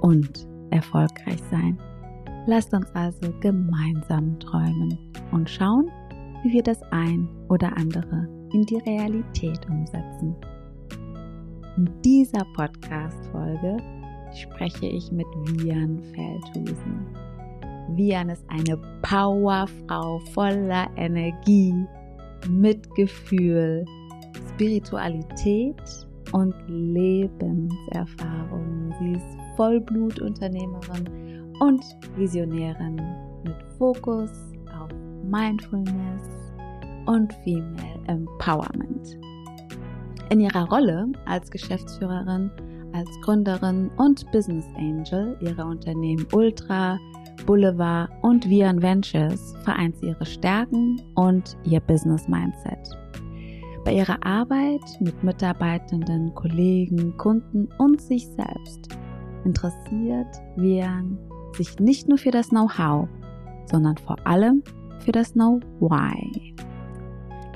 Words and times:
und 0.00 0.48
erfolgreich 0.70 1.42
sein. 1.50 1.78
Lasst 2.46 2.72
uns 2.72 2.90
also 2.94 3.32
gemeinsam 3.40 4.38
träumen 4.40 4.96
und 5.32 5.50
schauen, 5.50 5.90
wie 6.42 6.52
wir 6.52 6.62
das 6.62 6.80
ein 6.90 7.28
oder 7.48 7.76
andere 7.76 8.28
in 8.52 8.62
die 8.62 8.78
Realität 8.78 9.68
umsetzen. 9.68 10.34
In 11.76 11.90
dieser 12.04 12.44
Podcast-Folge 12.56 13.76
spreche 14.34 14.86
ich 14.86 15.12
mit 15.12 15.26
Vian 15.44 16.02
Feldhusen. 16.14 17.06
Vian 17.94 18.28
ist 18.28 18.44
eine 18.48 18.76
Powerfrau 19.02 20.18
voller 20.32 20.88
Energie, 20.96 21.72
Mitgefühl, 22.48 23.84
Spiritualität 24.54 25.80
und 26.32 26.54
Lebenserfahrung. 26.66 28.92
Sie 28.98 29.12
ist 29.12 29.38
Vollblutunternehmerin 29.58 31.52
und 31.58 31.84
Visionärin 32.16 32.94
mit 33.42 33.56
Fokus 33.76 34.30
auf 34.80 34.88
Mindfulness 35.24 36.22
und 37.06 37.32
Female 37.42 38.00
Empowerment. 38.06 39.18
In 40.30 40.40
ihrer 40.40 40.68
Rolle 40.68 41.08
als 41.26 41.50
Geschäftsführerin, 41.50 42.52
als 42.92 43.08
Gründerin 43.22 43.90
und 43.96 44.30
Business 44.30 44.64
Angel 44.76 45.36
ihrer 45.40 45.66
Unternehmen 45.66 46.24
Ultra, 46.32 46.96
Boulevard 47.44 48.10
und 48.22 48.48
Vian 48.48 48.80
Ventures 48.80 49.56
vereint 49.64 49.96
sie 49.96 50.06
ihre 50.06 50.26
Stärken 50.26 51.02
und 51.16 51.56
ihr 51.64 51.80
Business 51.80 52.28
Mindset. 52.28 52.78
Bei 53.84 53.94
ihrer 53.94 54.24
Arbeit 54.24 54.82
mit 55.00 55.24
Mitarbeitenden, 55.24 56.32
Kollegen, 56.34 57.16
Kunden 57.16 57.68
und 57.78 58.00
sich 58.00 58.28
selbst 58.28 58.97
interessiert 59.44 60.28
Vian 60.56 61.18
sich 61.56 61.78
nicht 61.78 62.08
nur 62.08 62.18
für 62.18 62.30
das 62.30 62.50
Know-how, 62.50 63.08
sondern 63.66 63.96
vor 63.96 64.16
allem 64.26 64.62
für 65.00 65.12
das 65.12 65.32
Know-why. 65.32 66.54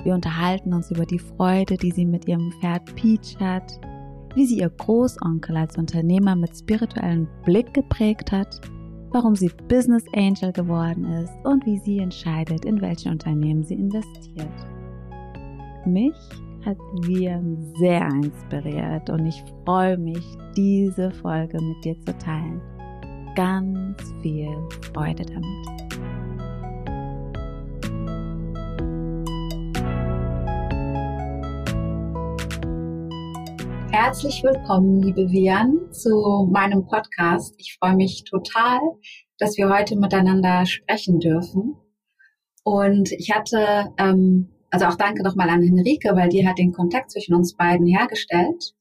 Wir 0.03 0.13
unterhalten 0.13 0.73
uns 0.73 0.91
über 0.91 1.05
die 1.05 1.19
Freude, 1.19 1.77
die 1.77 1.91
sie 1.91 2.05
mit 2.05 2.27
ihrem 2.27 2.51
Pferd 2.59 2.93
Peach 2.95 3.37
hat, 3.39 3.79
wie 4.35 4.45
sie 4.45 4.59
ihr 4.59 4.69
Großonkel 4.69 5.55
als 5.55 5.77
Unternehmer 5.77 6.35
mit 6.35 6.57
spirituellem 6.57 7.27
Blick 7.45 7.73
geprägt 7.73 8.31
hat, 8.31 8.59
warum 9.11 9.35
sie 9.35 9.51
Business 9.69 10.03
Angel 10.15 10.51
geworden 10.51 11.05
ist 11.05 11.33
und 11.45 11.65
wie 11.65 11.77
sie 11.79 11.99
entscheidet, 11.99 12.65
in 12.65 12.81
welche 12.81 13.09
Unternehmen 13.09 13.63
sie 13.63 13.75
investiert. 13.75 14.49
Mich 15.85 16.15
hat 16.65 16.77
Viren 17.01 17.73
sehr 17.75 18.07
inspiriert 18.07 19.09
und 19.09 19.25
ich 19.25 19.43
freue 19.65 19.97
mich, 19.97 20.23
diese 20.55 21.11
Folge 21.11 21.61
mit 21.61 21.83
dir 21.83 21.99
zu 22.01 22.17
teilen. 22.17 22.61
Ganz 23.35 24.13
viel 24.21 24.55
Freude 24.93 25.25
damit. 25.25 25.83
Herzlich 33.91 34.41
willkommen, 34.43 35.01
liebe 35.01 35.29
Vian, 35.29 35.91
zu 35.91 36.47
meinem 36.51 36.85
Podcast. 36.85 37.53
Ich 37.57 37.77
freue 37.77 37.95
mich 37.95 38.23
total, 38.23 38.79
dass 39.37 39.57
wir 39.57 39.69
heute 39.69 39.97
miteinander 39.97 40.65
sprechen 40.65 41.19
dürfen. 41.19 41.75
Und 42.63 43.11
ich 43.11 43.31
hatte, 43.31 43.91
ähm, 43.97 44.52
also 44.73 44.87
auch 44.87 44.95
danke 44.95 45.21
nochmal 45.21 45.51
an 45.51 45.61
Henrike, 45.61 46.15
weil 46.15 46.29
die 46.29 46.47
hat 46.47 46.57
den 46.57 46.73
Kontakt 46.73 47.11
zwischen 47.11 47.35
uns 47.35 47.55
beiden 47.55 47.85
hergestellt. 47.85 48.73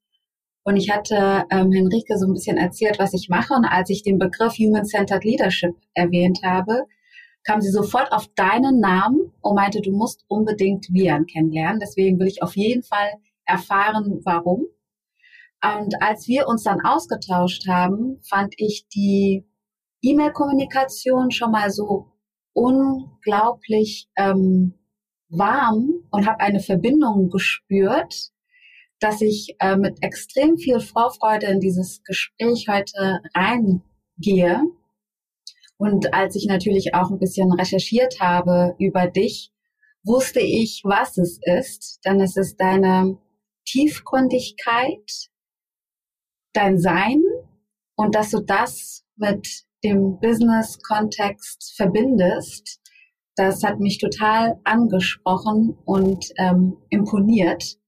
Und 0.65 0.79
ich 0.79 0.91
hatte 0.91 1.45
ähm, 1.51 1.71
Henrike 1.71 2.17
so 2.17 2.27
ein 2.27 2.33
bisschen 2.33 2.57
erzählt, 2.57 2.99
was 2.99 3.13
ich 3.13 3.29
mache. 3.29 3.53
Und 3.53 3.67
als 3.67 3.91
ich 3.91 4.03
den 4.03 4.19
Begriff 4.19 4.55
Human-Centered 4.55 5.23
Leadership 5.23 5.75
erwähnt 5.93 6.41
habe, 6.43 6.87
kam 7.45 7.61
sie 7.61 7.71
sofort 7.71 8.11
auf 8.11 8.27
deinen 8.37 8.81
Namen 8.81 9.33
und 9.43 9.55
meinte, 9.55 9.83
du 9.83 9.93
musst 9.93 10.25
unbedingt 10.29 10.89
Vian 10.91 11.27
kennenlernen. 11.27 11.79
Deswegen 11.79 12.19
will 12.19 12.29
ich 12.29 12.43
auf 12.43 12.57
jeden 12.57 12.83
Fall 12.83 13.11
erfahren, 13.45 14.23
warum. 14.25 14.65
Und 15.63 16.01
als 16.01 16.27
wir 16.27 16.49
uns 16.49 16.63
dann 16.63 16.81
ausgetauscht 16.81 17.69
haben, 17.69 18.19
fand 18.23 18.55
ich 18.57 18.89
die 18.89 19.45
E-Mail-Kommunikation 20.01 21.33
schon 21.33 21.51
mal 21.51 21.71
so 21.71 22.07
unglaublich 22.55 24.09
ähm, 24.17 24.73
warm 25.33 25.91
und 26.11 26.27
habe 26.27 26.41
eine 26.41 26.61
Verbindung 26.61 27.31
gespürt, 27.31 28.31
dass 29.01 29.21
ich 29.21 29.57
äh, 29.59 29.77
mit 29.77 30.03
extrem 30.03 30.59
viel 30.59 30.79
Vorfreude 30.79 31.47
in 31.47 31.61
dieses 31.61 32.03
Gespräch 32.05 32.67
heute 32.69 33.21
reingehe. 33.35 34.63
Und 35.77 36.15
als 36.15 36.37
ich 36.37 36.47
natürlich 36.47 36.95
auch 36.95 37.11
ein 37.11 37.19
bisschen 37.19 37.53
recherchiert 37.53 38.21
habe 38.21 38.77
über 38.79 39.09
dich, 39.09 39.51
wusste 40.05 40.41
ich, 40.41 40.83
was 40.85 41.19
es 41.19 41.41
ist. 41.43 42.01
Denn 42.05 42.21
es 42.21 42.37
ist 42.37 42.57
deine 42.61 43.19
Tiefgründigkeit, 43.65 45.31
dein 46.53 46.79
Sein 46.79 47.23
und 47.97 48.15
dass 48.15 48.31
du 48.31 48.41
das 48.41 49.05
mit 49.17 49.65
dem 49.83 50.21
Business-Kontext 50.21 51.75
verbindest, 51.77 52.82
das 53.37 53.63
hat 53.63 53.81
mich 53.81 53.99
total 53.99 54.61
angesprochen 54.65 55.77
und 55.85 56.27
ähm, 56.39 56.77
imponiert, 56.91 57.79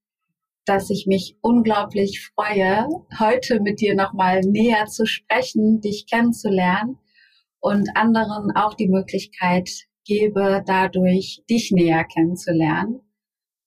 dass 0.65 0.89
ich 0.91 1.07
mich 1.07 1.37
unglaublich 1.43 2.31
freue, 2.35 2.89
heute 3.19 3.61
mit 3.61 3.81
dir 3.81 3.95
nochmal 3.95 4.41
näher 4.41 4.87
zu 4.87 5.07
sprechen, 5.07 5.81
dich 5.81 6.07
kennenzulernen 6.11 6.99
und 7.61 7.91
anderen 7.95 8.51
auch 8.57 8.75
die 8.75 8.89
Möglichkeit 8.89 9.71
gebe, 10.05 10.63
dadurch 10.67 11.43
dich 11.51 11.71
näher 11.73 12.05
kennenzulernen. 12.05 13.01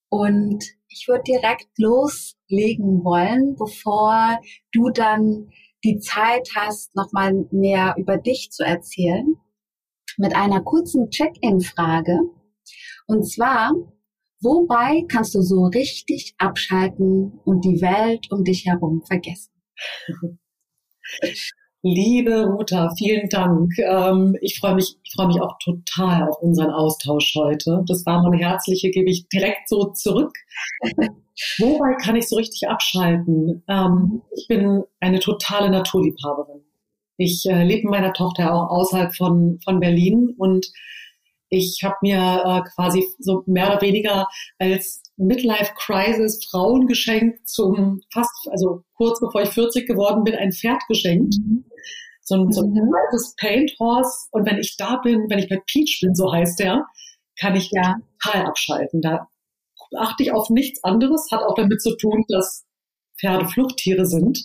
Und 0.08 0.64
ich 0.88 1.06
würde 1.06 1.22
direkt 1.24 1.68
loslegen 1.78 3.04
wollen, 3.04 3.56
bevor 3.56 4.40
du 4.72 4.90
dann 4.90 5.50
die 5.84 5.98
Zeit 5.98 6.48
hast, 6.56 6.94
nochmal 6.96 7.46
mehr 7.52 7.94
über 7.98 8.16
dich 8.16 8.50
zu 8.50 8.64
erzählen, 8.64 9.36
mit 10.18 10.36
einer 10.36 10.60
kurzen 10.60 11.08
Check-in-Frage. 11.10 12.20
Und 13.06 13.24
zwar, 13.24 13.72
wobei 14.40 15.04
kannst 15.08 15.34
du 15.34 15.40
so 15.40 15.64
richtig 15.64 16.34
abschalten 16.38 17.40
und 17.44 17.64
die 17.64 17.80
Welt 17.80 18.30
um 18.30 18.44
dich 18.44 18.66
herum 18.66 19.02
vergessen? 19.06 19.52
Liebe 21.82 22.44
Ruta, 22.44 22.92
vielen 22.98 23.28
Dank. 23.28 23.70
Ähm, 23.78 24.36
ich 24.40 24.58
freue 24.58 24.74
mich, 24.74 24.98
ich 25.04 25.12
freue 25.14 25.28
mich 25.28 25.40
auch 25.40 25.56
total 25.62 26.28
auf 26.28 26.42
unseren 26.42 26.70
Austausch 26.70 27.34
heute. 27.36 27.84
Das 27.86 28.04
war 28.04 28.20
meine 28.20 28.36
herzliche, 28.36 28.90
gebe 28.90 29.08
ich 29.08 29.28
direkt 29.28 29.68
so 29.68 29.92
zurück. 29.92 30.32
Wobei 31.58 31.94
kann 32.02 32.16
ich 32.16 32.28
so 32.28 32.34
richtig 32.34 32.68
abschalten? 32.68 33.62
Ähm, 33.68 34.22
ich 34.36 34.48
bin 34.48 34.82
eine 34.98 35.20
totale 35.20 35.70
Naturliebhaberin. 35.70 36.67
Ich 37.18 37.44
äh, 37.46 37.64
lebe 37.64 37.82
mit 37.82 37.90
meiner 37.90 38.12
Tochter 38.14 38.54
auch 38.54 38.70
außerhalb 38.70 39.14
von, 39.14 39.58
von 39.64 39.80
Berlin 39.80 40.34
und 40.38 40.66
ich 41.50 41.80
habe 41.82 41.96
mir 42.02 42.18
äh, 42.18 42.68
quasi 42.74 43.06
so 43.18 43.42
mehr 43.46 43.68
oder 43.68 43.80
weniger 43.80 44.28
als 44.58 45.02
Midlife 45.16 45.72
Crisis 45.76 46.46
Frauen 46.50 46.86
geschenkt 46.86 47.48
zum 47.48 48.00
fast, 48.12 48.48
also 48.50 48.84
kurz 48.94 49.20
bevor 49.20 49.42
ich 49.42 49.48
40 49.50 49.86
geworden 49.86 50.24
bin, 50.24 50.34
ein 50.34 50.52
Pferd 50.52 50.80
geschenkt. 50.88 51.34
Mhm. 51.38 51.64
So 52.22 52.34
ein, 52.36 52.52
so 52.52 52.62
ein 52.62 52.70
mhm. 52.70 52.94
altes 52.94 53.34
Paint 53.40 53.72
Horse. 53.80 54.28
Und 54.30 54.46
wenn 54.46 54.58
ich 54.58 54.76
da 54.76 54.98
bin, 54.98 55.26
wenn 55.30 55.38
ich 55.38 55.48
bei 55.48 55.60
Peach 55.66 56.00
bin, 56.02 56.14
so 56.14 56.30
heißt 56.30 56.60
der, 56.60 56.84
kann 57.40 57.56
ich 57.56 57.70
ja. 57.72 57.96
total 58.22 58.46
abschalten. 58.46 59.00
Da 59.00 59.28
achte 59.96 60.22
ich 60.22 60.32
auf 60.32 60.50
nichts 60.50 60.84
anderes, 60.84 61.28
hat 61.32 61.42
auch 61.42 61.54
damit 61.54 61.80
zu 61.80 61.96
tun, 61.96 62.24
dass 62.28 62.66
Pferde 63.20 63.46
Fluchttiere 63.46 64.06
sind 64.06 64.44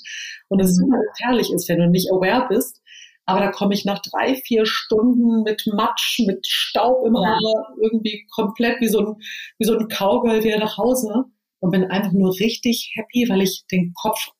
und 0.49 0.59
es 0.59 0.77
mhm. 0.77 0.85
super 0.85 0.97
gefährlich 1.11 1.51
ist, 1.51 1.69
wenn 1.69 1.79
du 1.79 1.89
nicht 1.89 2.11
aware 2.11 2.47
bist. 2.47 2.81
Aber 3.25 3.39
da 3.39 3.51
komme 3.51 3.73
ich 3.73 3.85
nach 3.85 3.99
drei, 3.99 4.35
vier 4.35 4.65
Stunden 4.65 5.43
mit 5.43 5.65
Matsch, 5.73 6.19
mit 6.25 6.45
Staub 6.45 7.05
im 7.05 7.15
Haar, 7.15 7.39
ja. 7.41 7.75
irgendwie 7.81 8.27
komplett 8.35 8.81
wie 8.81 8.89
so 8.89 8.99
ein, 8.99 9.15
wie 9.59 9.65
so 9.65 9.77
ein 9.77 9.87
Cowgirl 9.87 10.43
wieder 10.43 10.59
nach 10.59 10.77
Hause 10.77 11.25
und 11.59 11.71
bin 11.71 11.85
einfach 11.85 12.11
nur 12.11 12.31
richtig 12.39 12.91
happy, 12.95 13.29
weil 13.29 13.41
ich 13.41 13.63
den 13.71 13.93
Kopf 13.93 14.31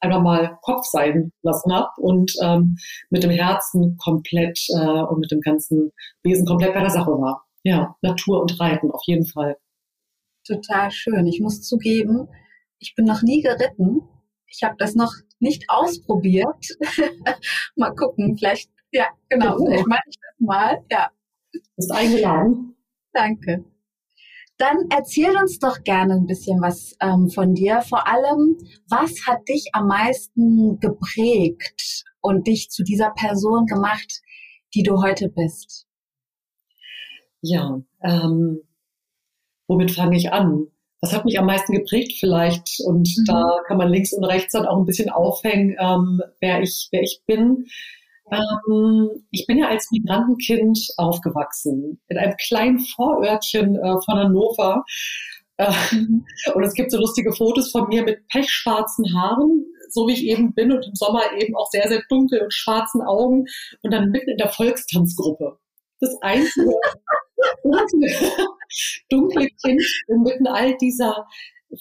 einfach 0.00 0.20
mal 0.20 0.58
Kopf 0.62 0.84
sein 0.84 1.32
lassen 1.42 1.72
habe 1.72 1.88
und 1.96 2.34
ähm, 2.42 2.76
mit 3.08 3.22
dem 3.22 3.30
Herzen 3.30 3.96
komplett 3.96 4.60
äh, 4.68 5.02
und 5.02 5.20
mit 5.20 5.30
dem 5.30 5.40
ganzen 5.40 5.92
Wesen 6.22 6.46
komplett 6.46 6.74
bei 6.74 6.80
der 6.80 6.90
Sache 6.90 7.10
war. 7.10 7.46
Ja, 7.62 7.96
Natur 8.02 8.42
und 8.42 8.60
Reiten 8.60 8.90
auf 8.90 9.00
jeden 9.06 9.26
Fall. 9.26 9.56
Total 10.46 10.90
schön. 10.90 11.26
Ich 11.26 11.40
muss 11.40 11.62
zugeben, 11.62 12.28
ich 12.78 12.94
bin 12.94 13.04
noch 13.04 13.22
nie 13.22 13.42
geritten. 13.42 14.02
Ich 14.46 14.62
habe 14.62 14.76
das 14.78 14.94
noch 14.94 15.12
nicht 15.38 15.64
ausprobiert. 15.68 16.78
mal 17.76 17.94
gucken, 17.94 18.36
vielleicht, 18.36 18.70
ja, 18.92 19.06
genau, 19.28 19.56
vielleicht 19.58 19.86
mache 19.86 20.02
ich 20.08 20.16
das 20.16 20.46
mal. 20.46 20.84
Ja. 20.90 21.10
Bist 21.76 21.92
eingeladen. 21.92 22.76
Danke. 23.12 23.64
Dann 24.58 24.86
erzähl 24.90 25.36
uns 25.36 25.58
doch 25.58 25.84
gerne 25.84 26.14
ein 26.14 26.26
bisschen 26.26 26.60
was 26.62 26.96
ähm, 27.00 27.28
von 27.28 27.54
dir. 27.54 27.82
Vor 27.82 28.06
allem, 28.06 28.56
was 28.88 29.26
hat 29.26 29.46
dich 29.48 29.68
am 29.72 29.86
meisten 29.86 30.80
geprägt 30.80 32.04
und 32.20 32.46
dich 32.46 32.70
zu 32.70 32.82
dieser 32.82 33.10
Person 33.10 33.66
gemacht, 33.66 34.22
die 34.74 34.82
du 34.82 35.02
heute 35.02 35.28
bist? 35.28 35.86
Ja, 37.42 37.82
ähm, 38.02 38.60
womit 39.68 39.90
fange 39.90 40.16
ich 40.16 40.32
an? 40.32 40.68
Was 41.00 41.12
hat 41.12 41.24
mich 41.24 41.38
am 41.38 41.46
meisten 41.46 41.74
geprägt 41.74 42.16
vielleicht? 42.18 42.80
Und 42.84 43.08
mhm. 43.08 43.24
da 43.26 43.58
kann 43.66 43.76
man 43.76 43.90
links 43.90 44.12
und 44.12 44.24
rechts 44.24 44.52
dann 44.52 44.66
auch 44.66 44.78
ein 44.78 44.86
bisschen 44.86 45.10
aufhängen, 45.10 45.76
ähm, 45.78 46.20
wer 46.40 46.62
ich, 46.62 46.88
wer 46.90 47.02
ich 47.02 47.22
bin. 47.26 47.66
Ähm, 48.30 49.10
ich 49.30 49.46
bin 49.46 49.58
ja 49.58 49.68
als 49.68 49.90
Migrantenkind 49.92 50.78
aufgewachsen 50.96 52.00
in 52.08 52.18
einem 52.18 52.34
kleinen 52.36 52.80
Vorörtchen 52.80 53.76
äh, 53.76 54.00
von 54.04 54.18
Hannover. 54.18 54.84
Äh, 55.58 55.72
mhm. 55.92 56.24
Und 56.54 56.64
es 56.64 56.74
gibt 56.74 56.90
so 56.90 56.98
lustige 56.98 57.32
Fotos 57.32 57.70
von 57.70 57.88
mir 57.88 58.02
mit 58.02 58.26
pechschwarzen 58.28 59.14
Haaren, 59.14 59.64
so 59.90 60.06
wie 60.08 60.14
ich 60.14 60.24
eben 60.24 60.54
bin 60.54 60.72
und 60.72 60.86
im 60.86 60.94
Sommer 60.94 61.22
eben 61.38 61.56
auch 61.56 61.70
sehr, 61.70 61.88
sehr 61.88 62.02
dunkel 62.08 62.42
und 62.42 62.52
schwarzen 62.52 63.02
Augen 63.02 63.46
und 63.82 63.92
dann 63.92 64.10
mitten 64.10 64.30
in 64.30 64.38
der 64.38 64.48
Volkstanzgruppe. 64.48 65.58
Das 66.00 66.14
einzige 66.20 66.74
dunkle 69.10 69.48
Kind 69.64 69.82
inmitten 70.08 70.46
all 70.46 70.76
dieser 70.76 71.26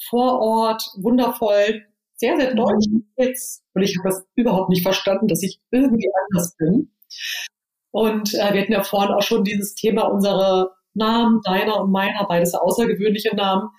Vorort, 0.09 0.83
wundervoll, 0.97 1.85
sehr, 2.15 2.37
sehr 2.37 2.53
deutsch 2.55 2.85
jetzt. 3.17 3.63
Und 3.73 3.83
ich 3.83 3.97
habe 3.97 4.09
das 4.09 4.25
überhaupt 4.35 4.69
nicht 4.69 4.83
verstanden, 4.83 5.27
dass 5.27 5.43
ich 5.43 5.59
irgendwie 5.71 6.09
anders 6.29 6.55
bin. 6.57 6.91
Und 7.91 8.33
äh, 8.33 8.53
wir 8.53 8.61
hatten 8.61 8.73
ja 8.73 8.83
vorhin 8.83 9.13
auch 9.13 9.21
schon 9.21 9.43
dieses 9.43 9.75
Thema 9.75 10.03
unsere 10.03 10.71
Namen, 10.93 11.41
deiner 11.43 11.81
und 11.81 11.91
meiner, 11.91 12.25
beides 12.27 12.53
außergewöhnliche 12.53 13.35
Namen. 13.35 13.69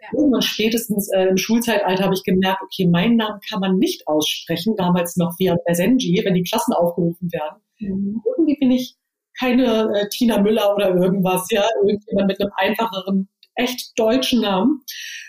Ja. 0.00 0.18
Irgendwann 0.18 0.42
spätestens 0.42 1.10
äh, 1.12 1.28
im 1.28 1.36
Schulzeitalter 1.36 2.04
habe 2.04 2.14
ich 2.14 2.24
gemerkt, 2.24 2.60
okay, 2.62 2.86
meinen 2.86 3.16
Namen 3.16 3.40
kann 3.48 3.60
man 3.60 3.78
nicht 3.78 4.06
aussprechen, 4.08 4.74
damals 4.76 5.16
noch 5.16 5.34
via 5.38 5.56
Messenger, 5.66 6.24
wenn 6.24 6.34
die 6.34 6.42
Klassen 6.42 6.72
aufgerufen 6.72 7.30
werden. 7.32 7.62
Mhm. 7.78 8.22
Irgendwie 8.26 8.58
bin 8.58 8.70
ich 8.72 8.96
keine 9.42 9.90
äh, 9.94 10.08
Tina 10.08 10.40
Müller 10.40 10.74
oder 10.74 10.94
irgendwas, 10.94 11.46
ja, 11.50 11.64
irgendjemand 11.82 12.28
mit 12.28 12.40
einem 12.40 12.52
einfacheren, 12.56 13.28
echt 13.56 13.98
deutschen 13.98 14.40
Namen. 14.40 14.82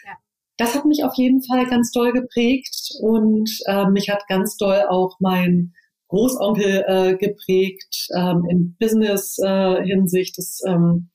Ja 0.05 0.13
das 0.57 0.75
hat 0.75 0.85
mich 0.85 1.03
auf 1.03 1.15
jeden 1.15 1.41
Fall 1.41 1.65
ganz 1.65 1.91
doll 1.91 2.11
geprägt 2.11 2.91
und 3.01 3.49
äh, 3.65 3.85
mich 3.87 4.09
hat 4.09 4.27
ganz 4.27 4.57
doll 4.57 4.85
auch 4.87 5.17
mein 5.19 5.73
Großonkel 6.09 6.85
äh, 6.87 7.15
geprägt 7.17 8.07
ähm, 8.15 8.45
in 8.49 8.75
Business-Hinsicht. 8.79 10.33
Äh, 10.33 10.37
das 10.37 10.61
ähm, 10.67 11.09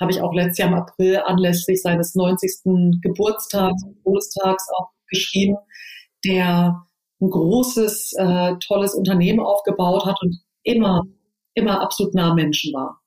habe 0.00 0.12
ich 0.12 0.20
auch 0.20 0.34
letztes 0.34 0.58
Jahr 0.58 0.68
im 0.68 0.74
April 0.74 1.22
anlässlich 1.24 1.80
seines 1.80 2.14
90. 2.14 3.00
Geburtstags, 3.00 3.82
Todestags 4.04 4.66
auch 4.78 4.90
geschrieben, 5.08 5.56
der 6.24 6.84
ein 7.20 7.30
großes, 7.30 8.12
äh, 8.18 8.54
tolles 8.64 8.94
Unternehmen 8.94 9.40
aufgebaut 9.40 10.04
hat 10.04 10.20
und 10.20 10.36
immer, 10.62 11.02
immer 11.58 11.80
absolut 11.80 12.14
nah 12.14 12.34
Menschen 12.34 12.72
war. 12.72 13.00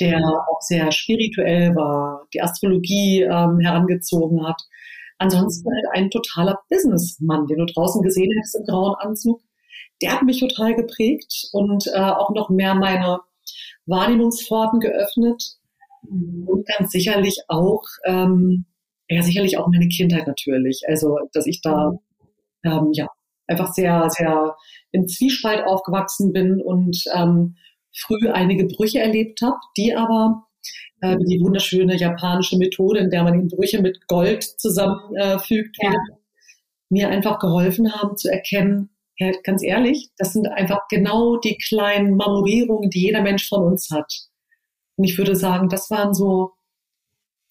Der 0.00 0.18
auch 0.18 0.60
sehr 0.62 0.90
spirituell 0.92 1.74
war, 1.74 2.26
die 2.32 2.40
Astrologie 2.40 3.22
ähm, 3.22 3.58
herangezogen 3.60 4.46
hat 4.46 4.62
Ansonsten 5.20 5.70
halt 5.70 5.84
ein 5.92 6.10
totaler 6.10 6.58
Businessmann, 6.70 7.46
den 7.46 7.58
du 7.58 7.66
draußen 7.66 8.00
gesehen 8.00 8.32
hättest 8.38 8.56
im 8.56 8.64
grauen 8.64 8.94
Anzug. 9.00 9.42
Der 10.00 10.12
hat 10.12 10.22
mich 10.22 10.40
total 10.40 10.74
geprägt 10.74 11.50
und 11.52 11.86
äh, 11.88 12.00
auch 12.00 12.30
noch 12.30 12.48
mehr 12.48 12.74
meine 12.74 13.20
Wahrnehmungspforten 13.84 14.80
geöffnet. 14.80 15.42
Und 16.02 16.66
ganz 16.66 16.90
sicherlich 16.90 17.38
auch, 17.48 17.82
ähm, 18.06 18.64
ja, 19.10 19.20
sicherlich 19.20 19.58
auch 19.58 19.68
meine 19.68 19.88
Kindheit 19.88 20.26
natürlich. 20.26 20.84
Also, 20.88 21.18
dass 21.34 21.46
ich 21.46 21.60
da, 21.60 21.92
ähm, 22.64 22.88
ja, 22.94 23.06
einfach 23.46 23.74
sehr, 23.74 24.08
sehr 24.08 24.56
im 24.90 25.06
Zwiespalt 25.06 25.66
aufgewachsen 25.66 26.32
bin 26.32 26.62
und 26.62 27.04
ähm, 27.14 27.56
früh 27.94 28.28
einige 28.28 28.66
Brüche 28.66 29.00
erlebt 29.00 29.40
habe, 29.42 29.56
die 29.76 29.94
aber 29.94 30.46
äh, 31.00 31.16
die 31.18 31.40
wunderschöne 31.40 31.96
japanische 31.96 32.56
Methode, 32.56 33.00
in 33.00 33.10
der 33.10 33.24
man 33.24 33.40
die 33.48 33.54
Brüche 33.54 33.80
mit 33.80 34.06
Gold 34.06 34.44
zusammenfügt, 34.44 35.76
äh, 35.80 35.86
ja. 35.86 35.94
mir 36.88 37.08
einfach 37.08 37.38
geholfen 37.38 37.92
haben 37.92 38.16
zu 38.16 38.30
erkennen, 38.30 38.90
ja, 39.18 39.32
ganz 39.44 39.62
ehrlich, 39.62 40.10
das 40.16 40.32
sind 40.32 40.48
einfach 40.48 40.88
genau 40.88 41.36
die 41.36 41.58
kleinen 41.58 42.16
Marmorierungen, 42.16 42.88
die 42.88 43.02
jeder 43.02 43.20
Mensch 43.22 43.48
von 43.48 43.62
uns 43.62 43.90
hat. 43.90 44.10
Und 44.96 45.04
ich 45.04 45.18
würde 45.18 45.36
sagen, 45.36 45.68
das 45.68 45.90
waren 45.90 46.14
so 46.14 46.52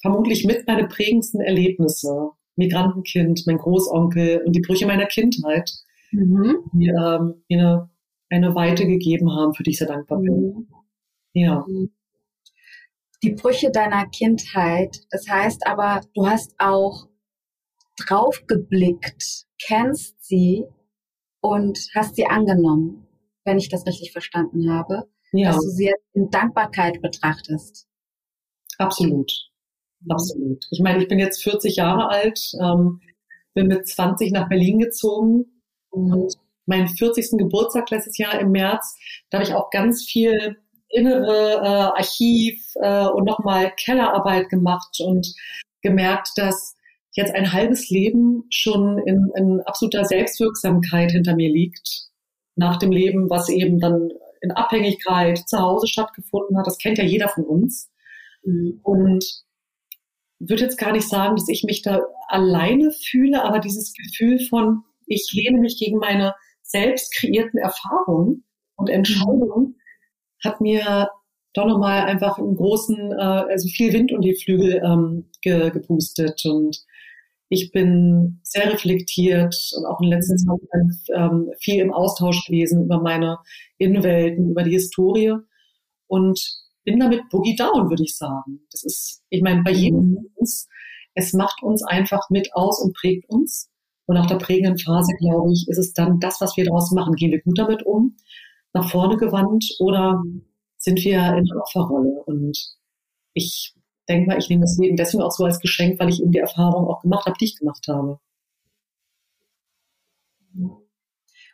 vermutlich 0.02 0.46
mit 0.46 0.68
meine 0.68 0.88
prägendsten 0.88 1.42
Erlebnisse. 1.42 2.32
Migrantenkind, 2.60 3.44
mein 3.48 3.58
Großonkel 3.58 4.44
und 4.46 4.54
die 4.54 4.60
Brüche 4.60 4.86
meiner 4.86 5.06
Kindheit, 5.06 5.72
mhm. 6.12 6.58
die 6.74 6.90
ähm, 6.90 7.44
mir 7.48 7.58
eine, 7.58 7.90
eine 8.30 8.56
Weite 8.56 8.86
gegeben 8.86 9.32
haben, 9.32 9.54
für 9.54 9.64
die 9.64 9.72
ich 9.72 9.78
sehr 9.78 9.88
dankbar 9.88 10.20
bin. 10.20 10.34
Mhm. 10.34 10.68
Ja. 11.34 11.66
Mhm 11.68 11.92
die 13.24 13.34
Brüche 13.34 13.72
deiner 13.72 14.08
Kindheit. 14.08 15.02
Das 15.12 15.28
heißt 15.28 15.68
aber, 15.68 16.02
du 16.14 16.28
hast 16.28 16.56
auch 16.58 17.08
draufgeblickt, 17.98 19.46
kennst 19.62 20.24
sie 20.24 20.66
und 21.42 21.80
hast 21.96 22.16
sie 22.16 22.28
angenommen, 22.28 23.08
wenn 23.44 23.58
ich 23.58 23.70
das 23.70 23.86
richtig 23.86 24.12
verstanden 24.12 24.72
habe, 24.72 25.10
ja. 25.32 25.52
dass 25.52 25.64
du 25.64 25.70
sie 25.70 25.94
in 26.14 26.30
Dankbarkeit 26.30 27.02
betrachtest. 27.02 27.88
Absolut. 28.78 29.32
Absolut. 30.08 30.66
Ich 30.72 30.80
meine, 30.80 31.02
ich 31.02 31.10
bin 31.10 31.20
jetzt 31.20 31.44
40 31.44 31.76
Jahre 31.76 32.08
alt, 32.08 32.40
ähm, 32.62 33.02
bin 33.54 33.68
mit 33.68 33.86
20 33.86 34.32
nach 34.32 34.48
Berlin 34.48 34.80
gezogen 34.80 35.62
und 35.90 36.36
meinen 36.70 36.88
40. 36.88 37.38
Geburtstag 37.38 37.90
letztes 37.90 38.18
Jahr 38.18 38.40
im 38.40 38.52
März, 38.52 38.96
da 39.30 39.40
habe 39.40 39.48
ich 39.48 39.54
auch 39.54 39.70
ganz 39.72 40.06
viel 40.06 40.58
innere 40.90 41.62
äh, 41.62 42.00
Archiv 42.00 42.64
äh, 42.76 43.06
und 43.08 43.26
nochmal 43.26 43.74
Kellerarbeit 43.76 44.50
gemacht 44.50 44.98
und 45.00 45.34
gemerkt, 45.82 46.30
dass 46.36 46.76
jetzt 47.16 47.34
ein 47.34 47.52
halbes 47.52 47.90
Leben 47.90 48.46
schon 48.50 49.00
in, 49.00 49.32
in 49.36 49.62
absoluter 49.62 50.06
Selbstwirksamkeit 50.06 51.12
hinter 51.12 51.36
mir 51.36 51.52
liegt. 51.52 52.08
Nach 52.56 52.78
dem 52.78 52.92
Leben, 52.92 53.30
was 53.30 53.50
eben 53.50 53.80
dann 53.80 54.10
in 54.42 54.52
Abhängigkeit 54.52 55.38
zu 55.38 55.60
Hause 55.60 55.88
stattgefunden 55.88 56.58
hat. 56.58 56.68
Das 56.68 56.78
kennt 56.78 56.98
ja 56.98 57.04
jeder 57.04 57.30
von 57.30 57.46
uns. 57.46 57.90
Mhm. 58.44 58.80
Und 58.84 59.26
würde 60.40 60.64
jetzt 60.64 60.78
gar 60.78 60.92
nicht 60.92 61.08
sagen, 61.08 61.36
dass 61.36 61.50
ich 61.50 61.64
mich 61.64 61.82
da 61.82 62.02
alleine 62.28 62.92
fühle, 62.92 63.44
aber 63.44 63.60
dieses 63.60 63.94
Gefühl 63.94 64.40
von, 64.40 64.84
ich 65.06 65.30
lehne 65.34 65.60
mich 65.60 65.78
gegen 65.78 65.98
meine 65.98 66.36
selbst 66.70 67.14
kreierten 67.16 67.58
Erfahrungen 67.58 68.46
und 68.76 68.90
Entscheidungen 68.90 69.76
hat 70.44 70.62
mir 70.62 71.10
doch 71.54 71.66
nochmal 71.66 72.04
einfach 72.04 72.38
einen 72.38 72.56
großen, 72.56 73.12
äh, 73.12 73.16
also 73.16 73.68
viel 73.70 73.92
Wind 73.92 74.12
und 74.12 74.22
die 74.22 74.36
Flügel 74.36 74.82
ähm, 74.84 75.30
ge, 75.42 75.72
gepustet 75.72 76.42
und 76.46 76.78
ich 77.52 77.72
bin 77.72 78.40
sehr 78.44 78.72
reflektiert 78.72 79.56
und 79.76 79.86
auch 79.86 80.00
in 80.02 80.10
letzter 80.10 80.36
Zeit 80.36 80.60
ähm, 81.16 81.52
viel 81.60 81.80
im 81.82 81.92
Austausch 81.92 82.46
gewesen 82.46 82.84
über 82.84 83.02
meine 83.02 83.40
Innenwelten, 83.80 84.52
über 84.52 84.62
die 84.62 84.74
Historie 84.74 85.34
und 86.06 86.40
bin 86.84 87.00
damit 87.00 87.28
Boogie 87.30 87.56
Down, 87.56 87.90
würde 87.90 88.04
ich 88.04 88.16
sagen. 88.16 88.62
Das 88.72 88.84
ist, 88.84 89.24
ich 89.30 89.42
meine, 89.42 89.64
bei 89.64 89.72
jedem 89.72 90.14
von 90.14 90.28
uns, 90.36 90.68
es 91.16 91.34
macht 91.34 91.64
uns 91.64 91.84
einfach 91.84 92.30
mit 92.30 92.54
aus 92.54 92.82
und 92.82 92.96
prägt 92.96 93.28
uns. 93.30 93.72
Und 94.10 94.16
nach 94.16 94.26
der 94.26 94.38
prägenden 94.38 94.80
Phase, 94.80 95.14
glaube 95.20 95.52
ich, 95.54 95.68
ist 95.68 95.78
es 95.78 95.94
dann 95.94 96.20
das, 96.20 96.42
was 96.42 96.58
wir 96.58 96.66
daraus 96.66 96.92
machen. 96.92 97.14
Gehen 97.14 97.32
wir 97.32 97.42
gut 97.42 97.60
damit 97.60 97.86
um? 97.86 98.16
nach 98.74 98.90
vorne 98.90 99.18
gewandt 99.18 99.66
oder 99.80 100.22
sind 100.78 101.04
wir 101.04 101.36
in 101.36 101.46
der 101.46 101.58
Opferrolle? 101.58 102.24
Und 102.26 102.58
ich 103.34 103.76
denke 104.08 104.28
mal, 104.28 104.38
ich 104.38 104.50
nehme 104.50 104.62
das 104.62 104.78
Leben 104.78 104.96
deswegen 104.96 105.24
auch 105.24 105.32
so 105.32 105.46
als 105.46 105.60
Geschenk, 105.60 106.00
weil 106.00 106.10
ich 106.10 106.22
eben 106.22 106.32
die 106.32 106.40
Erfahrung 106.40 106.88
auch 106.88 107.02
gemacht 107.02 107.26
habe, 107.26 107.38
die 107.40 107.46
ich 107.46 107.58
gemacht 107.58 107.86
habe. 107.88 108.20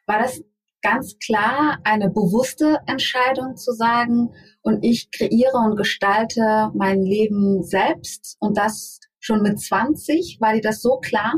War 0.06 0.20
das 0.20 0.44
ganz 0.82 1.18
klar 1.18 1.80
eine 1.84 2.10
bewusste 2.10 2.80
Entscheidung 2.86 3.56
zu 3.56 3.72
sagen, 3.74 4.30
und 4.62 4.84
ich 4.84 5.12
kreiere 5.12 5.58
und 5.58 5.76
gestalte 5.76 6.72
mein 6.74 7.04
Leben 7.04 7.64
selbst 7.64 8.36
und 8.40 8.58
das 8.58 9.00
schon 9.20 9.42
mit 9.42 9.60
20? 9.60 10.38
War 10.40 10.54
dir 10.54 10.62
das 10.62 10.82
so 10.82 10.98
klar? 10.98 11.34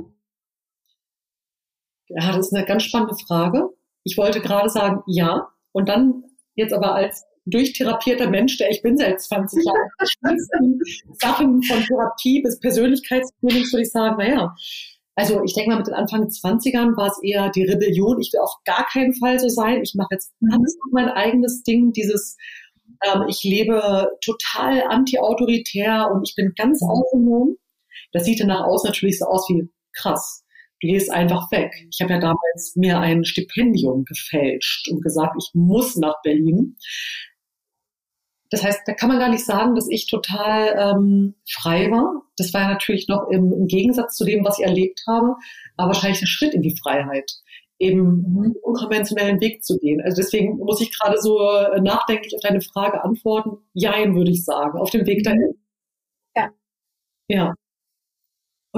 Ja, 2.09 2.35
das 2.35 2.47
ist 2.47 2.53
eine 2.53 2.65
ganz 2.65 2.83
spannende 2.83 3.15
Frage. 3.15 3.69
Ich 4.03 4.17
wollte 4.17 4.41
gerade 4.41 4.69
sagen, 4.69 5.03
ja. 5.07 5.49
Und 5.71 5.89
dann 5.89 6.23
jetzt 6.55 6.73
aber 6.73 6.95
als 6.95 7.25
durchtherapierter 7.45 8.29
Mensch, 8.29 8.57
der 8.57 8.69
ich 8.71 8.81
bin 8.81 8.97
seit 8.97 9.21
20 9.21 9.63
Jahren, 9.63 10.79
Sachen 11.19 11.63
von 11.63 11.83
Therapie 11.83 12.41
bis 12.41 12.59
Persönlichkeitstraining, 12.59 13.63
würde 13.71 13.81
ich 13.81 13.91
sagen, 13.91 14.17
naja, 14.17 14.55
also 15.15 15.41
ich 15.43 15.53
denke 15.53 15.71
mal, 15.71 15.77
mit 15.77 15.87
den 15.87 15.95
Anfang 15.95 16.27
20ern 16.27 16.95
war 16.95 17.07
es 17.07 17.19
eher 17.23 17.49
die 17.49 17.63
Rebellion. 17.63 18.19
Ich 18.21 18.31
will 18.33 18.39
auf 18.41 18.53
gar 18.65 18.85
keinen 18.85 19.15
Fall 19.15 19.39
so 19.39 19.49
sein. 19.49 19.81
Ich 19.81 19.95
mache 19.95 20.09
jetzt 20.11 20.31
ganz 20.47 20.75
mein 20.91 21.09
eigenes 21.09 21.63
Ding, 21.63 21.91
dieses 21.91 22.37
ähm, 23.03 23.25
ich 23.27 23.43
lebe 23.43 24.09
total 24.23 24.83
anti-autoritär 24.89 26.09
und 26.11 26.27
ich 26.27 26.35
bin 26.35 26.53
ganz 26.55 26.81
autonom. 26.83 27.57
Das 28.11 28.25
sieht 28.25 28.39
dann 28.39 28.47
nach 28.47 28.65
außen 28.65 28.87
natürlich 28.87 29.19
so 29.19 29.25
aus 29.25 29.47
wie 29.49 29.69
krass. 29.93 30.43
Du 30.79 30.87
gehst 30.87 31.11
einfach 31.11 31.51
weg. 31.51 31.73
Ich 31.91 32.01
habe 32.01 32.13
ja 32.13 32.19
damals 32.19 32.75
mir 32.75 32.99
ein 32.99 33.25
Stipendium 33.25 34.05
gefälscht 34.05 34.87
und 34.89 35.01
gesagt, 35.01 35.35
ich 35.39 35.51
muss 35.53 35.95
nach 35.95 36.21
Berlin. 36.23 36.77
Das 38.49 38.63
heißt, 38.63 38.81
da 38.85 38.93
kann 38.93 39.09
man 39.09 39.19
gar 39.19 39.29
nicht 39.29 39.45
sagen, 39.45 39.75
dass 39.75 39.89
ich 39.89 40.07
total 40.07 40.75
ähm, 40.77 41.35
frei 41.49 41.91
war. 41.91 42.23
Das 42.37 42.53
war 42.53 42.61
ja 42.61 42.67
natürlich 42.69 43.07
noch 43.07 43.27
im, 43.29 43.51
im 43.51 43.67
Gegensatz 43.67 44.15
zu 44.15 44.23
dem, 44.23 44.45
was 44.45 44.59
ich 44.59 44.65
erlebt 44.65 45.03
habe, 45.07 45.35
aber 45.75 45.87
wahrscheinlich 45.87 46.19
der 46.19 46.27
Schritt 46.27 46.53
in 46.53 46.61
die 46.61 46.77
Freiheit 46.81 47.29
eben 47.79 48.25
einen 48.25 48.55
unkonventionellen 48.61 49.41
Weg 49.41 49.63
zu 49.63 49.77
gehen. 49.77 50.01
Also 50.01 50.17
deswegen 50.17 50.57
muss 50.57 50.81
ich 50.81 50.97
gerade 50.97 51.19
so 51.19 51.39
äh, 51.39 51.79
nachdenklich 51.81 52.33
auf 52.35 52.41
deine 52.41 52.61
Frage 52.61 53.03
antworten. 53.03 53.57
Jein, 53.73 54.15
würde 54.15 54.31
ich 54.31 54.43
sagen, 54.43 54.79
auf 54.79 54.89
dem 54.89 55.05
Weg 55.05 55.23
dahin. 55.23 55.59
Ja. 56.35 56.49
Ja. 57.29 57.53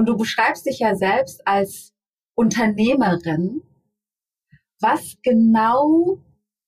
Und 0.00 0.06
du 0.06 0.16
beschreibst 0.16 0.64
dich 0.64 0.78
ja 0.78 0.94
selbst 0.94 1.46
als 1.46 1.92
Unternehmerin. 2.34 3.60
Was 4.80 5.18
genau 5.22 6.22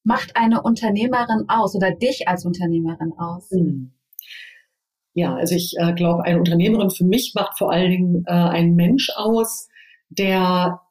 macht 0.05 0.37
eine 0.37 0.61
Unternehmerin 0.61 1.49
aus 1.49 1.75
oder 1.75 1.93
dich 1.93 2.29
als 2.29 2.45
Unternehmerin 2.45 3.15
aus? 3.17 3.49
Hm. 3.51 3.95
Ja, 5.15 5.35
also 5.35 5.55
ich 5.55 5.77
äh, 5.79 5.95
glaube, 5.95 6.25
eine 6.25 6.41
Unternehmerin 6.41 6.91
für 6.91 7.07
mich 7.07 7.33
macht 7.35 7.57
vor 7.57 7.73
allen 7.73 7.91
Dingen 7.91 8.25
äh, 8.27 8.33
ein 8.33 8.75
Mensch 8.75 9.09
aus, 9.17 9.71
der, 10.11 10.83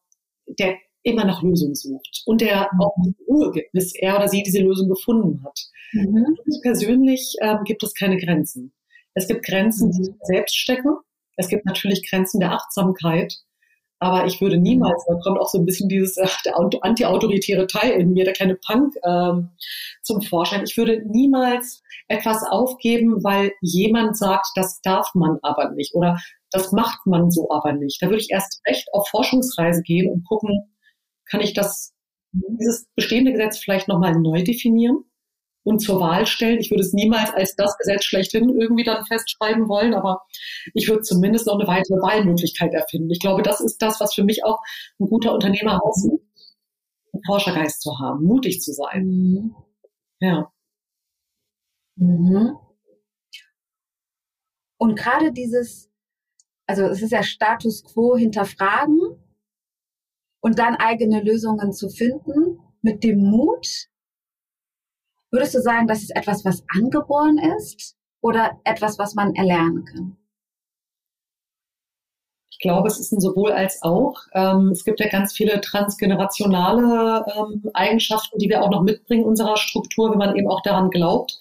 der 0.48 0.78
immer 1.04 1.26
nach 1.26 1.44
Lösungen 1.44 1.76
sucht 1.76 2.24
und 2.26 2.42
der 2.42 2.70
mhm. 2.74 2.82
auch 2.82 2.96
Ruhe 3.28 3.52
gibt, 3.52 3.72
bis 3.72 3.94
er 3.94 4.16
oder 4.16 4.28
sie 4.28 4.42
diese 4.42 4.64
Lösung 4.64 4.90
gefunden 4.90 5.44
hat. 5.44 5.60
Mhm. 5.94 6.26
Für 6.26 6.44
mich 6.48 6.60
persönlich 6.64 7.36
ähm, 7.42 7.60
gibt 7.66 7.84
es 7.84 7.94
keine 7.94 8.18
Grenzen. 8.18 8.74
Es 9.14 9.28
gibt 9.28 9.46
Grenzen, 9.46 9.92
die 9.92 10.10
ich 10.10 10.16
selbst 10.24 10.58
stecke. 10.58 11.02
Es 11.38 11.48
gibt 11.48 11.66
natürlich 11.66 12.10
Grenzen 12.10 12.40
der 12.40 12.52
Achtsamkeit. 12.52 13.38
Aber 14.00 14.26
ich 14.26 14.42
würde 14.42 14.58
niemals, 14.58 15.06
da 15.08 15.14
kommt 15.24 15.40
auch 15.40 15.48
so 15.48 15.60
ein 15.60 15.66
bisschen 15.66 15.88
dieses 15.88 16.18
äh, 16.18 16.28
anti-autoritäre 16.82 17.68
Teil 17.68 17.92
in 17.92 18.14
mir, 18.14 18.26
der 18.26 18.34
kleine 18.34 18.56
Punk 18.56 18.96
ähm, 19.06 19.52
zum 20.02 20.24
Vorschein. 20.24 20.64
Ich 20.64 20.76
würde 20.76 21.04
niemals 21.06 21.84
etwas 22.08 22.44
aufgeben, 22.50 23.24
weil 23.24 23.52
jemand 23.62 24.18
sagt, 24.18 24.48
das 24.56 24.82
darf 24.82 25.14
man 25.14 25.38
aber 25.44 25.70
nicht 25.70 25.94
oder 25.94 26.18
das 26.50 26.72
macht 26.72 27.06
man 27.06 27.30
so 27.30 27.52
aber 27.52 27.74
nicht. 27.74 28.02
Da 28.02 28.08
würde 28.08 28.22
ich 28.22 28.32
erst 28.32 28.62
recht 28.68 28.88
auf 28.92 29.08
Forschungsreise 29.08 29.84
gehen 29.84 30.12
und 30.12 30.28
gucken, 30.28 30.74
kann 31.30 31.42
ich 31.42 31.54
das, 31.54 31.94
dieses 32.32 32.88
bestehende 32.96 33.34
Gesetz 33.34 33.60
vielleicht 33.60 33.88
nochmal 33.88 34.14
neu 34.20 34.44
definieren 34.44 35.06
und 35.64 35.80
zur 35.80 36.00
Wahl 36.00 36.26
stellen. 36.26 36.60
Ich 36.60 36.72
würde 36.72 36.84
es 36.84 36.94
niemals 36.94 37.32
als 37.32 37.56
das 37.56 37.78
Gesetz 37.78 38.04
schlechthin 38.04 38.50
irgendwie 38.50 38.84
dann 38.84 39.06
festschreiben 39.06 39.68
wollen, 39.68 39.94
aber 39.94 40.24
ich 40.74 40.88
würde 40.88 41.02
zumindest 41.02 41.48
noch 41.48 41.60
eine 41.60 41.68
weitere 41.68 42.02
Wahlmöglichkeit 42.02 42.74
erfinden. 42.74 43.12
Ich 43.12 43.20
glaube, 43.20 43.44
das 43.44 43.62
ist 43.62 43.82
das, 43.82 44.00
was 44.00 44.14
für 44.14 44.24
mich 44.24 44.44
auch 44.44 44.60
ein 45.00 45.08
guter 45.08 45.34
Unternehmer 45.34 45.84
ausmacht, 45.84 46.22
einen 47.14 47.24
Forschergeist 47.26 47.82
zu 47.82 48.00
haben, 48.00 48.24
mutig 48.24 48.62
zu 48.62 48.74
sein. 48.74 49.06
Mhm. 49.06 49.56
Ja. 50.20 50.52
Mhm. 51.96 52.58
Und 54.78 54.96
gerade 54.96 55.32
dieses, 55.32 55.92
also 56.66 56.84
es 56.86 57.04
ist 57.04 57.12
ja 57.12 57.22
Status 57.22 57.84
quo 57.84 58.16
hinterfragen 58.18 59.00
und 60.42 60.58
dann 60.58 60.76
eigene 60.76 61.22
Lösungen 61.22 61.72
zu 61.72 61.90
finden 61.90 62.60
mit 62.82 63.04
dem 63.04 63.20
Mut. 63.20 63.91
Würdest 65.32 65.56
du 65.56 65.62
sagen, 65.62 65.88
das 65.88 66.02
ist 66.02 66.16
etwas, 66.16 66.44
was 66.44 66.64
angeboren 66.68 67.40
ist 67.58 67.96
oder 68.22 68.60
etwas, 68.66 69.00
was 69.00 69.16
man 69.16 69.34
erlernen 69.36 69.86
kann? 69.86 70.18
Ich 72.50 72.60
glaube, 72.60 72.90
es 72.90 73.00
ist 73.00 73.12
ein 73.12 73.22
sowohl 73.22 73.52
als 73.52 73.82
auch. 73.82 74.20
Ähm, 74.34 74.70
es 74.70 74.84
gibt 74.84 75.00
ja 75.00 75.08
ganz 75.08 75.34
viele 75.34 75.62
transgenerationale 75.62 77.26
ähm, 77.36 77.72
Eigenschaften, 77.74 78.38
die 78.38 78.50
wir 78.50 78.62
auch 78.62 78.70
noch 78.70 78.84
mitbringen 78.84 79.24
in 79.24 79.30
unserer 79.30 79.58
Struktur, 79.58 80.12
wenn 80.12 80.20
man 80.20 80.36
eben 80.36 80.50
auch 80.50 80.62
daran 80.62 80.92
glaubt. 80.92 81.40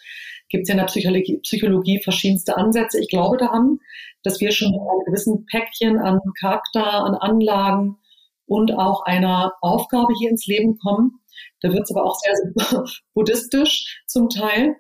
Gibt 0.48 0.62
es 0.62 0.68
ja 0.68 0.74
in 0.74 0.78
der 0.78 0.86
Psychologie, 0.86 1.38
Psychologie 1.38 2.00
verschiedenste 2.00 2.56
Ansätze. 2.56 3.00
Ich 3.00 3.08
glaube 3.08 3.36
daran, 3.36 3.80
dass 4.22 4.40
wir 4.40 4.52
schon 4.52 4.70
mit 4.70 4.80
einem 4.80 5.04
gewissen 5.04 5.46
Päckchen 5.46 5.98
an 5.98 6.20
Charakter, 6.38 7.04
an 7.04 7.14
Anlagen, 7.16 7.98
und 8.50 8.76
auch 8.76 9.04
einer 9.04 9.52
Aufgabe 9.60 10.12
hier 10.18 10.28
ins 10.28 10.46
Leben 10.46 10.76
kommen. 10.76 11.19
Da 11.60 11.72
wird 11.72 11.82
es 11.82 11.90
aber 11.94 12.04
auch 12.04 12.16
sehr, 12.16 12.34
sehr 12.34 12.84
buddhistisch 13.14 14.02
zum 14.06 14.28
Teil. 14.28 14.76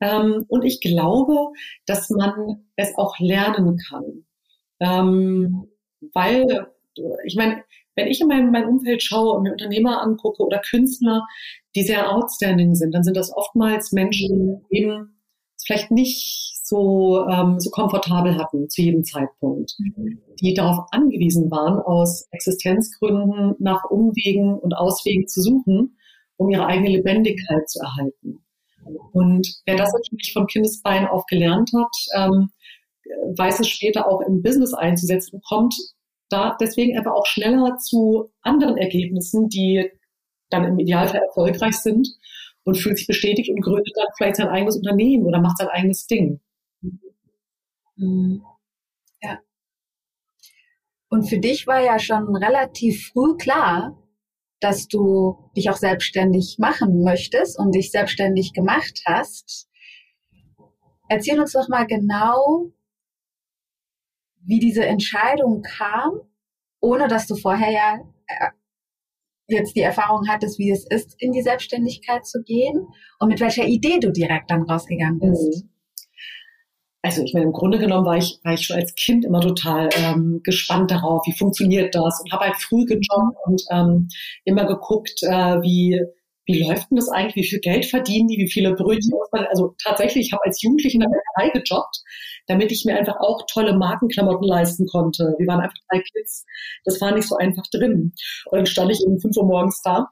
Ähm, 0.00 0.44
und 0.48 0.64
ich 0.64 0.80
glaube, 0.80 1.52
dass 1.86 2.10
man 2.10 2.64
es 2.76 2.96
auch 2.96 3.18
lernen 3.18 3.78
kann. 3.88 4.24
Ähm, 4.80 5.68
weil, 6.12 6.66
ich 7.24 7.36
meine, 7.36 7.62
wenn 7.94 8.08
ich 8.08 8.20
in 8.20 8.28
meinem, 8.28 8.50
mein 8.50 8.66
Umfeld 8.66 9.02
schaue 9.02 9.36
und 9.36 9.42
mir 9.42 9.52
Unternehmer 9.52 10.02
angucke 10.02 10.42
oder 10.42 10.58
Künstler, 10.58 11.26
die 11.76 11.82
sehr 11.82 12.10
outstanding 12.10 12.74
sind, 12.74 12.92
dann 12.94 13.04
sind 13.04 13.16
das 13.16 13.32
oftmals 13.34 13.92
Menschen, 13.92 14.64
die 14.70 14.78
eben 14.78 15.16
vielleicht 15.64 15.90
nicht 15.90 16.52
so, 16.64 17.26
ähm, 17.28 17.60
so 17.60 17.70
komfortabel 17.70 18.36
hatten 18.36 18.68
zu 18.68 18.82
jedem 18.82 19.04
Zeitpunkt, 19.04 19.74
mhm. 19.78 20.18
die 20.40 20.54
darauf 20.54 20.86
angewiesen 20.90 21.50
waren, 21.50 21.78
aus 21.78 22.26
Existenzgründen 22.30 23.54
nach 23.58 23.84
Umwegen 23.84 24.58
und 24.58 24.74
Auswegen 24.74 25.28
zu 25.28 25.42
suchen, 25.42 25.98
um 26.36 26.50
ihre 26.50 26.66
eigene 26.66 26.90
Lebendigkeit 26.90 27.68
zu 27.68 27.80
erhalten. 27.80 28.44
Und 29.12 29.46
wer 29.64 29.76
das 29.76 29.92
natürlich 29.92 30.32
von 30.32 30.46
Kindesbein 30.46 31.06
auf 31.06 31.24
gelernt 31.26 31.70
hat, 31.74 31.94
ähm, 32.16 32.50
weiß 33.36 33.60
es 33.60 33.68
später 33.68 34.08
auch 34.08 34.20
im 34.22 34.42
Business 34.42 34.74
einzusetzen, 34.74 35.40
kommt 35.46 35.74
da 36.28 36.56
deswegen 36.60 36.96
einfach 36.96 37.12
auch 37.12 37.26
schneller 37.26 37.76
zu 37.76 38.32
anderen 38.40 38.76
Ergebnissen, 38.76 39.48
die 39.48 39.90
dann 40.50 40.64
im 40.64 40.78
Idealfall 40.78 41.20
erfolgreich 41.20 41.74
sind 41.74 42.08
und 42.64 42.76
fühlt 42.76 42.98
sich 42.98 43.06
bestätigt 43.06 43.50
und 43.50 43.60
gründet 43.60 43.92
dann 43.96 44.06
vielleicht 44.16 44.36
sein 44.36 44.48
eigenes 44.48 44.76
Unternehmen 44.76 45.26
oder 45.26 45.40
macht 45.40 45.58
sein 45.58 45.68
eigenes 45.68 46.06
Ding. 46.06 46.40
Mhm. 47.96 48.42
Ja. 49.22 49.38
Und 51.08 51.24
für 51.28 51.38
dich 51.38 51.66
war 51.66 51.82
ja 51.82 51.98
schon 51.98 52.34
relativ 52.36 53.08
früh 53.08 53.36
klar, 53.36 54.01
dass 54.62 54.86
du 54.86 55.38
dich 55.56 55.70
auch 55.70 55.76
selbstständig 55.76 56.56
machen 56.58 57.02
möchtest 57.02 57.58
und 57.58 57.74
dich 57.74 57.90
selbstständig 57.90 58.52
gemacht 58.52 59.02
hast. 59.06 59.68
Erzähl 61.08 61.40
uns 61.40 61.52
doch 61.52 61.68
mal 61.68 61.86
genau, 61.86 62.70
wie 64.44 64.60
diese 64.60 64.86
Entscheidung 64.86 65.62
kam, 65.62 66.20
ohne 66.80 67.08
dass 67.08 67.26
du 67.26 67.36
vorher 67.36 67.70
ja 67.70 67.98
äh, 68.26 68.50
jetzt 69.48 69.74
die 69.76 69.80
Erfahrung 69.80 70.28
hattest, 70.28 70.58
wie 70.58 70.70
es 70.70 70.86
ist, 70.86 71.14
in 71.18 71.32
die 71.32 71.42
Selbstständigkeit 71.42 72.24
zu 72.24 72.42
gehen 72.42 72.86
und 73.18 73.28
mit 73.28 73.40
welcher 73.40 73.64
Idee 73.64 73.98
du 73.98 74.10
direkt 74.10 74.50
dann 74.50 74.62
rausgegangen 74.62 75.18
bist. 75.18 75.64
Mhm 75.64 75.71
also 77.02 77.22
ich 77.22 77.34
meine, 77.34 77.46
im 77.46 77.52
Grunde 77.52 77.78
genommen 77.78 78.06
war 78.06 78.16
ich, 78.16 78.38
war 78.44 78.54
ich 78.54 78.66
schon 78.66 78.76
als 78.76 78.94
Kind 78.94 79.24
immer 79.24 79.40
total 79.40 79.88
ähm, 79.96 80.40
gespannt 80.44 80.90
darauf, 80.90 81.26
wie 81.26 81.36
funktioniert 81.36 81.94
das 81.94 82.20
und 82.22 82.32
habe 82.32 82.44
halt 82.44 82.56
früh 82.56 82.84
gejobbt 82.84 83.36
und 83.44 83.62
ähm, 83.70 84.08
immer 84.44 84.64
geguckt, 84.64 85.22
äh, 85.22 85.60
wie 85.62 86.00
wie 86.46 86.64
läuft 86.64 86.90
denn 86.90 86.96
das 86.96 87.08
eigentlich, 87.08 87.36
wie 87.36 87.48
viel 87.48 87.60
Geld 87.60 87.86
verdienen 87.86 88.26
die, 88.26 88.36
wie 88.36 88.50
viele 88.50 88.74
Brötchen 88.74 89.10
muss 89.10 89.28
man, 89.30 89.46
also 89.46 89.76
tatsächlich, 89.82 90.26
ich 90.26 90.32
habe 90.32 90.44
als 90.44 90.60
Jugendliche 90.60 90.96
in 90.96 91.00
der 91.00 91.08
Bäckerei 91.08 91.50
gejobbt, 91.60 92.02
damit 92.48 92.72
ich 92.72 92.84
mir 92.84 92.96
einfach 92.96 93.20
auch 93.20 93.46
tolle 93.46 93.76
Markenklamotten 93.76 94.46
leisten 94.46 94.86
konnte. 94.86 95.34
Wir 95.38 95.46
waren 95.46 95.60
einfach 95.60 95.76
drei 95.88 96.00
Kids, 96.00 96.44
das 96.84 97.00
war 97.00 97.14
nicht 97.14 97.28
so 97.28 97.36
einfach 97.36 97.62
drin. 97.72 98.12
Und 98.46 98.58
dann 98.58 98.66
stand 98.66 98.90
ich 98.90 99.04
um 99.06 99.20
fünf 99.20 99.36
Uhr 99.36 99.46
morgens 99.46 99.82
da 99.82 100.08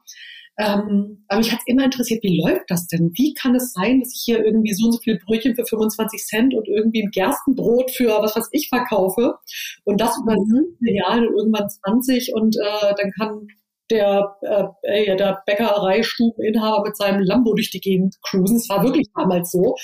ähm, 0.61 1.25
aber 1.27 1.39
mich 1.39 1.51
hat 1.51 1.61
immer 1.65 1.85
interessiert, 1.85 2.23
wie 2.23 2.39
läuft 2.39 2.69
das 2.69 2.85
denn? 2.85 3.11
Wie 3.15 3.33
kann 3.33 3.55
es 3.55 3.73
sein, 3.73 3.99
dass 3.99 4.13
ich 4.13 4.21
hier 4.23 4.45
irgendwie 4.45 4.73
so 4.73 4.85
und 4.85 4.91
so 4.91 4.99
viele 4.99 5.17
Brötchen 5.17 5.55
für 5.55 5.65
25 5.65 6.23
Cent 6.23 6.53
und 6.53 6.67
irgendwie 6.67 7.01
ein 7.01 7.09
Gerstenbrot 7.09 7.89
für 7.89 8.09
was 8.21 8.35
weiß 8.35 8.49
ich 8.51 8.69
verkaufe 8.69 9.39
und 9.85 9.99
das 9.99 10.15
über 10.21 10.35
sieben 10.35 10.77
Filialen 10.77 11.27
und 11.27 11.35
irgendwann 11.35 11.67
20 11.67 12.35
und 12.35 12.55
äh, 12.57 12.93
dann 12.95 13.11
kann 13.17 13.47
der, 13.89 14.37
äh, 14.83 15.15
der 15.17 15.41
Bäckereistubeninhaber 15.47 16.83
mit 16.83 16.95
seinem 16.95 17.23
Lambo 17.23 17.55
durch 17.55 17.71
die 17.71 17.81
Gegend 17.81 18.15
cruisen. 18.21 18.57
Es 18.57 18.69
war 18.69 18.83
wirklich 18.83 19.07
damals 19.15 19.51
so. 19.51 19.75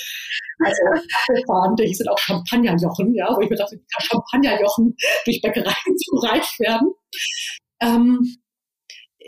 Also 0.64 0.82
fahren, 1.48 1.76
hier 1.80 1.96
sind 1.96 2.08
auch 2.08 2.20
Champagnerjochen, 2.20 3.16
ja, 3.16 3.36
wo 3.36 3.42
ich 3.42 3.50
mir 3.50 3.58
dachte, 3.58 3.80
Champagnerjochen 4.00 4.96
durch 5.26 5.42
Bäckereien 5.42 5.98
zu 5.98 6.16
reich 6.18 6.60
werden. 6.60 6.92
Ähm, 7.82 8.38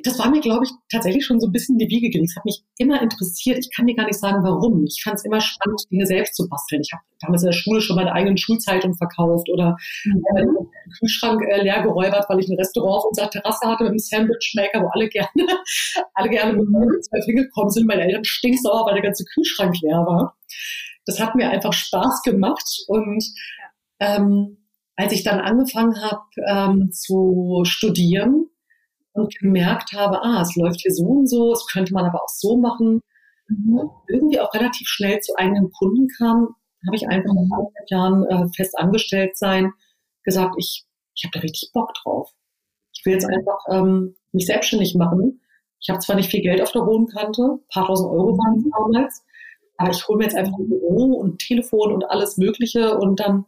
das 0.04 0.20
war 0.20 0.30
mir, 0.30 0.42
glaube 0.42 0.66
ich, 0.66 0.72
tatsächlich 0.92 1.26
schon 1.26 1.40
so 1.40 1.48
ein 1.48 1.52
bisschen 1.52 1.80
in 1.80 1.88
die 1.88 1.96
Wiege 1.96 2.10
gelegt. 2.10 2.32
Es 2.32 2.36
hat 2.36 2.46
mich 2.46 2.64
immer 2.78 3.02
interessiert. 3.02 3.58
Ich 3.60 3.70
kann 3.76 3.86
dir 3.86 3.96
gar 3.96 4.06
nicht 4.06 4.20
sagen, 4.20 4.44
warum. 4.44 4.86
Ich 4.86 5.02
fand 5.04 5.16
es 5.16 5.26
immer 5.26 5.42
spannend, 5.42 5.82
Dinge 5.92 6.06
selbst 6.06 6.36
zu 6.36 6.48
basteln. 6.48 6.82
Ich 6.82 6.92
habe 6.94 7.04
damals 7.22 7.44
in 7.44 7.48
der 7.48 7.58
Schule 7.58 7.82
schon 7.82 7.96
meine 7.96 8.14
eigenen 8.14 8.38
Schulzeitung 8.38 8.96
verkauft 8.96 9.50
oder 9.50 9.78
mhm. 10.06 10.24
äh, 10.36 10.42
den 10.42 10.72
Kühlschrank 11.00 11.42
äh, 11.50 11.62
leer 11.62 11.82
geräubert, 11.82 12.26
weil 12.30 12.40
ich 12.40 12.50
ein 12.50 12.58
Restaurant 12.58 12.98
auf 12.98 13.06
unserer 13.10 13.30
Terrasse 13.30 13.68
hatte 13.68 13.84
mit 13.84 13.92
einem 13.92 14.00
Sandwichmaker, 14.00 14.82
wo 14.82 14.90
alle 14.94 15.10
gerne, 15.10 15.30
alle 16.14 16.30
gerne 16.30 16.54
mit 16.54 16.70
mhm. 16.70 17.02
zwei 17.02 17.20
gekommen 17.34 17.70
sind. 17.70 17.88
Meine 17.88 18.04
Eltern 18.04 18.26
stinksauer, 18.26 18.86
weil 18.86 18.96
der 18.96 19.04
ganze 19.04 19.26
Kühlschrank 19.26 19.76
leer 19.82 20.06
war. 20.06 20.38
Das 21.06 21.20
hat 21.20 21.36
mir 21.36 21.50
einfach 21.50 21.74
Spaß 21.74 22.22
gemacht 22.24 22.66
und 22.88 23.24
ähm, 24.00 24.58
als 24.96 25.14
ich 25.14 25.24
dann 25.24 25.40
angefangen 25.40 26.02
habe 26.02 26.22
ähm, 26.46 26.92
zu 26.92 27.62
studieren, 27.64 28.48
und 29.14 29.38
gemerkt 29.40 29.94
habe, 29.94 30.22
ah, 30.24 30.42
es 30.42 30.56
läuft 30.56 30.82
hier 30.82 30.94
so 30.94 31.06
und 31.06 31.28
so, 31.28 31.54
es 31.54 31.66
könnte 31.72 31.94
man 31.94 32.06
aber 32.06 32.24
auch 32.24 32.30
so 32.30 32.58
machen. 32.58 33.02
Mhm. 33.50 33.90
irgendwie 34.08 34.40
auch 34.40 34.54
relativ 34.54 34.88
schnell 34.88 35.20
zu 35.22 35.36
eigenen 35.36 35.72
Kunden 35.72 36.08
kam, 36.18 36.56
habe 36.86 36.96
ich 36.96 37.08
einfach 37.08 37.34
nach 37.34 37.58
anderthalb 37.58 37.90
Jahren 37.90 38.24
äh, 38.26 38.48
fest 38.56 38.78
angestellt 38.78 39.38
sein, 39.38 39.74
gesagt, 40.24 40.56
ich, 40.58 40.86
ich 41.16 41.24
habe 41.24 41.32
da 41.34 41.40
richtig 41.40 41.72
Bock 41.74 41.94
drauf. 41.96 42.32
Ich 42.94 43.06
will 43.06 43.14
jetzt 43.14 43.26
einfach 43.26 43.60
ähm, 43.70 44.16
mich 44.32 44.46
selbstständig 44.46 44.96
machen. 44.96 45.42
Ich 45.82 45.90
habe 45.90 46.00
zwar 46.00 46.16
nicht 46.16 46.30
viel 46.30 46.42
Geld 46.42 46.62
auf 46.62 46.72
der 46.72 46.86
hohen 46.86 47.08
Kante, 47.08 47.42
ein 47.42 47.68
paar 47.74 47.88
tausend 47.88 48.12
Euro 48.12 48.38
waren 48.38 48.60
es 48.60 48.66
mhm. 48.66 48.72
damals, 48.72 49.24
aber 49.78 49.92
ich 49.92 50.08
hole 50.08 50.18
mir 50.18 50.26
jetzt 50.26 50.36
einfach 50.36 50.58
ein 50.58 50.70
Büro 50.70 51.14
und 51.16 51.40
Telefon 51.40 51.94
und 51.94 52.04
alles 52.04 52.38
Mögliche 52.38 52.98
und 52.98 53.20
dann 53.20 53.46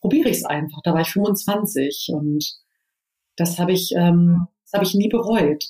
probiere 0.00 0.28
ich 0.28 0.38
es 0.38 0.44
einfach. 0.44 0.80
Da 0.82 0.92
war 0.92 1.00
ich 1.00 1.12
25 1.12 2.10
und 2.12 2.44
das 3.36 3.58
habe 3.58 3.72
ich 3.72 3.92
ähm, 3.96 4.48
das 4.70 4.78
habe 4.78 4.84
ich 4.84 4.94
nie 4.94 5.08
bereut. 5.08 5.64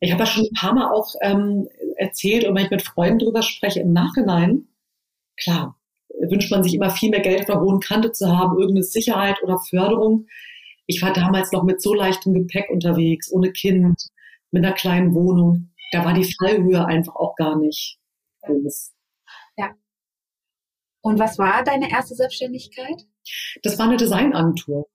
Ich 0.00 0.12
habe 0.12 0.24
ja 0.24 0.26
schon 0.26 0.44
ein 0.44 0.58
paar 0.58 0.74
Mal 0.74 0.90
auch 0.92 1.14
ähm, 1.22 1.68
erzählt 1.96 2.44
und 2.44 2.54
wenn 2.56 2.64
ich 2.64 2.70
mit 2.70 2.82
Freunden 2.82 3.20
drüber 3.20 3.42
spreche 3.42 3.80
im 3.80 3.92
Nachhinein, 3.92 4.66
klar, 5.36 5.78
wünscht 6.20 6.50
man 6.50 6.62
sich 6.62 6.74
immer 6.74 6.90
viel 6.90 7.10
mehr 7.10 7.20
Geld 7.20 7.40
auf 7.40 7.46
der 7.46 7.60
hohen 7.60 7.80
Kante 7.80 8.12
zu 8.12 8.36
haben, 8.36 8.58
irgendeine 8.58 8.84
Sicherheit 8.84 9.42
oder 9.42 9.58
Förderung. 9.58 10.26
Ich 10.86 11.00
war 11.02 11.12
damals 11.12 11.52
noch 11.52 11.62
mit 11.62 11.80
so 11.80 11.94
leichtem 11.94 12.34
Gepäck 12.34 12.68
unterwegs, 12.70 13.30
ohne 13.32 13.52
Kind, 13.52 14.08
mit 14.50 14.64
einer 14.64 14.74
kleinen 14.74 15.14
Wohnung. 15.14 15.70
Da 15.92 16.04
war 16.04 16.14
die 16.14 16.30
Fallhöhe 16.38 16.84
einfach 16.84 17.14
auch 17.14 17.34
gar 17.36 17.56
nicht 17.56 17.98
groß. 18.42 18.92
Ja. 19.56 19.70
Und 21.00 21.18
was 21.18 21.38
war 21.38 21.62
deine 21.64 21.90
erste 21.90 22.14
Selbstständigkeit? 22.14 23.06
Das 23.62 23.78
war 23.78 23.86
eine 23.86 23.96
Designagentur. 23.96 24.88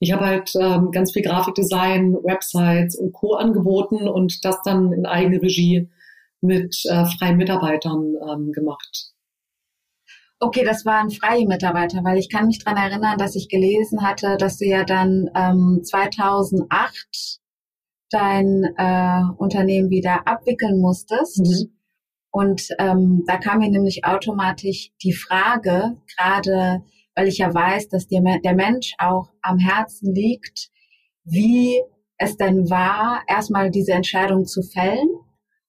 Ich 0.00 0.12
habe 0.12 0.24
halt 0.24 0.52
ähm, 0.58 0.90
ganz 0.90 1.12
viel 1.12 1.22
Grafikdesign, 1.22 2.14
Websites 2.14 2.96
und 2.96 3.12
Co. 3.12 3.34
angeboten 3.34 4.08
und 4.08 4.44
das 4.44 4.60
dann 4.64 4.92
in 4.92 5.04
eigene 5.06 5.40
Regie 5.42 5.90
mit 6.40 6.74
äh, 6.86 7.04
freien 7.04 7.36
Mitarbeitern 7.36 8.14
ähm, 8.28 8.50
gemacht. 8.52 9.12
Okay, 10.38 10.64
das 10.64 10.86
waren 10.86 11.10
freie 11.10 11.46
Mitarbeiter, 11.46 12.02
weil 12.02 12.16
ich 12.16 12.30
kann 12.30 12.46
mich 12.46 12.64
dran 12.64 12.78
erinnern, 12.78 13.18
dass 13.18 13.36
ich 13.36 13.50
gelesen 13.50 14.02
hatte, 14.02 14.38
dass 14.38 14.56
du 14.56 14.64
ja 14.64 14.84
dann 14.84 15.28
ähm, 15.34 15.82
2008 15.84 17.40
dein 18.08 18.64
äh, 18.78 19.22
Unternehmen 19.36 19.90
wieder 19.90 20.26
abwickeln 20.26 20.80
musstest. 20.80 21.40
Mhm. 21.40 21.76
Und 22.30 22.68
ähm, 22.78 23.24
da 23.26 23.36
kam 23.36 23.58
mir 23.58 23.68
nämlich 23.68 24.06
automatisch 24.06 24.92
die 25.02 25.12
Frage, 25.12 25.98
gerade 26.16 26.84
weil 27.20 27.28
ich 27.28 27.36
ja 27.36 27.52
weiß, 27.52 27.88
dass 27.88 28.08
dir 28.08 28.22
der 28.42 28.54
Mensch 28.54 28.94
auch 28.96 29.28
am 29.42 29.58
Herzen 29.58 30.14
liegt, 30.14 30.70
wie 31.24 31.82
es 32.16 32.38
denn 32.38 32.70
war, 32.70 33.20
erstmal 33.28 33.70
diese 33.70 33.92
Entscheidung 33.92 34.46
zu 34.46 34.62
fällen 34.62 35.08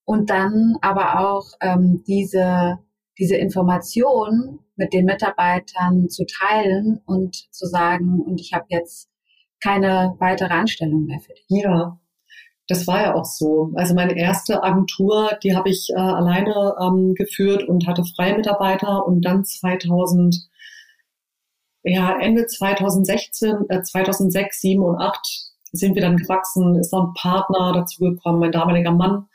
und 0.06 0.30
dann 0.30 0.78
aber 0.82 1.20
auch 1.20 1.46
ähm, 1.60 2.06
diese, 2.08 2.78
diese 3.20 3.36
Information 3.36 4.60
mit 4.78 4.94
den 4.94 5.04
Mitarbeitern 5.04 6.08
zu 6.08 6.24
teilen 6.26 7.02
und 7.06 7.36
zu 7.54 7.66
sagen, 7.66 8.22
und 8.22 8.40
ich 8.40 8.54
habe 8.54 8.66
jetzt 8.70 9.10
keine 9.62 10.16
weitere 10.20 10.54
Anstellung 10.54 11.04
mehr 11.04 11.20
für 11.20 11.34
dich. 11.34 11.46
Ja, 11.50 12.00
das 12.70 12.88
war 12.88 13.02
ja 13.02 13.16
auch 13.16 13.26
so. 13.26 13.72
Also 13.76 13.94
meine 13.94 14.18
erste 14.18 14.64
Agentur, 14.64 15.38
die 15.44 15.54
habe 15.54 15.68
ich 15.68 15.90
äh, 15.94 16.00
alleine 16.00 16.76
ähm, 16.82 17.14
geführt 17.14 17.68
und 17.68 17.88
hatte 17.88 18.06
freie 18.16 18.38
Mitarbeiter 18.38 19.06
und 19.06 19.26
dann 19.26 19.44
2000 19.44 20.50
ja, 21.84 22.20
Ende 22.20 22.46
2016, 22.46 23.66
äh, 23.70 23.82
2006, 23.82 24.62
7 24.62 24.84
und 24.84 25.00
8 25.00 25.52
sind 25.74 25.96
wir 25.96 26.02
dann 26.02 26.18
gewachsen, 26.18 26.76
ist 26.76 26.92
noch 26.94 27.08
ein 27.08 27.14
Partner 27.14 27.72
dazu 27.74 28.04
gekommen, 28.04 28.40
mein 28.40 28.52
damaliger 28.52 28.92
Mann. 28.92 29.28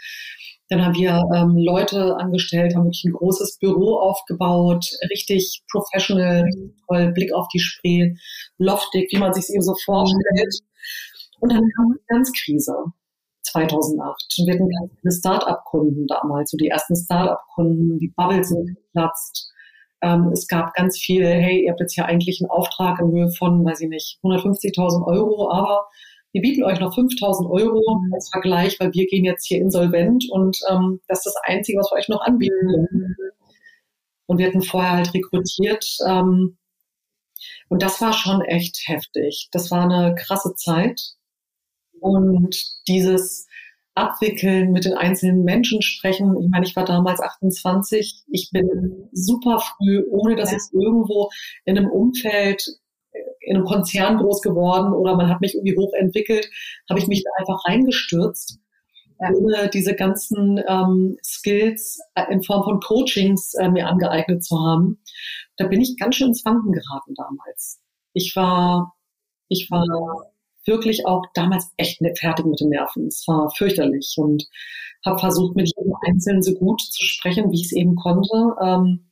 Dann 0.69 0.85
haben 0.85 0.95
wir 0.95 1.23
ähm, 1.35 1.57
Leute 1.57 2.17
angestellt, 2.17 2.75
haben 2.75 2.85
wirklich 2.85 3.05
ein 3.05 3.13
großes 3.13 3.59
Büro 3.59 3.99
aufgebaut, 3.99 4.85
richtig 5.11 5.63
professional, 5.71 6.45
toll, 6.89 7.13
Blick 7.13 7.33
auf 7.33 7.47
die 7.55 7.61
Spree, 7.61 8.15
loftig, 8.59 9.09
wie 9.13 9.19
man 9.19 9.33
sich 9.33 9.49
eben 9.51 9.63
so 9.63 9.75
vorstellt. 9.85 10.59
Und 11.41 11.53
dann 11.53 11.63
kam 11.77 11.93
die 11.93 12.03
Finanzkrise 12.09 12.75
2008. 13.43 14.37
Und 14.39 14.47
wir 14.47 14.55
hatten 14.55 14.69
ganz 14.69 14.93
viele 15.01 15.13
Start-up-Kunden 15.13 16.07
damals, 16.09 16.51
so 16.51 16.57
die 16.57 16.69
ersten 16.69 16.97
Start-up-Kunden, 16.97 17.99
die 17.99 18.13
Bubbles 18.17 18.49
sind 18.49 18.67
geplatzt. 18.67 19.53
Ähm, 20.03 20.31
es 20.33 20.47
gab 20.47 20.75
ganz 20.75 20.99
viel, 20.99 21.27
hey, 21.27 21.65
ihr 21.65 21.71
habt 21.71 21.81
jetzt 21.81 21.95
hier 21.95 22.07
eigentlich 22.07 22.41
einen 22.41 22.51
Auftrag 22.51 23.01
in 23.01 23.13
Höhe 23.13 23.31
von, 23.31 23.65
weiß 23.65 23.81
ich 23.81 23.89
nicht, 23.89 24.19
150.000 24.23 25.07
Euro, 25.07 25.51
aber 25.51 25.87
wir 26.33 26.43
bieten 26.43 26.65
euch 26.65 26.81
noch 26.81 26.95
5.000 26.95 27.51
Euro 27.51 27.83
als 28.13 28.29
Vergleich, 28.31 28.79
weil 28.79 28.93
wir 28.93 29.07
gehen 29.07 29.25
jetzt 29.25 29.47
hier 29.47 29.59
insolvent 29.59 30.27
und 30.31 30.59
ähm, 30.71 31.01
das 31.09 31.21
ist 31.21 31.35
das 31.35 31.37
Einzige, 31.45 31.79
was 31.79 31.91
wir 31.91 31.99
euch 31.99 32.09
noch 32.09 32.21
anbieten 32.21 32.55
können. 32.67 33.17
Und 34.27 34.39
wir 34.39 34.49
hatten 34.49 34.63
vorher 34.63 34.93
halt 34.93 35.15
rekrutiert. 35.15 35.87
Ähm, 36.07 36.59
und 37.69 37.83
das 37.83 38.01
war 38.01 38.13
schon 38.13 38.43
echt 38.43 38.83
heftig. 38.87 39.49
Das 39.53 39.71
war 39.71 39.83
eine 39.83 40.15
krasse 40.15 40.55
Zeit. 40.55 41.01
Und 42.01 42.57
dieses, 42.89 43.47
abwickeln, 43.97 44.73
mit 44.73 44.85
den 44.85 44.95
einzelnen 44.95 45.43
Menschen 45.43 45.81
sprechen. 45.83 46.37
Ich 46.41 46.51
meine, 46.51 46.67
ich 46.67 46.77
war 46.77 46.85
damals 46.85 47.21
28. 47.21 48.25
Ich 48.29 48.51
bin 48.53 49.09
super 49.13 49.59
früh, 49.59 50.05
ohne 50.11 50.37
dass 50.37 50.53
ich 50.53 50.61
irgendwo 50.73 51.31
in 51.65 51.79
einem 51.79 51.91
Umfeld, 51.91 52.63
in 53.41 53.57
einem 53.57 53.65
Konzern 53.65 54.19
groß 54.19 54.43
geworden 54.43 54.93
oder 54.93 55.17
man 55.17 55.29
hat 55.29 55.41
mich 55.41 55.55
irgendwie 55.55 55.77
hochentwickelt, 55.77 56.49
habe 56.91 57.01
ich 57.01 57.07
mich 57.07 57.25
da 57.25 57.31
einfach 57.39 57.65
reingestürzt. 57.67 58.59
Ohne 59.19 59.71
diese 59.71 59.95
ganzen 59.95 60.63
ähm, 60.69 61.17
Skills 61.25 61.99
in 62.29 62.43
Form 62.43 62.65
von 62.65 62.81
Coachings 62.81 63.55
äh, 63.55 63.71
mir 63.71 63.87
angeeignet 63.87 64.45
zu 64.45 64.61
haben. 64.61 65.01
Da 65.57 65.67
bin 65.69 65.81
ich 65.81 65.97
ganz 65.97 66.17
schön 66.17 66.29
ins 66.29 66.45
Wanken 66.45 66.73
geraten 66.73 67.15
damals. 67.15 67.81
Ich 68.13 68.37
war, 68.37 68.95
ich 69.49 69.71
war 69.71 69.87
wirklich 70.67 71.07
auch 71.07 71.25
damals 71.35 71.73
echt 71.77 72.01
fertig 72.19 72.47
mit 72.47 72.61
den 72.61 72.71
Nerven. 72.71 73.07
Es 73.07 73.25
war 73.27 73.51
fürchterlich 73.51 74.15
und 74.17 74.45
habe 75.05 75.19
versucht, 75.19 75.57
mit 75.57 75.71
jedem 75.77 75.95
Einzelnen 76.07 76.43
so 76.43 76.55
gut 76.55 76.81
zu 76.81 77.05
sprechen, 77.05 77.51
wie 77.51 77.57
ich 77.57 77.67
es 77.67 77.73
eben 77.73 77.97
konnte. 77.97 78.55
Ähm, 78.63 79.07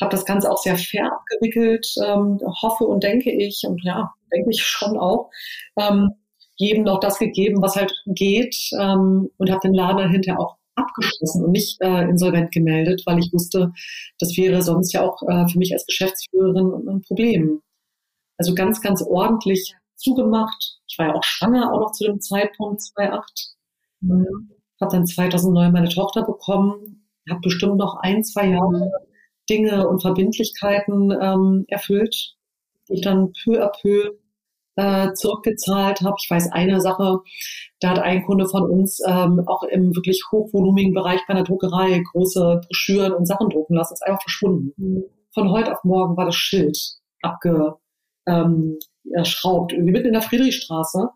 habe 0.00 0.12
das 0.12 0.24
Ganze 0.24 0.50
auch 0.50 0.58
sehr 0.58 0.76
fair 0.76 1.12
abgewickelt, 1.12 1.86
ähm, 2.04 2.38
hoffe 2.62 2.84
und 2.84 3.02
denke 3.02 3.30
ich, 3.30 3.62
und 3.66 3.82
ja, 3.84 4.12
denke 4.32 4.50
ich 4.50 4.62
schon 4.62 4.96
auch, 4.96 5.30
ähm, 5.78 6.10
jedem 6.56 6.84
noch 6.84 7.00
das 7.00 7.18
gegeben, 7.18 7.62
was 7.62 7.76
halt 7.76 7.92
geht 8.06 8.56
ähm, 8.78 9.30
und 9.38 9.50
habe 9.50 9.60
den 9.60 9.74
Laden 9.74 9.98
dann 9.98 10.10
hinterher 10.10 10.40
auch 10.40 10.56
abgeschlossen 10.74 11.44
und 11.44 11.52
nicht 11.52 11.80
äh, 11.80 12.02
insolvent 12.02 12.52
gemeldet, 12.52 13.02
weil 13.06 13.18
ich 13.18 13.32
wusste, 13.32 13.72
das 14.18 14.36
wäre 14.36 14.62
sonst 14.62 14.92
ja 14.92 15.02
auch 15.02 15.20
äh, 15.22 15.48
für 15.48 15.58
mich 15.58 15.72
als 15.72 15.86
Geschäftsführerin 15.86 16.88
ein 16.88 17.02
Problem. 17.02 17.60
Also 18.36 18.54
ganz, 18.54 18.80
ganz 18.80 19.02
ordentlich 19.02 19.74
zugemacht. 19.96 20.77
Ich 20.88 20.98
war 20.98 21.08
ja 21.08 21.14
auch 21.14 21.24
schwanger 21.24 21.72
auch 21.72 21.80
noch 21.80 21.92
zu 21.92 22.04
dem 22.04 22.20
Zeitpunkt 22.20 22.82
2008. 22.82 23.54
Mhm. 24.00 24.50
Habe 24.80 24.92
dann 24.92 25.06
2009 25.06 25.72
meine 25.72 25.88
Tochter 25.88 26.24
bekommen, 26.24 27.08
habe 27.28 27.40
bestimmt 27.40 27.76
noch 27.76 27.96
ein, 28.00 28.24
zwei 28.24 28.48
Jahre 28.48 28.90
Dinge 29.50 29.88
und 29.88 30.02
Verbindlichkeiten 30.02 31.10
ähm, 31.10 31.64
erfüllt, 31.68 32.36
die 32.88 32.94
ich 32.94 33.00
dann 33.00 33.32
peu 33.44 33.62
à 33.62 33.72
peu 33.80 34.18
äh, 34.76 35.12
zurückgezahlt 35.14 36.02
habe. 36.02 36.16
Ich 36.22 36.30
weiß 36.30 36.52
eine 36.52 36.80
Sache, 36.80 37.18
da 37.80 37.90
hat 37.90 37.98
ein 37.98 38.24
Kunde 38.24 38.46
von 38.46 38.62
uns 38.70 39.00
ähm, 39.06 39.42
auch 39.46 39.64
im 39.64 39.94
wirklich 39.94 40.22
hochvolumigen 40.30 40.94
Bereich 40.94 41.20
bei 41.26 41.34
einer 41.34 41.44
Druckerei 41.44 42.00
große 42.12 42.60
Broschüren 42.64 43.12
und 43.12 43.26
Sachen 43.26 43.48
drucken 43.48 43.74
lassen, 43.74 43.94
ist 43.94 44.06
einfach 44.06 44.22
verschwunden. 44.22 44.72
Mhm. 44.76 45.04
Von 45.34 45.50
heute 45.50 45.72
auf 45.72 45.84
morgen 45.84 46.16
war 46.16 46.26
das 46.26 46.36
Schild 46.36 46.78
abge, 47.22 47.74
ähm, 48.26 48.78
schraubt, 49.24 49.72
irgendwie 49.72 49.92
mitten 49.92 50.08
in 50.08 50.12
der 50.12 50.22
Friedrichstraße. 50.22 51.10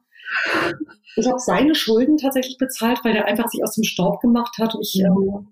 Ich 1.17 1.27
habe 1.27 1.39
seine 1.39 1.75
Schulden 1.75 2.17
tatsächlich 2.17 2.57
bezahlt, 2.57 3.01
weil 3.05 3.15
er 3.15 3.27
einfach 3.27 3.49
sich 3.49 3.63
aus 3.63 3.75
dem 3.75 3.85
Staub 3.85 4.21
gemacht 4.21 4.57
hat. 4.59 4.75
Ich, 4.81 4.99
äh, 5.01 5.09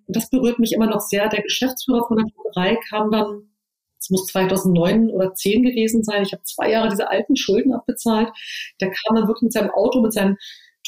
das 0.09 0.31
berührt 0.31 0.59
mich 0.59 0.73
immer 0.73 0.87
noch 0.87 1.01
sehr. 1.01 1.29
Der 1.29 1.43
Geschäftsführer 1.43 2.07
von 2.07 2.17
der 2.17 2.27
Druckerei 2.27 2.79
kam 2.89 3.11
dann, 3.11 3.51
es 3.99 4.09
muss 4.09 4.27
2009 4.27 5.11
oder 5.11 5.35
10 5.35 5.63
gewesen 5.63 6.03
sein. 6.03 6.23
Ich 6.23 6.33
habe 6.33 6.43
zwei 6.45 6.71
Jahre 6.71 6.89
diese 6.89 7.11
alten 7.11 7.37
Schulden 7.37 7.75
abbezahlt. 7.75 8.31
Der 8.81 8.91
kam 8.91 9.17
dann 9.17 9.27
wirklich 9.27 9.43
mit 9.43 9.53
seinem 9.53 9.71
Auto, 9.71 10.01
mit 10.01 10.15
seinen 10.15 10.39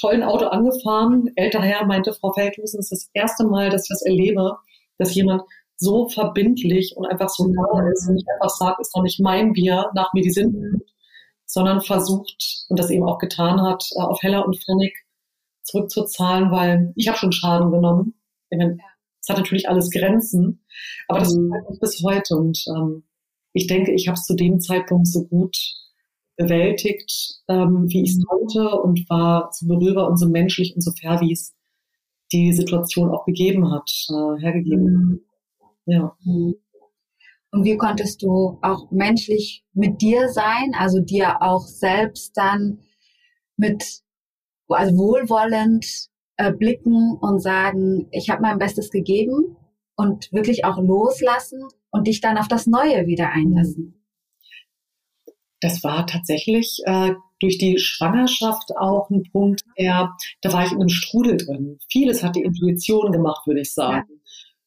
tollen 0.01 0.23
Auto 0.23 0.47
angefahren. 0.47 1.31
Älter 1.37 1.61
Herr 1.61 1.85
meinte, 1.85 2.15
Frau 2.15 2.33
Feldhusen, 2.33 2.81
es 2.81 2.91
ist 2.91 3.05
das 3.05 3.11
erste 3.13 3.45
Mal, 3.45 3.69
dass 3.69 3.83
ich 3.83 3.89
das 3.91 4.03
erlebe, 4.03 4.57
dass 4.97 5.15
jemand 5.15 5.43
so 5.77 6.09
verbindlich 6.09 6.95
und 6.97 7.07
einfach 7.07 7.29
so 7.29 7.47
nah 7.49 7.91
ist 7.93 8.09
und 8.09 8.15
nicht 8.15 8.29
einfach 8.35 8.55
sagt, 8.55 8.81
ist 8.81 8.93
doch 8.95 9.03
nicht 9.03 9.21
mein 9.21 9.53
Bier, 9.53 9.91
nach 9.95 10.13
mir 10.15 10.23
die 10.23 10.31
Sinn, 10.31 10.81
sondern 11.53 11.83
versucht 11.83 12.65
und 12.71 12.79
das 12.79 12.91
eben 12.91 13.05
auch 13.05 13.19
getan 13.19 13.61
hat, 13.61 13.85
äh, 13.95 14.01
auf 14.01 14.23
Heller 14.23 14.47
und 14.47 14.57
Pfennig 14.59 14.97
zurückzuzahlen, 15.63 16.51
weil 16.51 16.93
ich 16.97 17.09
habe 17.09 17.19
schon 17.19 17.33
Schaden 17.33 17.71
genommen. 17.71 18.15
Es 18.51 19.29
hat 19.29 19.37
natürlich 19.37 19.69
alles 19.69 19.91
Grenzen, 19.91 20.65
aber 21.09 21.21
das 21.21 21.35
mhm. 21.37 21.53
ist 21.71 21.81
bis 21.81 22.03
heute 22.03 22.37
und 22.37 22.59
ähm, 22.69 23.05
ich 23.53 23.67
denke, 23.67 23.93
ich 23.93 24.09
habe 24.09 24.15
es 24.15 24.25
zu 24.25 24.35
dem 24.35 24.61
Zeitpunkt 24.61 25.07
so 25.09 25.27
gut 25.27 25.57
bewältigt, 26.37 27.41
ähm, 27.49 27.85
wie 27.89 28.03
ich 28.03 28.13
es 28.13 28.17
mhm. 28.17 28.25
konnte 28.25 28.71
und 28.71 29.09
war 29.11 29.51
so 29.53 29.67
berührbar 29.67 30.09
und 30.09 30.17
so 30.17 30.29
menschlich 30.29 30.75
und 30.75 30.81
so 30.81 30.93
fair, 30.93 31.21
wie 31.21 31.33
es 31.33 31.55
die 32.33 32.55
Situation 32.55 33.11
auch 33.11 33.27
gegeben 33.27 33.71
hat, 33.71 33.91
äh, 34.09 34.41
hergegeben. 34.41 34.87
Mhm. 34.87 35.21
Ja. 35.85 36.17
Mhm. 36.25 36.55
Und 37.53 37.65
wie 37.65 37.77
konntest 37.77 38.23
du 38.23 38.59
auch 38.63 38.91
menschlich 38.91 39.63
mit 39.75 40.01
dir 40.01 40.31
sein, 40.31 40.73
also 40.75 41.01
dir 41.01 41.43
auch 41.43 41.67
selbst 41.67 42.37
dann 42.37 42.81
mit, 43.59 44.03
also 44.69 44.97
wohlwollend 44.97 46.09
äh, 46.39 46.51
blicken 46.51 47.19
und 47.21 47.41
sagen, 47.41 48.09
ich 48.11 48.31
habe 48.31 48.41
mein 48.41 48.59
Bestes 48.59 48.91
gegeben 48.91 49.57
und 49.97 50.33
wirklich 50.33 50.65
auch 50.65 50.79
loslassen 50.79 51.61
und 51.91 52.07
dich 52.07 52.23
dann 52.23 52.39
auf 52.39 52.49
das 52.49 52.67
Neue 52.67 53.07
wieder 53.07 53.31
einlassen? 53.31 54.03
Das 55.61 55.85
war 55.85 56.07
tatsächlich 56.07 56.81
äh, 56.87 57.13
durch 57.39 57.59
die 57.59 57.79
Schwangerschaft 57.79 58.77
auch 58.79 59.11
ein 59.11 59.25
Punkt, 59.31 59.63
der, 59.79 60.17
da 60.41 60.53
war 60.53 60.65
ich 60.65 60.73
in 60.73 60.81
einem 60.81 60.89
Strudel 60.89 61.37
drin. 61.37 61.79
Vieles 61.91 62.23
hat 62.23 62.35
die 62.35 62.43
Intuition 62.43 63.13
gemacht, 63.13 63.47
würde 63.47 63.61
ich 63.61 63.75
sagen. 63.75 64.09
Ja. 64.09 64.22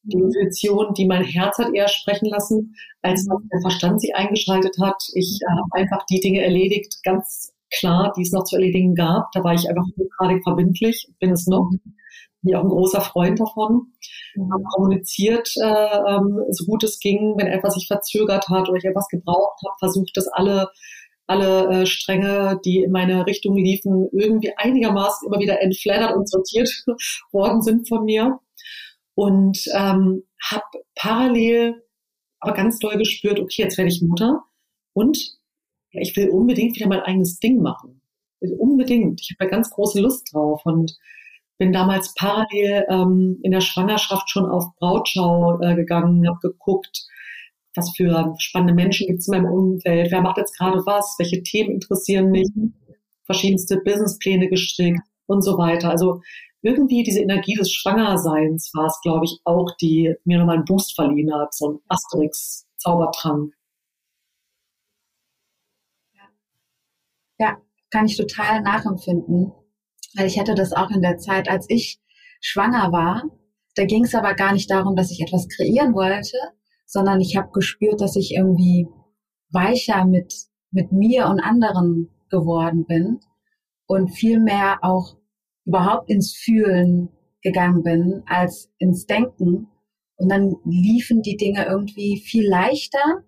Die 0.06 0.18
Intuition, 0.18 0.94
die 0.94 1.06
mein 1.06 1.24
Herz 1.24 1.58
hat 1.58 1.74
eher 1.74 1.88
sprechen 1.88 2.28
lassen, 2.28 2.74
als 3.02 3.26
was 3.28 3.42
der 3.52 3.60
Verstand 3.60 4.00
sich 4.00 4.14
eingeschaltet 4.14 4.76
hat. 4.80 4.96
Ich 5.14 5.40
äh, 5.42 5.50
habe 5.50 5.68
einfach 5.72 6.06
die 6.06 6.20
Dinge 6.20 6.42
erledigt, 6.42 6.98
ganz 7.04 7.52
klar, 7.76 8.12
die 8.16 8.22
es 8.22 8.32
noch 8.32 8.44
zu 8.44 8.56
erledigen 8.56 8.94
gab. 8.94 9.32
Da 9.32 9.42
war 9.42 9.54
ich 9.54 9.68
einfach 9.68 9.86
hochgradig 9.98 10.42
verbindlich, 10.42 11.08
bin 11.18 11.32
es 11.32 11.46
noch. 11.46 11.70
Bin 12.42 12.54
auch 12.54 12.62
ein 12.62 12.68
großer 12.68 13.00
Freund 13.00 13.40
davon. 13.40 13.92
Mhm. 14.34 14.52
Habe 14.52 14.62
kommuniziert, 14.74 15.52
äh, 15.60 15.66
ähm, 15.66 16.44
so 16.50 16.64
gut 16.66 16.84
es 16.84 17.00
ging, 17.00 17.34
wenn 17.36 17.48
etwas 17.48 17.74
sich 17.74 17.86
verzögert 17.88 18.48
hat 18.48 18.68
oder 18.68 18.78
ich 18.78 18.84
etwas 18.84 19.08
gebraucht 19.08 19.60
habe, 19.64 19.76
versucht, 19.80 20.16
dass 20.16 20.28
alle 20.28 20.68
alle 21.28 21.82
äh, 21.82 21.86
Stränge, 21.86 22.60
die 22.64 22.84
in 22.84 22.92
meine 22.92 23.26
Richtung 23.26 23.56
liefen, 23.56 24.08
irgendwie 24.12 24.52
einigermaßen 24.56 25.26
immer 25.26 25.40
wieder 25.40 25.60
entflattert 25.60 26.14
und 26.14 26.28
sortiert 26.28 26.70
worden 27.32 27.62
sind 27.62 27.88
von 27.88 28.04
mir. 28.04 28.38
Und 29.16 29.58
ähm, 29.74 30.22
habe 30.40 30.64
parallel 30.94 31.82
aber 32.38 32.52
ganz 32.52 32.78
doll 32.78 32.96
gespürt, 32.96 33.40
okay, 33.40 33.62
jetzt 33.62 33.78
werde 33.78 33.90
ich 33.90 34.02
Mutter 34.02 34.44
und 34.92 35.18
ja, 35.90 36.02
ich 36.02 36.14
will 36.16 36.28
unbedingt 36.28 36.76
wieder 36.76 36.86
mein 36.86 37.00
eigenes 37.00 37.38
Ding 37.38 37.60
machen. 37.62 38.02
Unbedingt. 38.40 39.20
Ich 39.22 39.30
habe 39.30 39.48
da 39.48 39.56
ganz 39.56 39.70
große 39.70 40.00
Lust 40.00 40.32
drauf 40.32 40.60
und 40.64 40.96
bin 41.58 41.72
damals 41.72 42.14
parallel 42.14 42.84
ähm, 42.90 43.40
in 43.42 43.50
der 43.50 43.62
Schwangerschaft 43.62 44.28
schon 44.28 44.44
auf 44.44 44.64
Brautschau 44.78 45.58
äh, 45.62 45.74
gegangen, 45.74 46.28
habe 46.28 46.38
geguckt, 46.40 47.06
was 47.74 47.90
für 47.96 48.34
spannende 48.38 48.74
Menschen 48.74 49.06
gibt 49.06 49.20
es 49.20 49.28
in 49.28 49.32
meinem 49.32 49.52
Umfeld, 49.52 50.10
wer 50.10 50.20
macht 50.20 50.36
jetzt 50.36 50.56
gerade 50.56 50.78
was, 50.84 51.16
welche 51.18 51.42
Themen 51.42 51.72
interessieren 51.72 52.30
mich, 52.30 52.48
verschiedenste 53.24 53.78
Businesspläne 53.78 54.48
gestrickt 54.48 55.00
und 55.26 55.42
so 55.42 55.56
weiter. 55.58 55.90
Also 55.90 56.20
irgendwie 56.62 57.02
diese 57.02 57.20
Energie 57.20 57.54
des 57.54 57.72
Schwangerseins 57.72 58.70
war 58.74 58.86
es, 58.86 58.98
glaube 59.02 59.24
ich, 59.24 59.40
auch, 59.44 59.70
die 59.80 60.14
mir 60.24 60.38
nochmal 60.38 60.56
einen 60.56 60.64
Boost 60.64 60.94
verliehen 60.94 61.32
hat, 61.34 61.54
so 61.54 61.72
ein 61.72 61.78
Asterix-Zaubertrank. 61.88 63.52
Ja, 67.38 67.58
kann 67.90 68.06
ich 68.06 68.16
total 68.16 68.62
nachempfinden. 68.62 69.52
Weil 70.14 70.26
ich 70.26 70.38
hatte 70.38 70.54
das 70.54 70.72
auch 70.72 70.90
in 70.90 71.02
der 71.02 71.18
Zeit, 71.18 71.48
als 71.48 71.66
ich 71.68 72.00
schwanger 72.40 72.90
war. 72.92 73.24
Da 73.74 73.84
ging 73.84 74.04
es 74.04 74.14
aber 74.14 74.34
gar 74.34 74.52
nicht 74.52 74.70
darum, 74.70 74.96
dass 74.96 75.10
ich 75.10 75.20
etwas 75.20 75.48
kreieren 75.48 75.94
wollte, 75.94 76.36
sondern 76.86 77.20
ich 77.20 77.36
habe 77.36 77.50
gespürt, 77.52 78.00
dass 78.00 78.16
ich 78.16 78.34
irgendwie 78.34 78.88
weicher 79.50 80.06
mit, 80.06 80.34
mit 80.70 80.92
mir 80.92 81.26
und 81.26 81.40
anderen 81.40 82.10
geworden 82.30 82.86
bin 82.86 83.20
und 83.86 84.08
viel 84.08 84.40
mehr 84.40 84.78
auch 84.82 85.16
überhaupt 85.66 86.08
ins 86.08 86.34
Fühlen 86.34 87.10
gegangen 87.42 87.82
bin 87.82 88.22
als 88.26 88.72
ins 88.78 89.06
Denken. 89.06 89.68
Und 90.16 90.30
dann 90.30 90.56
liefen 90.64 91.20
die 91.20 91.36
Dinge 91.36 91.66
irgendwie 91.66 92.22
viel 92.24 92.48
leichter, 92.48 93.24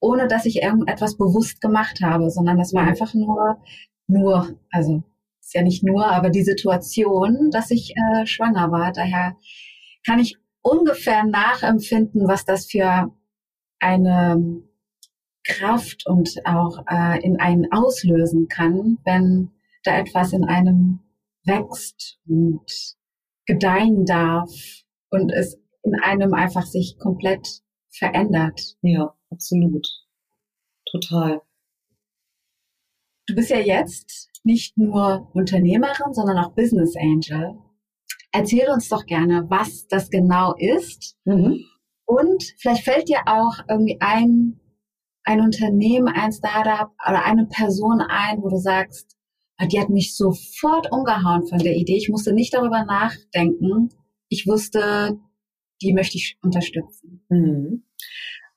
ohne 0.00 0.28
dass 0.28 0.46
ich 0.46 0.62
irgendetwas 0.62 1.16
bewusst 1.16 1.60
gemacht 1.60 2.00
habe, 2.00 2.30
sondern 2.30 2.58
das 2.58 2.72
war 2.72 2.84
einfach 2.84 3.12
nur 3.14 3.60
nur, 4.10 4.58
also 4.70 5.02
ist 5.40 5.54
ja 5.54 5.62
nicht 5.62 5.82
nur, 5.82 6.06
aber 6.06 6.30
die 6.30 6.42
Situation, 6.42 7.50
dass 7.50 7.70
ich 7.70 7.94
äh, 7.96 8.26
schwanger 8.26 8.70
war. 8.70 8.92
Daher 8.92 9.36
kann 10.06 10.18
ich 10.18 10.36
ungefähr 10.62 11.24
nachempfinden, 11.24 12.28
was 12.28 12.44
das 12.44 12.66
für 12.66 13.10
eine 13.78 14.62
Kraft 15.44 16.06
und 16.06 16.30
auch 16.44 16.84
äh, 16.90 17.20
in 17.24 17.40
einen 17.40 17.72
auslösen 17.72 18.48
kann, 18.48 18.98
wenn 19.04 19.50
da 19.84 19.98
etwas 19.98 20.32
in 20.32 20.44
einem 20.44 21.00
wächst 21.44 22.18
und 22.26 22.96
gedeihen 23.46 24.04
darf 24.04 24.50
und 25.10 25.32
es 25.32 25.58
in 25.82 25.94
einem 26.02 26.34
einfach 26.34 26.66
sich 26.66 26.96
komplett 26.98 27.62
verändert. 27.90 28.60
Ja, 28.82 29.14
absolut. 29.30 29.86
Total. 30.90 31.40
Du 33.26 33.34
bist 33.34 33.50
ja 33.50 33.58
jetzt 33.58 34.28
nicht 34.42 34.76
nur 34.76 35.30
Unternehmerin, 35.34 36.12
sondern 36.12 36.38
auch 36.38 36.54
Business 36.54 36.94
Angel. 36.96 37.56
Erzähl 38.32 38.68
uns 38.70 38.88
doch 38.88 39.06
gerne, 39.06 39.44
was 39.48 39.86
das 39.88 40.10
genau 40.10 40.54
ist. 40.56 41.16
Mhm. 41.24 41.64
Und 42.06 42.42
vielleicht 42.58 42.84
fällt 42.84 43.08
dir 43.08 43.20
auch 43.26 43.54
irgendwie 43.68 43.98
ein, 44.00 44.60
ein 45.24 45.40
Unternehmen, 45.40 46.08
ein 46.08 46.32
Startup 46.32 46.90
oder 47.08 47.24
eine 47.24 47.46
Person 47.46 48.00
ein, 48.00 48.42
wo 48.42 48.48
du 48.48 48.56
sagst, 48.56 49.16
die 49.66 49.80
hat 49.80 49.90
mich 49.90 50.16
sofort 50.16 50.90
umgehauen 50.90 51.46
von 51.46 51.58
der 51.58 51.76
Idee. 51.76 51.96
Ich 51.96 52.08
musste 52.08 52.32
nicht 52.32 52.54
darüber 52.54 52.84
nachdenken. 52.84 53.90
Ich 54.28 54.46
wusste, 54.46 55.18
die 55.82 55.92
möchte 55.92 56.16
ich 56.18 56.38
unterstützen. 56.42 57.24
Mhm. 57.28 57.84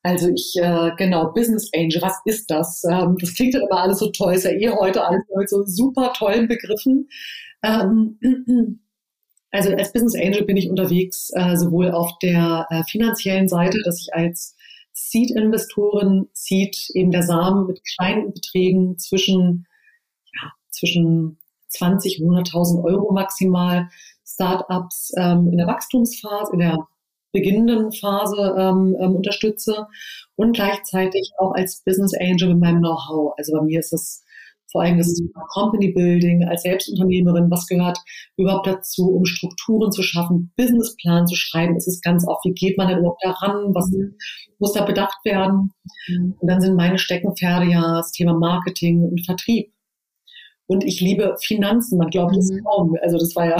Also 0.03 0.29
ich, 0.29 0.53
äh, 0.57 0.91
genau, 0.97 1.31
Business 1.31 1.69
Angel, 1.73 2.01
was 2.01 2.19
ist 2.25 2.51
das? 2.51 2.83
Ähm, 2.83 3.15
das 3.19 3.33
klingt 3.35 3.53
dann 3.53 3.61
immer 3.61 3.81
alles 3.81 3.99
so 3.99 4.11
toll, 4.11 4.33
ist 4.33 4.43
ja 4.43 4.51
eh 4.51 4.69
heute 4.69 5.05
alles 5.05 5.23
mit 5.33 5.49
so 5.49 5.63
super 5.65 6.11
tollen 6.13 6.49
Begriffen. 6.49 7.07
Ähm, 7.63 8.19
also 9.51 9.71
als 9.71 9.93
Business 9.93 10.15
Angel 10.15 10.43
bin 10.43 10.57
ich 10.57 10.69
unterwegs, 10.69 11.29
äh, 11.35 11.55
sowohl 11.55 11.91
auf 11.91 12.11
der 12.21 12.67
äh, 12.69 12.83
finanziellen 12.83 13.47
Seite, 13.47 13.77
dass 13.85 14.01
ich 14.01 14.13
als 14.13 14.57
Seed-Investorin, 14.91 16.27
Seed 16.33 16.75
eben 16.93 17.11
der 17.11 17.23
Samen 17.23 17.65
mit 17.65 17.81
kleinen 17.95 18.33
Beträgen 18.33 18.97
zwischen, 18.99 19.65
zwischen 20.73 21.38
20 21.69 22.21
und 22.21 22.36
100.000 22.36 22.83
Euro 22.83 23.13
maximal 23.13 23.89
Startups 24.25 25.12
ähm, 25.17 25.49
in 25.51 25.57
der 25.57 25.67
Wachstumsphase, 25.67 26.53
in 26.53 26.59
der 26.59 26.77
beginnenden 27.31 27.91
Phase 27.91 28.55
ähm, 28.57 28.95
ähm, 28.99 29.15
unterstütze 29.15 29.88
und 30.36 30.55
gleichzeitig 30.55 31.31
auch 31.39 31.53
als 31.53 31.83
Business 31.83 32.13
Angel 32.19 32.49
mit 32.49 32.59
meinem 32.59 32.79
Know-how. 32.79 33.33
Also 33.38 33.53
bei 33.57 33.63
mir 33.63 33.79
ist 33.79 33.91
es 33.91 34.23
vor 34.71 34.81
allem 34.81 34.97
das 34.97 35.21
Company 35.53 35.91
Building 35.91 36.45
als 36.45 36.63
Selbstunternehmerin, 36.63 37.49
was 37.51 37.67
gehört 37.67 37.99
überhaupt 38.38 38.67
dazu, 38.67 39.07
um 39.07 39.25
Strukturen 39.25 39.91
zu 39.91 40.01
schaffen, 40.01 40.51
Businessplan 40.57 41.27
zu 41.27 41.36
schreiben. 41.36 41.75
Es 41.75 41.88
ist 41.88 42.03
ganz 42.03 42.27
oft, 42.27 42.43
wie 42.43 42.53
geht 42.53 42.77
man 42.77 42.88
denn 42.88 42.99
überhaupt 42.99 43.23
daran, 43.23 43.73
was 43.75 43.89
mhm. 43.91 44.15
muss 44.57 44.73
da 44.73 44.83
bedacht 44.83 45.23
werden? 45.23 45.71
Mhm. 46.07 46.36
Und 46.39 46.47
dann 46.49 46.59
sind 46.59 46.75
meine 46.75 46.97
Steckenpferde 46.97 47.67
ja 47.71 47.97
das 47.97 48.12
Thema 48.12 48.33
Marketing 48.33 49.03
und 49.03 49.23
Vertrieb. 49.25 49.71
Und 50.67 50.84
ich 50.84 51.02
liebe 51.02 51.36
Finanzen, 51.41 51.97
man 51.97 52.10
glaubt 52.10 52.36
es 52.38 52.52
mhm. 52.52 52.63
kaum. 52.63 52.97
Also 53.02 53.17
das 53.17 53.36
war 53.36 53.47
ja 53.47 53.58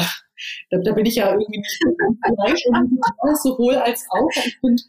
da, 0.70 0.78
da 0.80 0.94
bin 0.94 1.06
ich 1.06 1.16
ja 1.16 1.32
irgendwie 1.32 1.60
nicht 1.60 1.80
gleich 1.80 3.38
sowohl 3.42 3.76
als 3.76 4.06
auch. 4.10 4.30
Ich 4.46 4.58
finde 4.60 4.84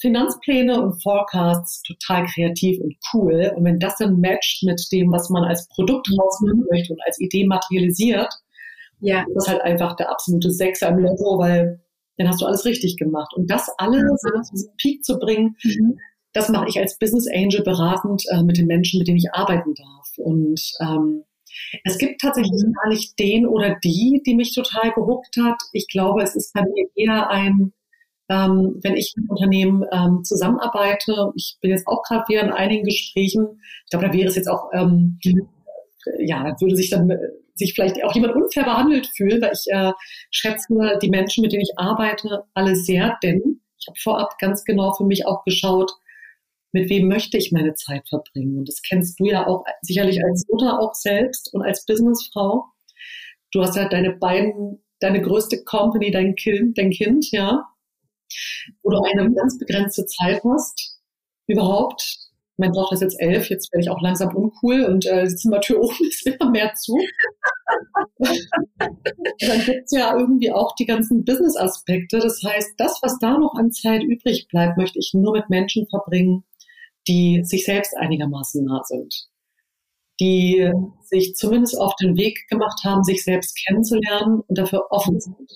Finanzpläne 0.00 0.80
und 0.80 1.02
Forecasts 1.02 1.82
total 1.82 2.26
kreativ 2.26 2.80
und 2.80 2.96
cool. 3.12 3.52
Und 3.54 3.64
wenn 3.64 3.78
das 3.78 3.96
dann 3.96 4.20
matcht 4.20 4.62
mit 4.62 4.80
dem, 4.92 5.12
was 5.12 5.28
man 5.28 5.44
als 5.44 5.68
Produkt 5.68 6.08
rausnehmen 6.18 6.66
möchte 6.70 6.94
und 6.94 7.00
als 7.06 7.20
Idee 7.20 7.46
materialisiert, 7.46 8.32
ja. 9.00 9.20
ist 9.20 9.34
das 9.34 9.48
halt 9.48 9.62
einfach 9.62 9.96
der 9.96 10.10
absolute 10.10 10.50
Sechser 10.50 10.88
im 10.88 10.98
Lotto, 10.98 11.38
weil 11.38 11.80
dann 12.16 12.28
hast 12.28 12.40
du 12.40 12.46
alles 12.46 12.64
richtig 12.64 12.96
gemacht. 12.96 13.32
Und 13.34 13.50
das 13.50 13.68
alles 13.78 14.02
mhm. 14.02 14.42
zu 14.42 14.52
diesem 14.52 14.76
Peak 14.76 15.04
zu 15.04 15.18
bringen, 15.18 15.56
mhm. 15.62 15.98
das 16.32 16.48
mache 16.48 16.68
ich 16.68 16.78
als 16.78 16.98
Business 16.98 17.26
Angel 17.32 17.62
beratend 17.62 18.24
äh, 18.30 18.42
mit 18.42 18.56
den 18.56 18.66
Menschen, 18.66 18.98
mit 18.98 19.08
denen 19.08 19.18
ich 19.18 19.32
arbeiten 19.32 19.74
darf. 19.74 20.08
Und 20.16 20.60
ähm, 20.80 21.24
Es 21.84 21.98
gibt 21.98 22.20
tatsächlich 22.20 22.62
mhm. 22.62 22.72
gar 22.72 22.88
nicht 22.88 23.18
den 23.18 23.46
oder 23.46 23.76
die, 23.82 24.22
die 24.26 24.34
mich 24.34 24.54
total 24.54 24.92
gehuckt 24.92 25.36
hat. 25.40 25.60
Ich 25.72 25.88
glaube, 25.88 26.22
es 26.22 26.36
ist 26.36 26.52
bei 26.54 26.62
mir 26.62 26.86
eher 26.94 27.30
ein, 27.30 27.72
ähm, 28.28 28.78
wenn 28.82 28.96
ich 28.96 29.14
mit 29.16 29.28
Unternehmen 29.28 29.84
ähm, 29.92 30.22
zusammenarbeite, 30.24 31.32
ich 31.34 31.56
bin 31.60 31.70
jetzt 31.70 31.86
auch 31.86 32.02
gerade 32.02 32.24
wieder 32.28 32.42
in 32.42 32.52
einigen 32.52 32.84
Gesprächen, 32.84 33.60
ich 33.84 33.90
glaube, 33.90 34.06
da 34.06 34.12
wäre 34.12 34.28
es 34.28 34.36
jetzt 34.36 34.48
auch, 34.48 34.70
ähm, 34.72 35.18
ja, 36.18 36.56
würde 36.60 36.76
sich 36.76 36.90
dann 36.90 37.10
äh, 37.10 37.18
sich 37.54 37.74
vielleicht 37.74 38.02
auch 38.04 38.14
jemand 38.14 38.34
unfair 38.34 38.64
behandelt 38.64 39.08
fühlen, 39.16 39.42
weil 39.42 39.52
ich 39.52 39.66
äh, 39.70 39.92
schätze 40.30 40.98
die 41.02 41.10
Menschen, 41.10 41.42
mit 41.42 41.52
denen 41.52 41.62
ich 41.62 41.72
arbeite, 41.76 42.44
alle 42.54 42.74
sehr, 42.74 43.18
denn 43.22 43.60
ich 43.78 43.88
habe 43.88 43.98
vorab 43.98 44.38
ganz 44.38 44.64
genau 44.64 44.92
für 44.94 45.04
mich 45.04 45.26
auch 45.26 45.44
geschaut, 45.44 45.92
mit 46.72 46.88
wem 46.88 47.08
möchte 47.08 47.36
ich 47.36 47.52
meine 47.52 47.74
Zeit 47.74 48.08
verbringen. 48.08 48.58
Und 48.58 48.68
das 48.68 48.82
kennst 48.82 49.18
du 49.18 49.26
ja 49.26 49.46
auch 49.46 49.64
sicherlich 49.82 50.22
als 50.24 50.46
Mutter 50.48 50.80
auch 50.80 50.94
selbst 50.94 51.52
und 51.52 51.62
als 51.62 51.84
Businessfrau. 51.84 52.66
Du 53.52 53.62
hast 53.62 53.76
ja 53.76 53.88
deine 53.88 54.12
beiden, 54.12 54.82
deine 55.00 55.20
größte 55.20 55.64
Company, 55.64 56.10
dein 56.10 56.36
Kind, 56.36 56.78
dein 56.78 56.90
Kind, 56.90 57.30
ja, 57.32 57.64
wo 58.82 58.90
du 58.90 58.98
eine 59.02 59.32
ganz 59.32 59.58
begrenzte 59.58 60.06
Zeit 60.06 60.42
hast, 60.44 61.00
überhaupt. 61.46 62.18
Mein 62.56 62.72
Tochter 62.74 62.94
ist 62.94 63.00
jetzt 63.00 63.20
elf, 63.20 63.48
jetzt 63.48 63.72
werde 63.72 63.82
ich 63.82 63.90
auch 63.90 64.02
langsam 64.02 64.36
uncool 64.36 64.84
und 64.84 65.06
äh, 65.06 65.26
die 65.26 65.34
Zimmertür 65.34 65.80
oben 65.82 65.96
ist 66.08 66.26
immer 66.26 66.50
mehr 66.50 66.74
zu. 66.74 66.96
dann 68.18 69.64
gibt 69.64 69.84
es 69.86 69.92
ja 69.92 70.14
irgendwie 70.16 70.52
auch 70.52 70.74
die 70.74 70.84
ganzen 70.84 71.24
Business-Aspekte. 71.24 72.18
Das 72.18 72.42
heißt, 72.44 72.74
das, 72.76 73.00
was 73.02 73.18
da 73.18 73.38
noch 73.38 73.54
an 73.54 73.72
Zeit 73.72 74.02
übrig 74.02 74.46
bleibt, 74.48 74.76
möchte 74.76 74.98
ich 74.98 75.12
nur 75.14 75.32
mit 75.32 75.48
Menschen 75.48 75.88
verbringen, 75.88 76.44
die 77.08 77.42
sich 77.44 77.64
selbst 77.64 77.96
einigermaßen 77.96 78.64
nah 78.64 78.82
sind, 78.84 79.28
die 80.20 80.70
sich 81.02 81.34
zumindest 81.34 81.78
auf 81.78 81.94
den 81.96 82.16
Weg 82.16 82.46
gemacht 82.48 82.80
haben, 82.84 83.02
sich 83.04 83.24
selbst 83.24 83.58
kennenzulernen 83.66 84.40
und 84.46 84.58
dafür 84.58 84.86
offen 84.90 85.20
sind. 85.20 85.50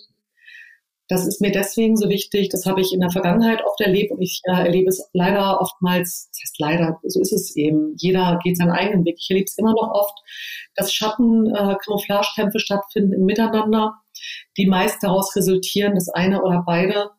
Das 1.09 1.27
ist 1.27 1.43
mir 1.43 1.53
deswegen 1.53 1.97
so 1.97 2.09
wichtig. 2.09 2.49
Das 2.49 2.65
habe 2.65 2.81
ich 2.81 2.93
in 2.95 3.01
der 3.01 3.11
Vergangenheit 3.11 3.63
oft 3.63 3.79
erlebt 3.81 4.11
und 4.11 4.23
ich 4.23 4.41
äh, 4.45 4.53
erlebe 4.53 4.89
es 4.89 5.07
leider 5.13 5.61
oftmals, 5.61 6.31
das 6.31 6.41
heißt 6.43 6.59
leider, 6.61 6.99
so 7.03 7.21
ist 7.21 7.33
es 7.33 7.55
eben. 7.57 7.95
Jeder 7.99 8.39
geht 8.43 8.57
seinen 8.57 8.71
eigenen 8.71 9.05
Weg. 9.05 9.17
Ich 9.19 9.29
erlebe 9.29 9.45
es 9.45 9.59
immer 9.59 9.73
noch 9.73 9.91
oft, 9.93 10.19
dass 10.75 10.95
Schatten, 10.95 11.55
äh, 11.55 11.77
stattfinden 12.59 13.13
im 13.13 13.25
Miteinander, 13.27 13.95
die 14.57 14.67
meist 14.67 15.03
daraus 15.03 15.37
resultieren, 15.37 15.95
dass 15.95 16.09
eine 16.09 16.43
oder 16.43 16.63
beide 16.67 17.11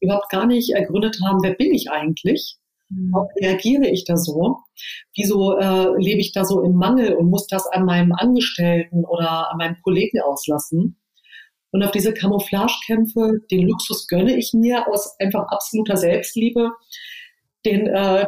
überhaupt 0.00 0.30
gar 0.30 0.46
nicht 0.46 0.70
ergründet 0.70 1.18
haben, 1.24 1.42
wer 1.42 1.54
bin 1.54 1.74
ich 1.74 1.90
eigentlich? 1.90 2.56
Warum 3.10 3.28
reagiere 3.40 3.88
ich 3.88 4.04
da 4.04 4.16
so? 4.16 4.58
Wieso 5.16 5.56
äh, 5.56 5.96
lebe 5.98 6.20
ich 6.20 6.32
da 6.32 6.44
so 6.44 6.62
im 6.62 6.74
Mangel 6.74 7.14
und 7.14 7.30
muss 7.30 7.46
das 7.46 7.66
an 7.66 7.84
meinem 7.84 8.12
Angestellten 8.12 9.04
oder 9.04 9.50
an 9.50 9.58
meinem 9.58 9.76
Kollegen 9.82 10.20
auslassen? 10.20 11.00
Und 11.70 11.82
auf 11.82 11.90
diese 11.90 12.12
Camouflagekämpfe, 12.12 13.40
den 13.50 13.66
Luxus 13.66 14.06
gönne 14.06 14.36
ich 14.36 14.52
mir 14.54 14.86
aus 14.88 15.16
einfach 15.18 15.46
absoluter 15.48 15.96
Selbstliebe, 15.96 16.70
den, 17.64 17.86
äh, 17.88 18.26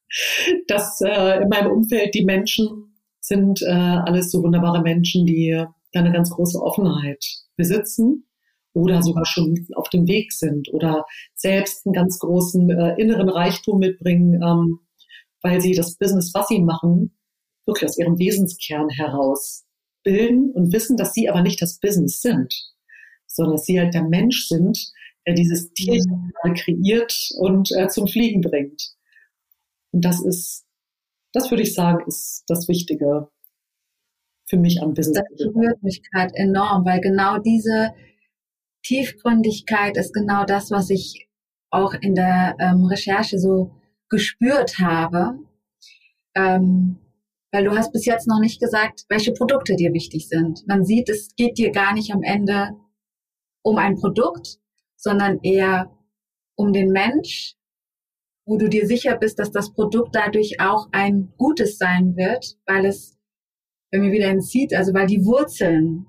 dass 0.66 1.00
äh, 1.00 1.42
in 1.42 1.48
meinem 1.48 1.70
Umfeld 1.70 2.14
die 2.14 2.24
Menschen 2.24 2.96
sind 3.20 3.62
äh, 3.62 3.70
alles 3.70 4.32
so 4.32 4.42
wunderbare 4.42 4.82
Menschen, 4.82 5.26
die 5.26 5.64
da 5.92 6.00
eine 6.00 6.12
ganz 6.12 6.30
große 6.30 6.60
Offenheit 6.60 7.24
besitzen 7.56 8.26
oder 8.74 9.02
sogar 9.02 9.26
schon 9.26 9.66
auf 9.74 9.88
dem 9.90 10.06
Weg 10.06 10.32
sind 10.32 10.72
oder 10.72 11.04
selbst 11.34 11.86
einen 11.86 11.92
ganz 11.92 12.18
großen 12.18 12.70
äh, 12.70 12.94
inneren 13.00 13.28
Reichtum 13.28 13.78
mitbringen, 13.78 14.42
ähm, 14.42 14.80
weil 15.42 15.60
sie 15.60 15.72
das 15.72 15.96
Business, 15.96 16.32
was 16.34 16.48
sie 16.48 16.60
machen, 16.60 17.16
wirklich 17.66 17.88
aus 17.88 17.98
ihrem 17.98 18.18
Wesenskern 18.18 18.88
heraus 18.88 19.64
bilden 20.02 20.50
und 20.52 20.72
wissen, 20.72 20.96
dass 20.96 21.12
sie 21.12 21.28
aber 21.28 21.42
nicht 21.42 21.60
das 21.60 21.78
Business 21.78 22.20
sind, 22.20 22.52
sondern 23.26 23.56
dass 23.56 23.66
sie 23.66 23.78
halt 23.78 23.94
der 23.94 24.04
Mensch 24.04 24.46
sind, 24.48 24.92
der 25.26 25.34
dieses 25.34 25.72
Tier 25.72 26.02
mhm. 26.04 26.54
kreiert 26.54 27.14
und 27.38 27.70
äh, 27.76 27.88
zum 27.88 28.08
Fliegen 28.08 28.40
bringt. 28.40 28.94
Und 29.92 30.04
das 30.04 30.24
ist, 30.24 30.64
das 31.32 31.50
würde 31.50 31.62
ich 31.62 31.74
sagen, 31.74 32.04
ist 32.06 32.44
das 32.48 32.68
Wichtige 32.68 33.28
für 34.48 34.56
mich 34.56 34.82
am 34.82 34.94
Business. 34.94 35.22
Das 35.38 35.46
berührt 35.46 35.82
mich 35.82 36.02
gerade 36.10 36.34
enorm, 36.34 36.84
weil 36.84 37.00
genau 37.00 37.38
diese 37.38 37.94
Tiefgründigkeit 38.82 39.96
ist 39.96 40.12
genau 40.12 40.44
das, 40.44 40.70
was 40.70 40.90
ich 40.90 41.28
auch 41.70 41.94
in 41.94 42.14
der 42.14 42.56
ähm, 42.58 42.84
Recherche 42.84 43.38
so 43.38 43.72
gespürt 44.08 44.78
habe. 44.78 45.38
Ähm, 46.34 46.98
weil 47.52 47.64
du 47.64 47.76
hast 47.76 47.92
bis 47.92 48.06
jetzt 48.06 48.26
noch 48.26 48.40
nicht 48.40 48.60
gesagt, 48.60 49.04
welche 49.08 49.32
Produkte 49.32 49.76
dir 49.76 49.92
wichtig 49.92 50.28
sind. 50.28 50.66
Man 50.66 50.84
sieht, 50.84 51.10
es 51.10 51.34
geht 51.36 51.58
dir 51.58 51.70
gar 51.70 51.92
nicht 51.92 52.12
am 52.12 52.22
Ende 52.22 52.70
um 53.62 53.76
ein 53.76 53.96
Produkt, 53.96 54.58
sondern 54.96 55.38
eher 55.42 55.90
um 56.56 56.72
den 56.72 56.90
Mensch, 56.90 57.54
wo 58.46 58.56
du 58.56 58.68
dir 58.68 58.86
sicher 58.86 59.16
bist, 59.16 59.38
dass 59.38 59.50
das 59.50 59.72
Produkt 59.72 60.14
dadurch 60.14 60.60
auch 60.60 60.88
ein 60.92 61.32
gutes 61.36 61.76
sein 61.78 62.16
wird, 62.16 62.56
weil 62.66 62.86
es, 62.86 63.18
wenn 63.90 64.02
wir 64.02 64.12
wieder 64.12 64.40
Seed, 64.40 64.74
also 64.74 64.94
weil 64.94 65.06
die 65.06 65.24
Wurzeln 65.24 66.06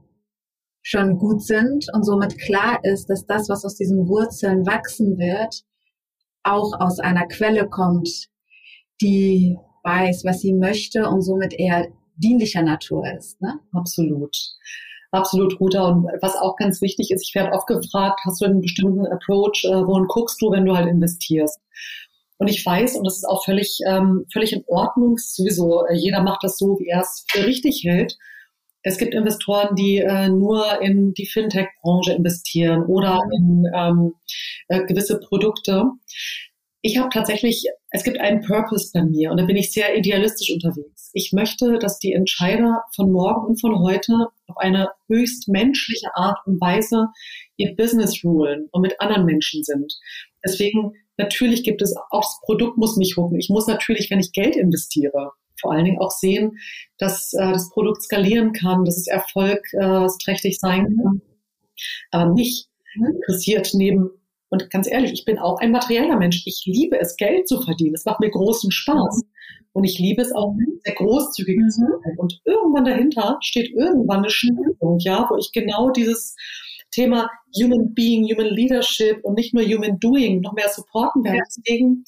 schon 0.83 1.17
gut 1.17 1.41
sind 1.41 1.87
und 1.93 2.03
somit 2.03 2.37
klar 2.37 2.79
ist, 2.83 3.09
dass 3.09 3.25
das, 3.25 3.49
was 3.49 3.65
aus 3.65 3.75
diesen 3.75 4.07
Wurzeln 4.07 4.65
wachsen 4.65 5.17
wird, 5.17 5.63
auch 6.43 6.79
aus 6.79 6.99
einer 6.99 7.25
Quelle 7.27 7.67
kommt, 7.69 8.27
die 9.01 9.57
weiß, 9.83 10.25
was 10.25 10.41
sie 10.41 10.53
möchte 10.53 11.07
und 11.07 11.21
somit 11.21 11.53
eher 11.53 11.87
dienlicher 12.17 12.61
Natur 12.61 13.05
ist. 13.17 13.41
Ne? 13.41 13.59
Absolut. 13.71 14.35
Absolut, 15.11 15.59
Ruta. 15.59 15.87
Und 15.87 16.07
was 16.21 16.35
auch 16.35 16.55
ganz 16.55 16.81
wichtig 16.81 17.11
ist, 17.11 17.27
ich 17.27 17.35
werde 17.35 17.51
oft 17.53 17.67
gefragt, 17.67 18.19
hast 18.25 18.41
du 18.41 18.45
einen 18.45 18.61
bestimmten 18.61 19.05
Approach, 19.05 19.63
äh, 19.65 19.85
wohin 19.85 20.07
guckst 20.07 20.41
du, 20.41 20.51
wenn 20.51 20.65
du 20.65 20.75
halt 20.75 20.87
investierst? 20.87 21.59
Und 22.39 22.47
ich 22.47 22.65
weiß, 22.65 22.95
und 22.97 23.05
das 23.05 23.17
ist 23.17 23.25
auch 23.25 23.45
völlig, 23.45 23.79
ähm, 23.87 24.25
völlig 24.33 24.53
in 24.53 24.63
Ordnung, 24.67 25.17
sowieso, 25.17 25.85
äh, 25.85 25.95
jeder 25.95 26.23
macht 26.23 26.43
das 26.43 26.57
so, 26.57 26.79
wie 26.79 26.87
er 26.87 27.01
es 27.01 27.25
für 27.29 27.45
richtig 27.45 27.83
hält. 27.85 28.17
Es 28.83 28.97
gibt 28.97 29.13
Investoren, 29.13 29.75
die 29.75 29.97
äh, 29.97 30.27
nur 30.29 30.81
in 30.81 31.13
die 31.13 31.25
Fintech-Branche 31.25 32.13
investieren 32.13 32.83
oder 32.83 33.21
in 33.31 33.65
ähm, 33.73 34.13
äh, 34.67 34.85
gewisse 34.85 35.19
Produkte. 35.19 35.85
Ich 36.81 36.97
habe 36.97 37.09
tatsächlich, 37.09 37.63
es 37.91 38.03
gibt 38.03 38.19
einen 38.19 38.41
Purpose 38.41 38.91
bei 38.93 39.03
mir 39.03 39.31
und 39.31 39.39
da 39.39 39.45
bin 39.45 39.55
ich 39.55 39.71
sehr 39.71 39.97
idealistisch 39.97 40.51
unterwegs. 40.53 41.11
Ich 41.13 41.31
möchte, 41.31 41.79
dass 41.79 41.97
die 41.97 42.11
Entscheider 42.11 42.83
von 42.93 43.09
morgen 43.09 43.47
und 43.47 43.61
von 43.61 43.79
heute 43.79 44.27
auf 44.47 44.57
eine 44.57 44.89
höchst 45.07 45.47
menschliche 45.47 46.13
Art 46.13 46.39
und 46.45 46.59
Weise 46.59 47.07
ihr 47.55 47.73
Business 47.77 48.21
rulen 48.25 48.67
und 48.71 48.81
mit 48.81 48.99
anderen 48.99 49.23
Menschen 49.23 49.63
sind. 49.63 49.93
Deswegen 50.45 50.91
natürlich 51.17 51.63
gibt 51.63 51.81
es 51.81 51.95
auch 52.11 52.21
das 52.21 52.39
Produkt 52.43 52.77
muss 52.77 52.97
mich 52.97 53.15
hucken. 53.15 53.39
Ich 53.39 53.49
muss 53.49 53.67
natürlich, 53.67 54.11
wenn 54.11 54.19
ich 54.19 54.33
Geld 54.33 54.57
investiere, 54.57 55.31
vor 55.59 55.71
allen 55.71 55.85
Dingen 55.85 55.99
auch 55.99 56.11
sehen, 56.11 56.57
dass 56.97 57.33
äh, 57.33 57.51
das 57.51 57.69
Produkt 57.69 58.03
skalieren 58.03 58.53
kann, 58.53 58.85
dass 58.85 58.97
es 58.97 59.07
erfolgsträchtig 59.07 60.59
sein 60.59 60.95
kann. 60.97 61.21
Aber 62.11 62.33
mich 62.33 62.67
interessiert 62.95 63.71
neben, 63.73 64.09
und 64.49 64.69
ganz 64.69 64.89
ehrlich, 64.89 65.13
ich 65.13 65.25
bin 65.25 65.39
auch 65.39 65.59
ein 65.59 65.71
materieller 65.71 66.17
Mensch. 66.17 66.43
Ich 66.45 66.63
liebe 66.65 66.99
es, 66.99 67.15
Geld 67.17 67.47
zu 67.47 67.61
verdienen. 67.61 67.95
Es 67.95 68.05
macht 68.05 68.19
mir 68.19 68.29
großen 68.29 68.71
Spaß. 68.71 69.21
Und 69.73 69.83
ich 69.83 69.97
liebe 69.97 70.21
es 70.21 70.31
auch, 70.31 70.53
sehr 70.83 70.93
großzügig 70.93 71.57
zu 71.69 71.81
sein. 71.81 72.17
Und 72.17 72.39
irgendwann 72.45 72.85
dahinter 72.85 73.39
steht 73.41 73.71
irgendwann 73.71 74.19
eine 74.19 74.29
Schulung, 74.29 74.99
ja, 74.99 75.27
wo 75.29 75.37
ich 75.37 75.51
genau 75.51 75.89
dieses 75.89 76.35
Thema 76.91 77.27
Human 77.59 77.93
Being, 77.95 78.25
Human 78.25 78.53
Leadership 78.53 79.23
und 79.23 79.35
nicht 79.35 79.53
nur 79.53 79.63
Human 79.63 79.99
Doing 79.99 80.41
noch 80.41 80.53
mehr 80.53 80.69
supporten 80.69 81.23
werde. 81.23 81.39
Deswegen 81.47 82.03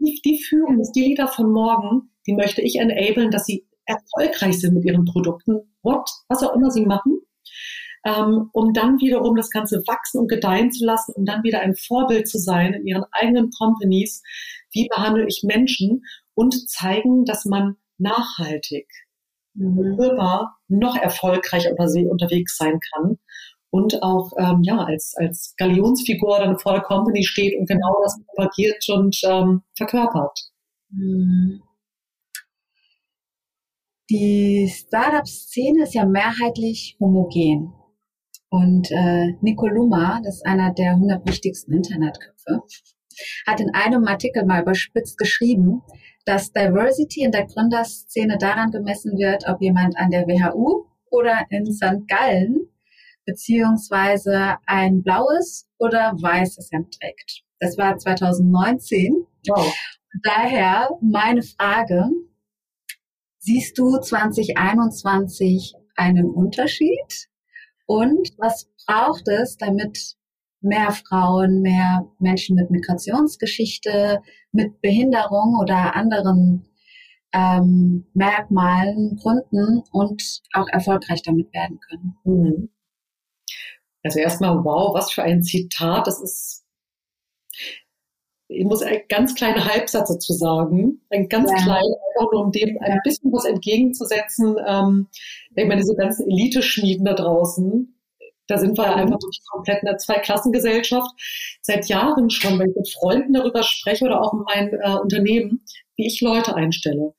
die, 0.00 0.20
die 0.24 0.42
Führung, 0.42 0.80
die 0.94 1.04
Leader 1.04 1.28
von 1.28 1.52
morgen, 1.52 2.10
die 2.26 2.34
möchte 2.34 2.62
ich 2.62 2.76
enablen, 2.76 3.30
dass 3.30 3.44
sie 3.44 3.66
erfolgreich 3.84 4.60
sind 4.60 4.74
mit 4.74 4.84
ihren 4.84 5.04
Produkten, 5.04 5.60
what, 5.82 6.08
was 6.28 6.42
auch 6.42 6.54
immer 6.54 6.70
sie 6.70 6.84
machen, 6.84 7.20
ähm, 8.04 8.50
um 8.52 8.72
dann 8.72 8.98
wiederum 8.98 9.36
das 9.36 9.50
Ganze 9.50 9.82
wachsen 9.86 10.20
und 10.20 10.28
gedeihen 10.28 10.72
zu 10.72 10.84
lassen, 10.84 11.12
um 11.14 11.24
dann 11.24 11.42
wieder 11.42 11.60
ein 11.60 11.74
Vorbild 11.74 12.28
zu 12.28 12.38
sein 12.38 12.74
in 12.74 12.86
ihren 12.86 13.04
eigenen 13.12 13.50
Companies. 13.50 14.22
Wie 14.72 14.88
behandle 14.88 15.26
ich 15.26 15.42
Menschen 15.44 16.02
und 16.34 16.68
zeigen, 16.68 17.24
dass 17.24 17.44
man 17.44 17.76
nachhaltig 17.98 18.86
mhm. 19.54 19.96
noch 20.68 20.96
erfolgreicher 20.96 21.70
unterwegs 22.10 22.56
sein 22.56 22.78
kann 22.92 23.18
und 23.70 24.02
auch 24.02 24.32
ähm, 24.38 24.62
ja 24.62 24.78
als 24.78 25.14
als 25.16 25.54
Galionsfigur 25.56 26.38
dann 26.38 26.58
vor 26.58 26.72
der 26.72 26.82
Company 26.82 27.24
steht 27.24 27.58
und 27.58 27.68
genau 27.68 28.00
das 28.02 28.18
propagiert 28.26 28.84
und 28.88 29.18
ähm, 29.24 29.62
verkörpert. 29.76 30.38
Mhm. 30.90 31.62
Die 34.08 34.68
Startup-Szene 34.72 35.82
ist 35.82 35.94
ja 35.94 36.06
mehrheitlich 36.06 36.96
homogen. 37.00 37.72
Und 38.50 38.90
äh, 38.92 39.32
Nico 39.40 39.66
Luma, 39.66 40.20
das 40.22 40.36
ist 40.36 40.46
einer 40.46 40.72
der 40.72 40.92
100 40.92 41.28
wichtigsten 41.28 41.72
Internetköpfe, 41.72 42.62
hat 43.46 43.60
in 43.60 43.74
einem 43.74 44.06
Artikel 44.06 44.44
mal 44.44 44.62
überspitzt 44.62 45.18
geschrieben, 45.18 45.82
dass 46.24 46.52
Diversity 46.52 47.22
in 47.22 47.32
der 47.32 47.46
Gründerszene 47.46 48.38
daran 48.38 48.70
gemessen 48.70 49.18
wird, 49.18 49.48
ob 49.48 49.60
jemand 49.60 49.96
an 49.98 50.10
der 50.10 50.26
WHU 50.26 50.86
oder 51.10 51.44
in 51.50 51.66
St. 51.66 52.06
Gallen 52.06 52.68
beziehungsweise 53.24 54.56
ein 54.66 55.02
blaues 55.02 55.68
oder 55.78 56.14
weißes 56.20 56.70
Hemd 56.72 56.96
trägt. 56.98 57.42
Das 57.58 57.76
war 57.76 57.98
2019. 57.98 59.26
Wow. 59.48 59.74
Daher 60.22 60.90
meine 61.00 61.42
Frage, 61.42 62.08
siehst 63.46 63.78
du 63.78 63.96
2021 63.98 65.74
einen 65.94 66.28
Unterschied? 66.30 67.28
Und 67.86 68.30
was 68.38 68.68
braucht 68.86 69.28
es, 69.28 69.56
damit 69.56 70.16
mehr 70.60 70.90
Frauen, 70.90 71.62
mehr 71.62 72.08
Menschen 72.18 72.56
mit 72.56 72.70
Migrationsgeschichte, 72.70 74.20
mit 74.50 74.80
Behinderung 74.80 75.56
oder 75.60 75.94
anderen 75.94 76.68
ähm, 77.32 78.06
Merkmalen 78.14 79.16
gründen 79.16 79.84
und 79.92 80.42
auch 80.52 80.66
erfolgreich 80.68 81.22
damit 81.22 81.54
werden 81.54 81.78
können? 81.88 82.16
Mhm. 82.24 82.68
Also 84.02 84.18
erstmal, 84.18 84.64
wow, 84.64 84.92
was 84.92 85.12
für 85.12 85.22
ein 85.22 85.44
Zitat. 85.44 86.08
Das 86.08 86.20
ist, 86.20 86.65
ich 88.48 88.64
muss 88.64 88.82
einen 88.82 89.02
ganz 89.08 89.34
kleinen 89.34 89.64
Halbsatz 89.64 90.08
dazu 90.08 90.32
sagen. 90.32 91.00
Ein 91.10 91.28
ganz 91.28 91.50
ja. 91.50 91.56
kleinen, 91.56 91.94
einfach 91.94 92.32
nur 92.32 92.44
um 92.44 92.52
dem 92.52 92.78
ein 92.80 93.00
bisschen 93.04 93.32
was 93.32 93.44
entgegenzusetzen. 93.44 94.56
Ähm, 94.66 95.08
ich 95.54 95.66
meine, 95.66 95.80
diese 95.80 95.96
ganzen 95.96 96.30
Elite-Schmieden 96.30 97.04
da 97.04 97.14
draußen, 97.14 97.92
da 98.46 98.58
sind 98.58 98.78
wir 98.78 98.94
einfach 98.94 99.20
wirklich 99.20 99.42
komplett 99.50 99.82
in 99.82 99.86
der 99.86 99.98
Zweiklassengesellschaft. 99.98 101.10
Seit 101.62 101.88
Jahren 101.88 102.30
schon, 102.30 102.58
wenn 102.58 102.70
ich 102.70 102.76
mit 102.76 102.88
Freunden 102.88 103.32
darüber 103.32 103.62
spreche 103.64 104.04
oder 104.04 104.20
auch 104.20 104.32
in 104.32 104.40
meinem 104.40 104.80
äh, 104.80 104.98
Unternehmen, 104.98 105.64
wie 105.96 106.06
ich 106.06 106.20
Leute 106.20 106.54
einstelle. 106.54 107.14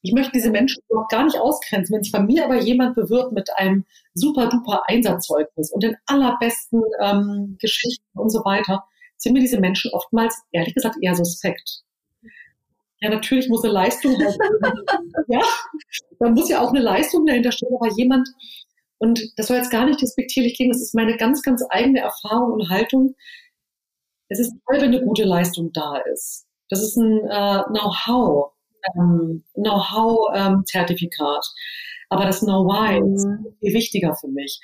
Ich 0.00 0.12
möchte 0.12 0.32
diese 0.32 0.50
Menschen 0.50 0.82
überhaupt 0.88 1.12
gar 1.12 1.24
nicht 1.24 1.38
ausgrenzen. 1.38 1.94
Wenn 1.94 2.02
sich 2.02 2.12
bei 2.12 2.20
mir 2.22 2.44
aber 2.44 2.60
jemand 2.60 2.96
bewirbt 2.96 3.32
mit 3.32 3.50
einem 3.56 3.84
super 4.14 4.48
duper 4.48 4.82
Einsatzzeugnis 4.88 5.70
und 5.70 5.82
den 5.82 5.96
allerbesten 6.06 6.82
ähm, 7.00 7.56
Geschichten 7.60 8.18
und 8.18 8.30
so 8.30 8.40
weiter, 8.44 8.84
sind 9.22 9.32
mir 9.32 9.40
diese 9.40 9.60
Menschen 9.60 9.90
oftmals, 9.92 10.42
ehrlich 10.52 10.74
gesagt, 10.74 10.96
eher 11.00 11.14
suspekt. 11.14 11.82
Ja, 13.00 13.10
natürlich 13.10 13.48
muss 13.48 13.64
eine 13.64 13.72
Leistung, 13.72 14.16
ja, 15.28 15.40
da 16.20 16.30
muss 16.30 16.48
ja 16.48 16.60
auch 16.60 16.70
eine 16.70 16.80
Leistung 16.80 17.26
dahinter 17.26 17.50
stehen, 17.50 17.74
aber 17.74 17.92
jemand, 17.96 18.28
und 18.98 19.20
das 19.36 19.48
soll 19.48 19.56
jetzt 19.56 19.72
gar 19.72 19.86
nicht 19.86 20.00
despektierlich 20.00 20.54
klingen, 20.54 20.72
das 20.72 20.82
ist 20.82 20.94
meine 20.94 21.16
ganz, 21.16 21.42
ganz 21.42 21.64
eigene 21.70 22.00
Erfahrung 22.00 22.52
und 22.52 22.68
Haltung. 22.68 23.16
Es 24.28 24.38
ist 24.38 24.54
toll, 24.66 24.80
wenn 24.80 24.94
eine 24.94 25.02
gute 25.02 25.24
Leistung 25.24 25.72
da 25.72 25.98
ist. 26.12 26.46
Das 26.68 26.80
ist 26.80 26.96
ein 26.96 27.18
äh, 27.28 27.62
Know-how 27.64 28.52
ähm, 28.96 29.44
Know-how-Zertifikat. 29.54 31.46
Aber 32.08 32.26
das 32.26 32.40
Know-why 32.40 33.00
mhm. 33.00 33.14
ist 33.14 33.26
viel 33.60 33.74
wichtiger 33.74 34.14
für 34.14 34.28
mich. 34.28 34.60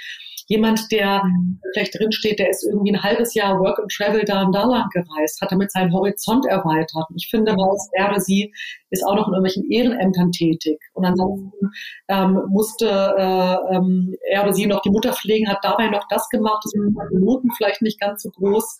Jemand, 0.48 0.90
der 0.90 1.22
mhm. 1.24 1.60
vielleicht 1.72 1.98
drinsteht, 1.98 2.38
der 2.38 2.48
ist 2.48 2.64
irgendwie 2.64 2.92
ein 2.92 3.02
halbes 3.02 3.34
Jahr 3.34 3.60
Work 3.60 3.78
and 3.78 3.92
Travel 3.92 4.24
da 4.24 4.42
und 4.42 4.54
da 4.54 4.64
lang 4.64 4.88
gereist, 4.90 5.40
hat 5.40 5.52
damit 5.52 5.70
seinen 5.70 5.92
Horizont 5.92 6.46
erweitert. 6.46 7.06
Ich 7.14 7.28
finde 7.28 7.52
raus, 7.52 7.88
er 7.92 8.08
oder 8.08 8.20
sie 8.20 8.52
ist 8.88 9.04
auch 9.06 9.14
noch 9.14 9.28
in 9.28 9.34
irgendwelchen 9.34 9.70
Ehrenämtern 9.70 10.32
tätig. 10.32 10.80
Und 10.94 11.04
ansonsten 11.04 11.70
ähm, 12.08 12.42
musste 12.48 12.88
äh, 12.88 13.76
ähm, 13.76 14.16
er 14.30 14.42
oder 14.42 14.54
sie 14.54 14.66
noch 14.66 14.80
die 14.80 14.90
Mutter 14.90 15.12
pflegen, 15.12 15.48
hat 15.48 15.58
dabei 15.62 15.88
noch 15.88 16.06
das 16.08 16.28
gemacht, 16.30 16.64
das 16.64 16.72
sind 16.72 16.96
Minuten 17.12 17.50
vielleicht 17.56 17.82
nicht 17.82 18.00
ganz 18.00 18.22
so 18.22 18.30
groß. 18.30 18.78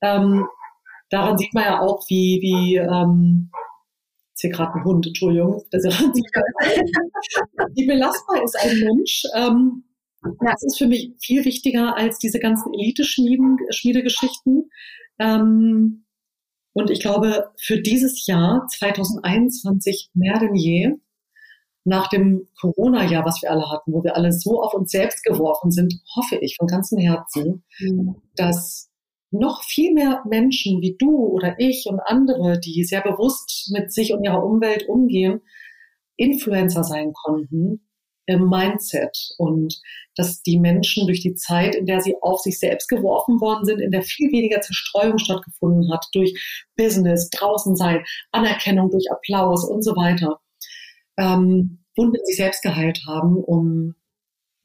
Ähm, 0.00 0.46
daran 1.10 1.36
sieht 1.36 1.52
man 1.52 1.64
ja 1.64 1.80
auch, 1.80 2.02
wie, 2.08 2.40
wie 2.40 2.76
ähm, 2.76 3.50
ist 4.36 4.42
hier 4.42 4.50
gerade 4.50 4.74
ein 4.74 4.84
Hund, 4.84 5.06
Entschuldigung. 5.06 5.62
Das 5.70 5.84
ist 5.84 5.98
Wie 7.74 7.86
belastbar 7.86 8.42
ist 8.42 8.56
ein 8.56 8.80
Mensch? 8.80 9.22
Ähm, 9.34 9.84
das 10.40 10.62
ist 10.62 10.78
für 10.78 10.86
mich 10.86 11.12
viel 11.20 11.44
wichtiger 11.44 11.96
als 11.96 12.18
diese 12.18 12.38
ganzen 12.38 12.72
Elite-Schmiedegeschichten. 12.74 14.70
Ähm, 15.18 16.04
und 16.72 16.90
ich 16.90 17.00
glaube, 17.00 17.50
für 17.58 17.80
dieses 17.80 18.26
Jahr 18.26 18.66
2021 18.68 20.10
mehr 20.14 20.38
denn 20.38 20.54
je, 20.54 20.92
nach 21.84 22.08
dem 22.08 22.48
Corona-Jahr, 22.60 23.24
was 23.24 23.40
wir 23.42 23.50
alle 23.50 23.70
hatten, 23.70 23.92
wo 23.92 24.02
wir 24.02 24.16
alle 24.16 24.32
so 24.32 24.60
auf 24.60 24.74
uns 24.74 24.90
selbst 24.90 25.24
geworfen 25.24 25.70
sind, 25.70 25.94
hoffe 26.16 26.36
ich 26.40 26.56
von 26.56 26.66
ganzem 26.66 26.98
Herzen, 26.98 27.64
mhm. 27.78 28.16
dass 28.34 28.90
noch 29.30 29.62
viel 29.62 29.94
mehr 29.94 30.22
Menschen 30.28 30.80
wie 30.80 30.96
du 30.98 31.26
oder 31.26 31.54
ich 31.58 31.86
und 31.88 32.00
andere, 32.00 32.58
die 32.58 32.84
sehr 32.84 33.02
bewusst 33.02 33.70
mit 33.72 33.92
sich 33.92 34.12
und 34.12 34.24
ihrer 34.24 34.44
Umwelt 34.44 34.88
umgehen, 34.88 35.40
Influencer 36.16 36.82
sein 36.82 37.12
konnten 37.12 37.85
im 38.26 38.48
Mindset 38.48 39.16
und 39.38 39.80
dass 40.16 40.42
die 40.42 40.58
Menschen 40.58 41.06
durch 41.06 41.20
die 41.20 41.34
Zeit, 41.34 41.74
in 41.74 41.86
der 41.86 42.00
sie 42.00 42.16
auf 42.20 42.40
sich 42.40 42.58
selbst 42.58 42.88
geworfen 42.88 43.40
worden 43.40 43.64
sind, 43.64 43.80
in 43.80 43.90
der 43.90 44.02
viel 44.02 44.30
weniger 44.32 44.60
Zerstreuung 44.60 45.18
stattgefunden 45.18 45.92
hat 45.92 46.06
durch 46.12 46.66
Business, 46.76 47.30
draußen 47.30 47.76
sein, 47.76 48.04
Anerkennung 48.32 48.90
durch 48.90 49.10
Applaus 49.10 49.68
und 49.68 49.82
so 49.82 49.94
weiter, 49.96 50.40
ähm, 51.16 51.84
Wunden 51.96 52.24
sich 52.24 52.36
selbst 52.36 52.62
geheilt 52.62 53.00
haben, 53.06 53.36
um, 53.36 53.94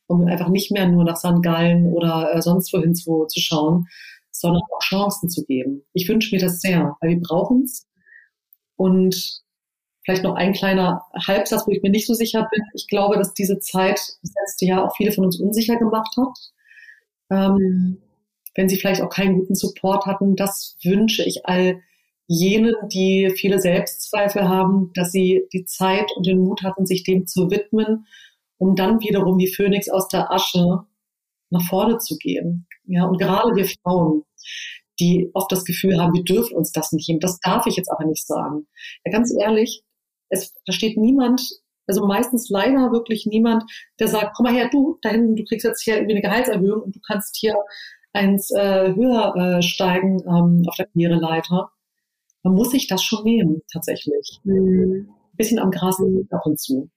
um 0.08 0.28
einfach 0.28 0.50
nicht 0.50 0.72
mehr 0.72 0.88
nur 0.88 1.06
nach 1.06 1.16
St. 1.16 1.42
Gallen 1.42 1.88
oder 1.88 2.34
äh, 2.34 2.42
sonst 2.42 2.74
wohin 2.74 2.94
zu, 2.94 3.26
zu 3.28 3.40
schauen, 3.40 3.88
sondern 4.32 4.62
auch 4.64 4.82
Chancen 4.82 5.30
zu 5.30 5.46
geben. 5.46 5.84
Ich 5.94 6.10
wünsche 6.10 6.36
mir 6.36 6.42
das 6.42 6.60
sehr, 6.60 6.98
weil 7.00 7.12
wir 7.12 7.22
brauchen 7.22 7.64
es. 7.64 7.88
Und 8.76 9.44
vielleicht 10.04 10.24
noch 10.24 10.36
ein 10.36 10.54
kleiner 10.54 11.04
Halbsatz, 11.16 11.68
wo 11.68 11.72
ich 11.72 11.82
mir 11.82 11.92
nicht 11.92 12.08
so 12.08 12.14
sicher 12.14 12.48
bin. 12.52 12.64
Ich 12.74 12.88
glaube, 12.88 13.18
dass 13.18 13.34
diese 13.34 13.60
Zeit 13.60 14.00
das 14.22 14.34
letzte 14.40 14.66
Jahr 14.66 14.86
auch 14.86 14.96
viele 14.96 15.12
von 15.12 15.26
uns 15.26 15.40
unsicher 15.40 15.78
gemacht 15.78 16.16
hat. 16.18 16.38
Ähm, 17.30 18.02
wenn 18.56 18.68
sie 18.68 18.78
vielleicht 18.78 19.02
auch 19.02 19.10
keinen 19.10 19.40
guten 19.40 19.56
Support 19.56 20.06
hatten, 20.06 20.36
das 20.36 20.78
wünsche 20.84 21.24
ich 21.24 21.46
all 21.46 21.82
jenen, 22.28 22.76
die 22.88 23.32
viele 23.36 23.60
Selbstzweifel 23.60 24.48
haben, 24.48 24.92
dass 24.94 25.12
sie 25.12 25.48
die 25.54 25.66
Zeit 25.66 26.12
und 26.16 26.26
den 26.26 26.40
Mut 26.40 26.64
hatten, 26.64 26.86
sich 26.86 27.04
dem 27.04 27.28
zu 27.28 27.50
widmen, 27.52 28.06
um 28.58 28.76
dann 28.76 29.02
wiederum 29.02 29.38
wie 29.38 29.54
Phönix 29.54 29.90
aus 29.90 30.08
der 30.08 30.32
Asche 30.32 30.86
nach 31.50 31.64
vorne 31.68 31.98
zu 31.98 32.18
gehen. 32.18 32.68
Ja, 32.86 33.06
und 33.06 33.18
gerade 33.18 33.56
wir 33.56 33.66
Frauen, 33.66 34.24
die 35.00 35.30
oft 35.34 35.52
das 35.52 35.66
Gefühl 35.66 36.00
haben, 36.00 36.14
wir 36.14 36.24
dürfen 36.24 36.56
uns 36.56 36.72
das 36.72 36.92
nicht 36.92 37.10
nehmen. 37.10 37.20
Das 37.20 37.40
darf 37.40 37.66
ich 37.66 37.76
jetzt 37.76 37.92
aber 37.92 38.06
nicht 38.06 38.26
sagen. 38.26 38.68
Ja, 39.04 39.12
ganz 39.12 39.34
ehrlich, 39.38 39.84
es, 40.32 40.56
da 40.66 40.74
steht 40.74 40.98
niemand, 40.98 41.42
also 41.88 42.06
meistens 42.08 42.50
leider 42.50 42.92
wirklich 42.92 43.26
niemand, 43.26 43.64
der 44.00 44.08
sagt, 44.08 44.34
komm 44.36 44.46
mal 44.46 44.54
her, 44.54 44.70
du, 44.72 44.98
da 45.02 45.10
hinten, 45.10 45.36
du 45.36 45.44
kriegst 45.44 45.66
jetzt 45.66 45.84
hier 45.84 45.96
irgendwie 45.96 46.14
eine 46.14 46.22
Gehaltserhöhung 46.22 46.82
und 46.82 46.96
du 46.96 47.00
kannst 47.06 47.38
hier 47.38 47.56
eins 48.14 48.52
äh, 48.52 48.94
höher 48.96 49.36
äh, 49.36 49.62
steigen 49.62 50.20
ähm, 50.22 50.64
auf 50.68 50.76
der 50.76 50.88
Karriereleiter. 50.88 51.70
Man 52.44 52.56
muss 52.56 52.72
sich 52.72 52.88
das 52.88 53.04
schon 53.04 53.24
nehmen, 53.24 53.62
tatsächlich. 53.72 54.40
Mhm. 54.44 55.10
Ein 55.10 55.38
bisschen 55.38 55.60
am 55.60 55.72
Gras 55.72 56.02
ab 56.32 56.46
und 56.46 56.60
zu. 56.60 56.90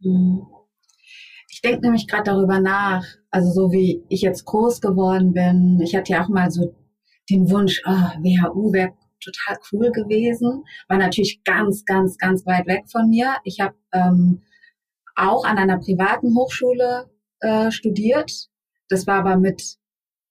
Mhm. 0.00 0.46
Ich 1.48 1.60
denke 1.62 1.82
nämlich 1.82 2.08
gerade 2.08 2.24
darüber 2.24 2.60
nach, 2.60 3.04
also 3.30 3.52
so 3.52 3.72
wie 3.72 4.04
ich 4.08 4.22
jetzt 4.22 4.44
groß 4.44 4.80
geworden 4.80 5.32
bin. 5.32 5.80
Ich 5.80 5.94
hatte 5.94 6.12
ja 6.12 6.24
auch 6.24 6.28
mal 6.28 6.50
so 6.50 6.74
den 7.30 7.50
Wunsch, 7.50 7.80
oh, 7.86 7.90
WHU 7.90 8.72
wäre 8.72 8.92
total 9.24 9.58
cool 9.72 9.90
gewesen. 9.92 10.64
War 10.88 10.98
natürlich 10.98 11.42
ganz, 11.44 11.84
ganz, 11.84 12.18
ganz 12.18 12.46
weit 12.46 12.66
weg 12.66 12.84
von 12.90 13.08
mir. 13.08 13.36
Ich 13.44 13.60
habe 13.60 13.74
ähm, 13.92 14.42
auch 15.16 15.44
an 15.44 15.58
einer 15.58 15.78
privaten 15.78 16.34
Hochschule 16.36 17.10
äh, 17.40 17.70
studiert. 17.70 18.48
Das 18.88 19.06
war 19.06 19.20
aber 19.20 19.36
mit 19.36 19.76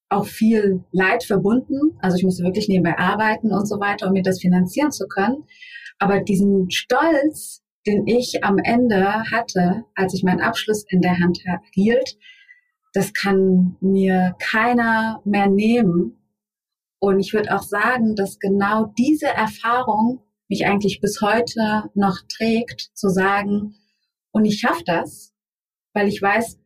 auch 0.10 0.26
viel 0.26 0.84
Leid 0.92 1.24
verbunden. 1.24 1.98
Also 2.00 2.18
ich 2.18 2.24
musste 2.24 2.44
wirklich 2.44 2.68
nebenbei 2.68 2.98
arbeiten 2.98 3.52
und 3.52 3.68
so 3.68 3.80
weiter, 3.80 4.08
um 4.08 4.14
mir 4.14 4.24
das 4.24 4.40
finanzieren 4.40 4.92
zu 4.92 5.08
können. 5.08 5.44
Aber 6.00 6.22
diesen 6.22 6.70
Stolz, 6.70 7.64
den 7.88 8.08
ich 8.08 8.44
am 8.44 8.58
Ende 8.58 9.24
hatte, 9.32 9.84
als 9.96 10.14
ich 10.14 10.24
meinen 10.24 10.42
Abschluss 10.42 10.86
in 10.90 11.02
der 11.02 11.20
Hand 11.20 11.40
hielt, 11.74 12.18
das 12.94 13.14
kann 13.14 13.76
mir 13.82 14.36
keiner 14.40 15.22
mehr 15.26 15.48
nehmen. 15.48 16.23
Und 17.04 17.20
ich 17.20 17.34
würde 17.34 17.54
auch 17.54 17.64
sagen, 17.64 18.16
dass 18.16 18.40
genau 18.40 18.86
diese 18.98 19.28
Erfahrung 19.28 20.22
mich 20.48 20.66
eigentlich 20.66 21.02
bis 21.02 21.20
heute 21.22 21.92
noch 21.96 22.16
trägt, 22.34 22.92
zu 22.94 23.10
sagen, 23.10 23.76
und 24.32 24.46
ich 24.46 24.62
schaffe 24.62 24.84
das, 24.86 25.34
weil 25.94 26.08
ich 26.08 26.22
weiß, 26.22 26.62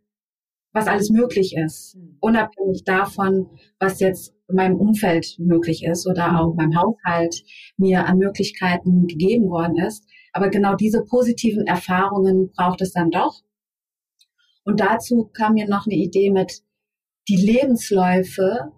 was 0.74 0.86
alles 0.86 1.10
möglich 1.10 1.56
ist, 1.58 1.96
hm. 1.96 2.18
unabhängig 2.20 2.84
davon, 2.86 3.50
was 3.80 4.00
jetzt 4.00 4.36
in 4.48 4.58
meinem 4.58 4.76
Umfeld 4.76 5.40
möglich 5.40 5.84
ist 5.84 6.06
oder 6.06 6.40
auch 6.40 6.54
meinem 6.54 6.78
Haushalt 6.80 7.44
mir 7.78 8.06
an 8.06 8.20
Möglichkeiten 8.20 9.08
gegeben 9.08 9.50
worden 9.50 9.80
ist. 9.80 10.04
Aber 10.34 10.50
genau 10.50 10.76
diese 10.76 11.04
positiven 11.04 11.66
Erfahrungen 11.66 12.52
braucht 12.56 12.82
es 12.82 12.94
dann 12.94 13.10
doch. 13.10 13.42
Und 14.64 14.82
dazu 14.82 15.32
kam 15.34 15.56
mir 15.56 15.68
noch 15.68 15.88
eine 15.88 15.96
Idee 15.96 16.30
mit, 16.30 16.62
die 17.28 17.38
Lebensläufe 17.38 18.72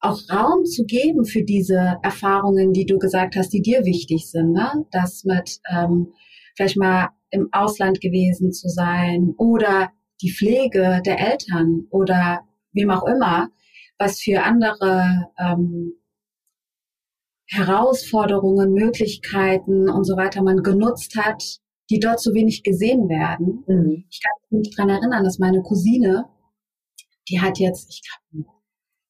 auch 0.00 0.20
Raum 0.30 0.64
zu 0.64 0.84
geben 0.84 1.24
für 1.24 1.42
diese 1.42 1.98
Erfahrungen, 2.02 2.72
die 2.72 2.86
du 2.86 2.98
gesagt 2.98 3.36
hast, 3.36 3.50
die 3.50 3.62
dir 3.62 3.84
wichtig 3.84 4.30
sind. 4.30 4.52
Ne? 4.52 4.86
Das 4.90 5.24
mit 5.24 5.58
ähm, 5.70 6.12
vielleicht 6.56 6.76
mal 6.76 7.10
im 7.30 7.48
Ausland 7.52 8.00
gewesen 8.00 8.52
zu 8.52 8.68
sein 8.68 9.34
oder 9.36 9.90
die 10.22 10.32
Pflege 10.32 11.00
der 11.04 11.18
Eltern 11.20 11.86
oder 11.90 12.40
wem 12.72 12.90
auch 12.90 13.06
immer, 13.06 13.50
was 13.98 14.20
für 14.20 14.42
andere 14.42 15.30
ähm, 15.38 15.94
Herausforderungen, 17.46 18.72
Möglichkeiten 18.72 19.88
und 19.88 20.04
so 20.04 20.16
weiter 20.16 20.42
man 20.42 20.62
genutzt 20.62 21.16
hat, 21.16 21.42
die 21.90 21.98
dort 21.98 22.20
so 22.20 22.34
wenig 22.34 22.62
gesehen 22.62 23.08
werden. 23.08 23.64
Mhm. 23.66 24.04
Ich 24.10 24.20
kann 24.22 24.58
mich 24.58 24.74
dran 24.76 24.90
erinnern, 24.90 25.24
dass 25.24 25.38
meine 25.38 25.62
Cousine, 25.62 26.26
die 27.28 27.40
hat 27.40 27.58
jetzt, 27.58 27.88
ich 27.90 28.02
glaube, 28.02 28.57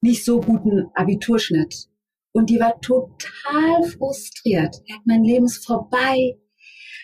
nicht 0.01 0.25
so 0.25 0.41
guten 0.41 0.87
Abiturschnitt. 0.95 1.89
Und 2.33 2.51
die 2.51 2.61
war 2.61 2.81
total 2.81 3.83
frustriert. 3.85 4.77
Mein 5.05 5.25
Leben 5.25 5.47
ist 5.47 5.67
vorbei. 5.67 6.39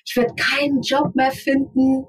Ich 0.07 0.17
werde 0.17 0.35
keinen 0.35 0.83
Job 0.83 1.15
mehr 1.15 1.33
finden. 1.33 2.07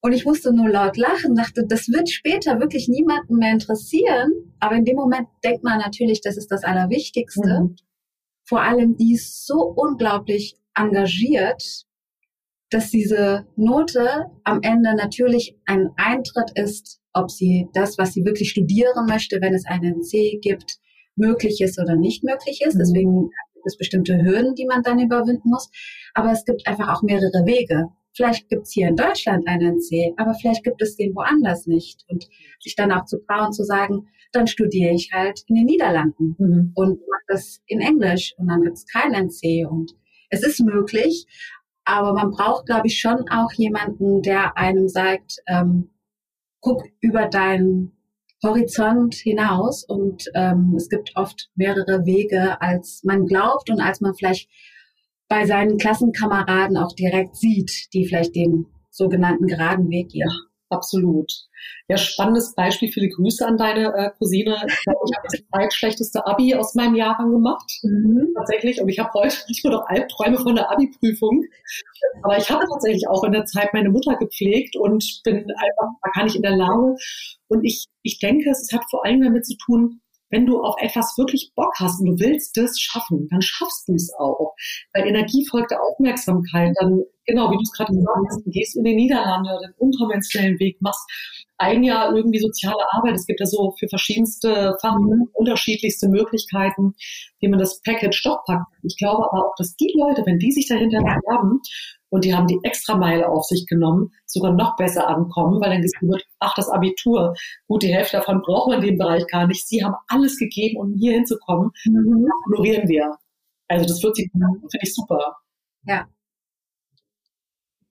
Und 0.00 0.12
ich 0.12 0.24
musste 0.24 0.52
nur 0.52 0.68
laut 0.68 0.96
lachen, 0.96 1.34
dachte, 1.34 1.64
das 1.66 1.88
wird 1.88 2.08
später 2.08 2.60
wirklich 2.60 2.88
niemanden 2.88 3.36
mehr 3.36 3.52
interessieren. 3.52 4.30
Aber 4.60 4.76
in 4.76 4.84
dem 4.84 4.96
Moment 4.96 5.28
denkt 5.44 5.64
man 5.64 5.78
natürlich, 5.78 6.20
das 6.20 6.36
ist 6.36 6.50
das 6.50 6.64
Allerwichtigste. 6.64 7.60
Mhm. 7.62 7.76
Vor 8.44 8.62
allem, 8.62 8.96
die 8.96 9.14
ist 9.14 9.46
so 9.46 9.60
unglaublich 9.60 10.56
engagiert, 10.74 11.86
dass 12.70 12.90
diese 12.90 13.46
Note 13.56 14.26
am 14.44 14.60
Ende 14.62 14.94
natürlich 14.94 15.56
ein 15.66 15.90
Eintritt 15.96 16.52
ist, 16.54 17.00
ob 17.16 17.30
sie 17.30 17.68
das, 17.72 17.98
was 17.98 18.12
sie 18.12 18.24
wirklich 18.24 18.50
studieren 18.50 19.06
möchte, 19.06 19.40
wenn 19.40 19.54
es 19.54 19.66
einen 19.66 20.02
C 20.02 20.38
gibt, 20.40 20.78
möglich 21.16 21.60
ist 21.60 21.80
oder 21.80 21.96
nicht 21.96 22.22
möglich 22.22 22.60
ist. 22.64 22.74
Mhm. 22.74 22.78
Deswegen 22.78 23.20
gibt 23.54 23.66
es 23.66 23.76
bestimmte 23.76 24.22
Hürden, 24.22 24.54
die 24.54 24.66
man 24.66 24.82
dann 24.82 25.00
überwinden 25.00 25.48
muss. 25.48 25.70
Aber 26.14 26.30
es 26.30 26.44
gibt 26.44 26.66
einfach 26.66 26.94
auch 26.94 27.02
mehrere 27.02 27.44
Wege. 27.46 27.86
Vielleicht 28.14 28.48
gibt 28.48 28.62
es 28.62 28.72
hier 28.72 28.88
in 28.88 28.96
Deutschland 28.96 29.46
einen 29.46 29.80
C, 29.80 30.14
aber 30.16 30.34
vielleicht 30.34 30.64
gibt 30.64 30.80
es 30.80 30.96
den 30.96 31.14
woanders 31.14 31.66
nicht. 31.66 32.04
Und 32.08 32.28
sich 32.60 32.76
dann 32.76 32.92
auch 32.92 33.04
zu 33.04 33.18
trauen, 33.26 33.52
zu 33.52 33.64
sagen, 33.64 34.08
dann 34.32 34.46
studiere 34.46 34.92
ich 34.92 35.10
halt 35.12 35.42
in 35.46 35.54
den 35.54 35.66
Niederlanden 35.66 36.36
mhm. 36.38 36.72
und 36.74 37.00
mache 37.00 37.24
das 37.28 37.60
in 37.66 37.80
Englisch 37.80 38.34
und 38.38 38.48
dann 38.48 38.62
gibt 38.62 38.76
es 38.76 38.86
keinen 38.86 39.30
C. 39.30 39.64
Und 39.64 39.92
es 40.30 40.42
ist 40.42 40.60
möglich, 40.60 41.26
aber 41.84 42.12
man 42.12 42.30
braucht, 42.30 42.66
glaube 42.66 42.88
ich, 42.88 42.98
schon 42.98 43.28
auch 43.30 43.52
jemanden, 43.52 44.20
der 44.20 44.56
einem 44.58 44.88
sagt, 44.88 45.38
ähm, 45.46 45.90
guck 46.66 46.82
über 47.00 47.26
deinen 47.26 47.92
Horizont 48.42 49.14
hinaus 49.14 49.84
und 49.84 50.24
ähm, 50.34 50.74
es 50.76 50.88
gibt 50.88 51.12
oft 51.14 51.48
mehrere 51.54 52.04
Wege, 52.04 52.60
als 52.60 53.02
man 53.04 53.26
glaubt 53.26 53.70
und 53.70 53.80
als 53.80 54.00
man 54.00 54.14
vielleicht 54.14 54.50
bei 55.28 55.46
seinen 55.46 55.78
Klassenkameraden 55.78 56.76
auch 56.76 56.92
direkt 56.92 57.36
sieht, 57.36 57.92
die 57.92 58.04
vielleicht 58.04 58.34
den 58.34 58.66
sogenannten 58.90 59.46
geraden 59.46 59.88
Weg 59.90 60.08
gehen. 60.08 60.28
Absolut. 60.68 61.32
Ja, 61.88 61.96
spannendes 61.96 62.54
Beispiel. 62.54 62.90
Viele 62.90 63.08
Grüße 63.08 63.46
an 63.46 63.56
deine 63.56 63.94
äh, 63.94 64.10
Cousine. 64.18 64.56
Ich 64.66 65.16
habe 65.16 65.28
das 65.30 65.40
zweitschlechteste 65.52 66.26
Abi 66.26 66.54
aus 66.54 66.74
meinem 66.74 66.96
Jahrgang 66.96 67.30
gemacht. 67.30 67.70
Mhm. 67.82 68.32
Tatsächlich. 68.36 68.80
Und 68.80 68.88
ich 68.88 68.98
habe 68.98 69.10
heute 69.14 69.36
nicht 69.48 69.64
nur 69.64 69.74
noch 69.74 69.86
Albträume 69.86 70.38
von 70.38 70.56
der 70.56 70.70
Abi-Prüfung. 70.70 71.44
Aber 72.22 72.36
ich 72.36 72.50
habe 72.50 72.64
tatsächlich 72.68 73.08
auch 73.08 73.22
in 73.24 73.32
der 73.32 73.44
Zeit 73.44 73.72
meine 73.72 73.90
Mutter 73.90 74.16
gepflegt 74.16 74.76
und 74.76 75.04
bin 75.24 75.36
einfach 75.36 75.92
da 76.02 76.10
kann 76.12 76.26
ich 76.26 76.36
in 76.36 76.42
der 76.42 76.56
Lage. 76.56 76.96
Und 77.48 77.64
ich, 77.64 77.86
ich 78.02 78.18
denke, 78.18 78.50
es 78.50 78.70
hat 78.72 78.82
vor 78.90 79.04
allem 79.04 79.22
damit 79.22 79.46
zu 79.46 79.56
tun, 79.56 80.00
wenn 80.30 80.46
du 80.46 80.60
auf 80.60 80.76
etwas 80.80 81.14
wirklich 81.16 81.52
Bock 81.54 81.72
hast 81.78 82.00
und 82.00 82.06
du 82.06 82.24
willst 82.24 82.56
das 82.56 82.78
schaffen, 82.80 83.28
dann 83.30 83.42
schaffst 83.42 83.88
du 83.88 83.94
es 83.94 84.12
auch. 84.18 84.54
Weil 84.92 85.06
Energie 85.06 85.46
folgt 85.46 85.70
der 85.70 85.82
Aufmerksamkeit. 85.82 86.74
Dann, 86.80 87.02
genau, 87.26 87.50
wie 87.50 87.56
du 87.56 87.62
es 87.62 87.72
gerade 87.72 87.92
gesagt 87.92 88.26
hast, 88.28 88.44
du 88.44 88.50
gehst 88.50 88.76
in 88.76 88.84
die 88.84 88.94
Niederlande, 88.94 89.50
den 89.62 89.74
unkonventionellen 89.78 90.58
Weg, 90.58 90.80
machst 90.80 91.08
ein 91.58 91.82
Jahr 91.84 92.14
irgendwie 92.14 92.40
soziale 92.40 92.84
Arbeit. 92.92 93.14
Es 93.14 93.26
gibt 93.26 93.40
ja 93.40 93.46
so 93.46 93.74
für 93.78 93.88
verschiedenste 93.88 94.76
mhm. 94.82 95.28
unterschiedlichste 95.32 96.08
Möglichkeiten, 96.08 96.94
wie 97.40 97.48
man 97.48 97.58
das 97.58 97.80
Package 97.82 98.22
doch 98.24 98.44
packt. 98.44 98.66
Ich 98.82 98.96
glaube 98.98 99.24
aber 99.24 99.46
auch, 99.46 99.54
dass 99.56 99.76
die 99.76 99.92
Leute, 99.96 100.22
wenn 100.26 100.38
die 100.38 100.52
sich 100.52 100.68
dahinter 100.68 100.98
bewerben 100.98 101.60
und 102.16 102.24
die 102.24 102.34
haben 102.34 102.46
die 102.46 102.58
extra 102.62 102.96
Meile 102.96 103.28
auf 103.28 103.44
sich 103.44 103.66
genommen, 103.66 104.10
sogar 104.24 104.50
noch 104.54 104.74
besser 104.76 105.06
ankommen, 105.06 105.60
weil 105.60 105.68
dann 105.68 105.82
gesagt 105.82 106.02
wird, 106.02 106.26
ach, 106.38 106.54
das 106.54 106.70
Abitur, 106.70 107.34
gut, 107.68 107.82
die 107.82 107.92
Hälfte 107.92 108.16
davon 108.16 108.40
brauchen 108.40 108.70
wir 108.70 108.78
in 108.78 108.84
dem 108.86 108.96
Bereich 108.96 109.26
gar 109.26 109.46
nicht. 109.46 109.68
Sie 109.68 109.84
haben 109.84 109.94
alles 110.08 110.38
gegeben, 110.38 110.80
um 110.80 110.94
hier 110.94 111.12
hinzukommen. 111.12 111.72
Mhm. 111.84 112.24
Das 112.24 112.32
ignorieren 112.46 112.88
wir. 112.88 113.14
Also 113.68 113.84
das 113.84 114.02
wird 114.02 114.16
sich, 114.16 114.30
finde 114.32 114.66
ich 114.80 114.94
super. 114.94 115.36
Ja. 115.84 116.08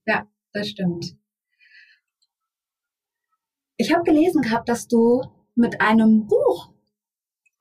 Ja, 0.07 0.25
das 0.53 0.69
stimmt. 0.69 1.15
Ich 3.77 3.93
habe 3.93 4.01
gelesen 4.01 4.41
gehabt, 4.41 4.69
dass 4.69 4.87
du 4.87 5.21
mit 5.53 5.81
einem 5.81 6.25
Buch 6.25 6.73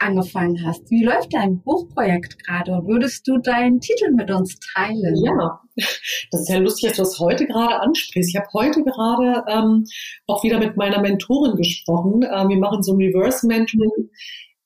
angefangen 0.04 0.64
hast. 0.64 0.90
Wie 0.90 1.04
läuft 1.04 1.32
dein 1.32 1.62
Buchprojekt 1.62 2.38
gerade? 2.44 2.72
Würdest 2.86 3.26
du 3.26 3.38
deinen 3.38 3.80
Titel 3.80 4.12
mit 4.12 4.30
uns 4.30 4.58
teilen? 4.74 5.16
Ja, 5.24 5.60
das 5.76 6.40
ist 6.42 6.48
ja 6.48 6.58
lustig, 6.58 6.90
dass 6.90 6.96
du 6.96 7.02
das 7.02 7.18
heute 7.18 7.46
gerade 7.46 7.80
ansprichst. 7.80 8.30
Ich 8.34 8.36
habe 8.36 8.48
heute 8.52 8.82
gerade 8.84 9.44
ähm, 9.48 9.84
auch 10.26 10.44
wieder 10.44 10.58
mit 10.58 10.76
meiner 10.76 11.00
Mentorin 11.00 11.56
gesprochen. 11.56 12.22
Ähm, 12.22 12.48
wir 12.48 12.58
machen 12.58 12.82
so 12.82 12.92
ein 12.92 12.98
Reverse 12.98 13.46
Mentoring. 13.46 14.10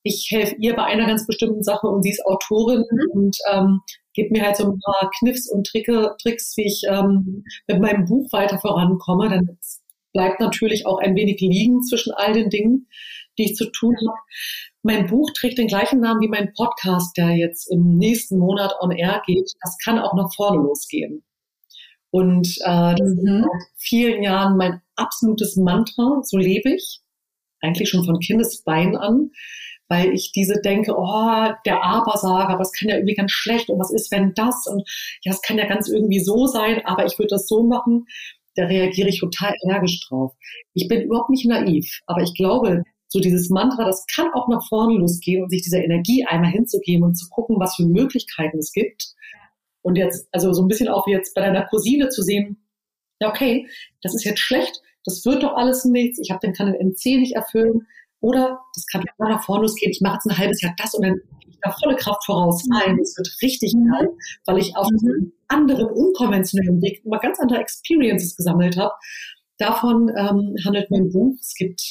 Ich 0.03 0.29
helfe 0.31 0.55
ihr 0.59 0.75
bei 0.75 0.83
einer 0.83 1.07
ganz 1.07 1.25
bestimmten 1.25 1.63
Sache 1.63 1.87
und 1.87 2.03
sie 2.03 2.11
ist 2.11 2.25
Autorin 2.25 2.83
mhm. 2.89 3.11
und 3.11 3.37
ähm, 3.51 3.79
gibt 4.13 4.31
mir 4.31 4.43
halt 4.43 4.57
so 4.57 4.65
ein 4.65 4.79
paar 4.79 5.09
Kniffs 5.19 5.49
und 5.49 5.65
Tricke, 5.67 6.15
Tricks, 6.21 6.55
wie 6.57 6.65
ich 6.65 6.81
ähm, 6.89 7.43
mit 7.67 7.79
meinem 7.79 8.05
Buch 8.05 8.27
weiter 8.31 8.59
vorankomme. 8.59 9.29
Dann 9.29 9.57
bleibt 10.13 10.39
natürlich 10.39 10.85
auch 10.85 10.99
ein 10.99 11.15
wenig 11.15 11.39
liegen 11.39 11.81
zwischen 11.83 12.13
all 12.13 12.33
den 12.33 12.49
Dingen, 12.49 12.87
die 13.39 13.45
ich 13.45 13.55
zu 13.55 13.71
tun 13.71 13.95
habe. 13.95 14.17
Mein 14.83 15.07
Buch 15.07 15.31
trägt 15.33 15.57
den 15.57 15.67
gleichen 15.67 15.99
Namen 15.99 16.21
wie 16.21 16.27
mein 16.27 16.53
Podcast, 16.53 17.17
der 17.17 17.31
jetzt 17.31 17.71
im 17.71 17.97
nächsten 17.97 18.37
Monat 18.37 18.73
on 18.79 18.91
air 18.91 19.21
geht. 19.25 19.51
Das 19.61 19.77
kann 19.83 19.99
auch 19.99 20.13
nach 20.13 20.33
vorne 20.35 20.61
losgehen. 20.61 21.23
Und 22.11 22.47
äh, 22.63 22.95
das 22.95 22.99
mhm. 22.99 23.17
ist 23.17 23.23
seit 23.23 23.63
vielen 23.77 24.23
Jahren 24.23 24.57
mein 24.57 24.81
absolutes 24.95 25.55
Mantra. 25.55 26.21
So 26.23 26.37
lebe 26.37 26.73
ich 26.73 27.01
eigentlich 27.61 27.89
schon 27.89 28.05
von 28.05 28.19
Kindesbein 28.19 28.95
an, 28.95 29.31
weil 29.89 30.13
ich 30.13 30.31
diese 30.31 30.61
denke, 30.61 30.93
oh, 30.97 31.49
der 31.65 31.83
Abersager, 31.83 32.57
was 32.57 32.71
kann 32.71 32.89
ja 32.89 32.95
irgendwie 32.95 33.15
ganz 33.15 33.31
schlecht 33.31 33.69
und 33.69 33.79
was 33.79 33.91
ist, 33.91 34.11
wenn 34.11 34.33
das 34.33 34.65
und 34.65 34.89
ja, 35.23 35.33
es 35.33 35.41
kann 35.41 35.57
ja 35.57 35.67
ganz 35.67 35.89
irgendwie 35.89 36.21
so 36.21 36.45
sein, 36.45 36.81
aber 36.85 37.05
ich 37.05 37.19
würde 37.19 37.31
das 37.31 37.47
so 37.47 37.63
machen 37.63 38.05
da 38.59 38.65
reagiere 38.65 39.09
ich 39.09 39.19
total 39.19 39.53
energisch 39.63 39.99
drauf. 40.07 40.33
Ich 40.73 40.87
bin 40.87 41.01
überhaupt 41.01 41.29
nicht 41.29 41.45
naiv, 41.45 42.01
aber 42.05 42.21
ich 42.21 42.33
glaube, 42.35 42.83
so 43.09 43.19
dieses 43.19 43.49
Mantra, 43.49 43.85
das 43.85 44.05
kann 44.13 44.31
auch 44.33 44.47
nach 44.47 44.65
vorne 44.67 44.97
losgehen 44.97 45.43
und 45.43 45.49
sich 45.49 45.63
dieser 45.63 45.83
Energie 45.83 46.25
einmal 46.25 46.51
hinzugeben 46.51 47.03
und 47.03 47.15
zu 47.15 47.27
gucken, 47.29 47.59
was 47.59 47.75
für 47.75 47.85
Möglichkeiten 47.85 48.59
es 48.59 48.71
gibt. 48.71 49.13
Und 49.81 49.97
jetzt, 49.97 50.27
also 50.31 50.53
so 50.53 50.61
ein 50.61 50.67
bisschen 50.67 50.87
auch 50.87 51.07
wie 51.07 51.11
jetzt 51.11 51.33
bei 51.33 51.41
deiner 51.41 51.65
Cousine 51.65 52.09
zu 52.09 52.21
sehen, 52.21 52.57
ja, 53.19 53.29
okay, 53.29 53.67
das 54.01 54.13
ist 54.13 54.23
jetzt 54.23 54.39
schlecht, 54.39 54.81
das 55.05 55.25
wird 55.25 55.43
doch 55.43 55.55
alles 55.55 55.85
nichts, 55.85 56.19
ich 56.19 56.31
habe 56.31 56.39
den 56.41 56.53
kann 56.53 56.71
den 56.71 56.91
NC 56.91 57.19
nicht 57.19 57.35
erfüllen. 57.35 57.87
Oder 58.21 58.59
das 58.75 58.85
kann 58.87 59.03
auch 59.17 59.29
nach 59.29 59.43
vorne 59.43 59.63
losgehen, 59.63 59.91
ich 59.91 60.01
mache 60.01 60.15
jetzt 60.15 60.25
ein 60.25 60.37
halbes 60.37 60.61
Jahr 60.61 60.73
das 60.77 60.93
und 60.93 61.03
dann 61.05 61.15
gehe 61.39 61.51
ich 61.51 61.59
da 61.61 61.71
volle 61.71 61.95
Kraft 61.95 62.25
voraus 62.25 62.65
rein. 62.71 62.99
Es 62.99 63.17
wird 63.17 63.29
richtig 63.41 63.73
mhm. 63.73 63.89
geil, 63.91 64.09
weil 64.45 64.57
ich 64.59 64.75
auf 64.75 64.87
mhm 64.91 65.31
anderen 65.49 65.87
unkonventionellen 65.87 66.81
Weg 66.81 67.03
immer 67.03 67.19
ganz 67.19 67.39
andere 67.39 67.59
Experiences 67.59 68.37
gesammelt 68.37 68.77
habe. 68.77 68.93
Davon 69.57 70.09
ähm, 70.09 70.55
handelt 70.63 70.89
mein 70.89 71.09
Buch. 71.09 71.35
Es 71.41 71.53
gibt 71.55 71.81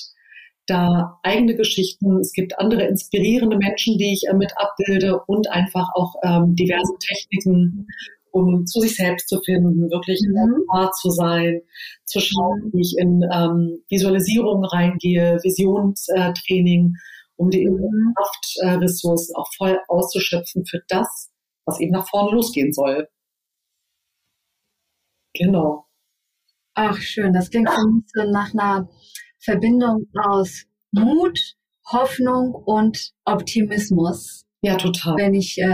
da 0.69 1.19
eigene 1.23 1.57
Geschichten, 1.57 2.19
es 2.21 2.33
gibt 2.33 2.59
andere 2.59 2.87
inspirierende 2.87 3.57
Menschen, 3.57 3.99
die 3.99 4.13
ich 4.13 4.29
äh, 4.29 4.35
mit 4.35 4.53
abbilde 4.57 5.21
und 5.27 5.51
einfach 5.51 5.89
auch 5.95 6.15
ähm, 6.23 6.55
diverse 6.55 6.93
Techniken, 7.01 7.87
um 8.31 8.67
zu 8.67 8.81
sich 8.81 8.95
selbst 8.97 9.29
zu 9.29 9.41
finden, 9.41 9.91
wirklich 9.91 10.21
mhm. 10.27 10.65
wahr 10.69 10.93
zu 10.93 11.11
sein, 11.11 11.63
zu 12.05 12.21
schauen, 12.21 12.71
wie 12.73 12.83
ich 12.83 12.95
in 12.99 13.23
ähm, 13.33 13.83
Visualisierung 13.89 14.65
reingehe, 14.65 15.39
Visionstraining, 15.43 16.95
um 17.37 17.51
die 17.51 17.67
mhm. 17.67 18.15
Kraftressourcen 18.15 19.35
auch 19.37 19.49
voll 19.57 19.79
auszuschöpfen 19.89 20.67
für 20.67 20.81
das, 20.89 21.31
was 21.65 21.81
eben 21.81 21.93
nach 21.93 22.09
vorne 22.09 22.33
losgehen 22.33 22.73
soll. 22.73 23.09
Genau. 25.35 25.87
Ach, 26.75 26.99
schön. 26.99 27.33
Das 27.33 27.51
klingt 27.51 27.71
für 27.71 27.87
mich 27.89 28.05
so 28.13 28.31
nach 28.31 28.53
einer 28.53 28.89
Verbindung 29.49 30.07
aus 30.15 30.67
Mut, 30.93 31.41
Hoffnung 31.91 32.55
und 32.55 33.13
Optimismus. 33.25 34.45
Ja, 34.61 34.77
total. 34.77 35.17
Wenn 35.17 35.33
ich 35.33 35.57
äh, 35.57 35.65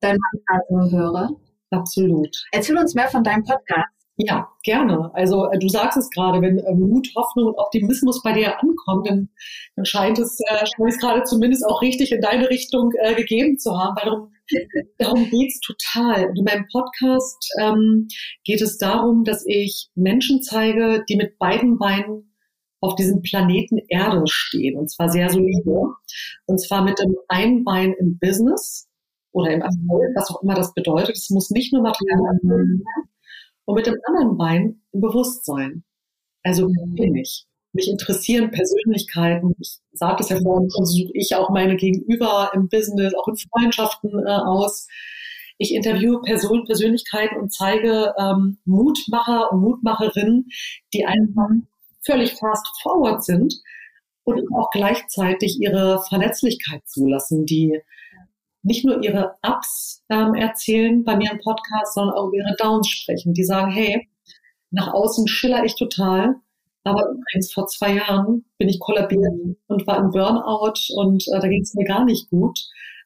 dein 0.00 0.16
Mantra 0.16 0.60
so 0.70 0.96
höre. 0.96 1.30
Absolut. 1.70 2.34
Erzähl 2.50 2.78
uns 2.78 2.94
mehr 2.94 3.08
von 3.08 3.22
deinem 3.22 3.44
Podcast. 3.44 3.90
Ja, 4.16 4.48
gerne. 4.62 5.10
Also 5.12 5.50
äh, 5.50 5.58
du 5.58 5.68
sagst 5.68 5.98
es 5.98 6.08
gerade, 6.08 6.40
wenn 6.40 6.58
äh, 6.60 6.74
Mut, 6.74 7.08
Hoffnung 7.14 7.48
und 7.48 7.58
Optimismus 7.58 8.22
bei 8.22 8.32
dir 8.32 8.58
ankommen, 8.58 9.04
dann, 9.04 9.28
dann 9.76 9.84
scheint 9.84 10.18
es, 10.18 10.38
äh, 10.40 10.64
scheint 10.64 10.88
es 10.88 10.98
gerade 10.98 11.24
zumindest 11.24 11.66
auch 11.66 11.82
richtig 11.82 12.10
in 12.10 12.22
deine 12.22 12.48
Richtung 12.48 12.90
äh, 13.02 13.14
gegeben 13.14 13.58
zu 13.58 13.76
haben, 13.76 13.96
weil 13.96 14.06
darum, 14.06 14.32
darum 14.98 15.30
geht's 15.30 15.60
total. 15.60 16.26
Und 16.30 16.38
in 16.38 16.44
meinem 16.44 16.66
Podcast 16.72 17.52
ähm, 17.60 18.08
geht 18.44 18.62
es 18.62 18.78
darum, 18.78 19.24
dass 19.24 19.44
ich 19.46 19.90
Menschen 19.94 20.40
zeige, 20.40 21.04
die 21.06 21.16
mit 21.16 21.36
beiden 21.38 21.76
Beinen 21.76 22.30
auf 22.84 22.96
diesem 22.96 23.22
Planeten 23.22 23.78
Erde 23.88 24.22
stehen 24.26 24.78
und 24.78 24.90
zwar 24.90 25.08
sehr 25.08 25.30
solide. 25.30 25.94
Und 26.46 26.60
zwar 26.60 26.82
mit 26.84 26.98
dem 26.98 27.16
einen 27.28 27.64
Bein 27.64 27.94
im 27.98 28.18
Business 28.18 28.88
oder 29.32 29.50
im 29.50 29.62
Erfolg, 29.62 30.14
was 30.14 30.30
auch 30.30 30.42
immer 30.42 30.54
das 30.54 30.74
bedeutet. 30.74 31.16
Es 31.16 31.30
muss 31.30 31.50
nicht 31.50 31.72
nur 31.72 31.82
materiell 31.82 32.18
sein 32.18 32.82
und 33.66 33.74
mit 33.76 33.86
dem 33.86 33.96
anderen 34.06 34.36
Bein 34.36 34.82
im 34.92 35.00
Bewusstsein. 35.00 35.84
Also 36.42 36.68
mhm. 36.68 36.94
bin 36.94 37.16
ich. 37.16 37.46
Mich 37.72 37.88
interessieren 37.90 38.52
Persönlichkeiten. 38.52 39.54
Ich 39.58 39.78
sage 39.92 40.16
das 40.18 40.28
ja 40.28 40.38
vorhin 40.40 40.70
schon, 40.70 40.86
suche 40.86 41.10
ich 41.14 41.34
auch 41.34 41.50
meine 41.50 41.76
Gegenüber 41.76 42.52
im 42.54 42.68
Business, 42.68 43.14
auch 43.14 43.26
in 43.26 43.36
Freundschaften 43.36 44.10
äh, 44.24 44.30
aus. 44.30 44.86
Ich 45.58 45.74
interviewe 45.74 46.20
Personen, 46.20 46.64
Persönlichkeiten 46.66 47.36
und 47.36 47.52
zeige 47.52 48.12
ähm, 48.18 48.58
Mutmacher 48.64 49.50
und 49.50 49.60
Mutmacherinnen, 49.60 50.48
die 50.92 51.04
einfach 51.04 51.48
völlig 52.04 52.34
fast 52.34 52.66
forward 52.82 53.24
sind 53.24 53.54
und 54.24 54.42
auch 54.54 54.70
gleichzeitig 54.70 55.60
ihre 55.60 56.02
Verletzlichkeit 56.08 56.86
zulassen, 56.86 57.46
die 57.46 57.80
nicht 58.62 58.84
nur 58.84 59.02
ihre 59.02 59.34
Ups 59.46 60.02
ähm, 60.08 60.34
erzählen 60.34 61.04
bei 61.04 61.16
mir 61.16 61.30
im 61.32 61.40
Podcast, 61.40 61.94
sondern 61.94 62.16
auch 62.16 62.32
ihre 62.32 62.56
Downs 62.58 62.88
sprechen. 62.88 63.34
Die 63.34 63.44
sagen, 63.44 63.70
hey, 63.70 64.08
nach 64.70 64.92
außen 64.92 65.28
schiller 65.28 65.64
ich 65.64 65.76
total, 65.76 66.36
aber 66.82 67.02
übrigens 67.10 67.52
vor 67.52 67.66
zwei 67.66 67.94
Jahren 67.94 68.44
bin 68.58 68.68
ich 68.68 68.80
kollabiert 68.80 69.32
und 69.68 69.86
war 69.86 69.98
im 69.98 70.10
Burnout 70.10 70.74
und 70.96 71.24
äh, 71.28 71.40
da 71.40 71.48
ging 71.48 71.62
es 71.62 71.74
mir 71.74 71.84
gar 71.84 72.04
nicht 72.04 72.30
gut. 72.30 72.58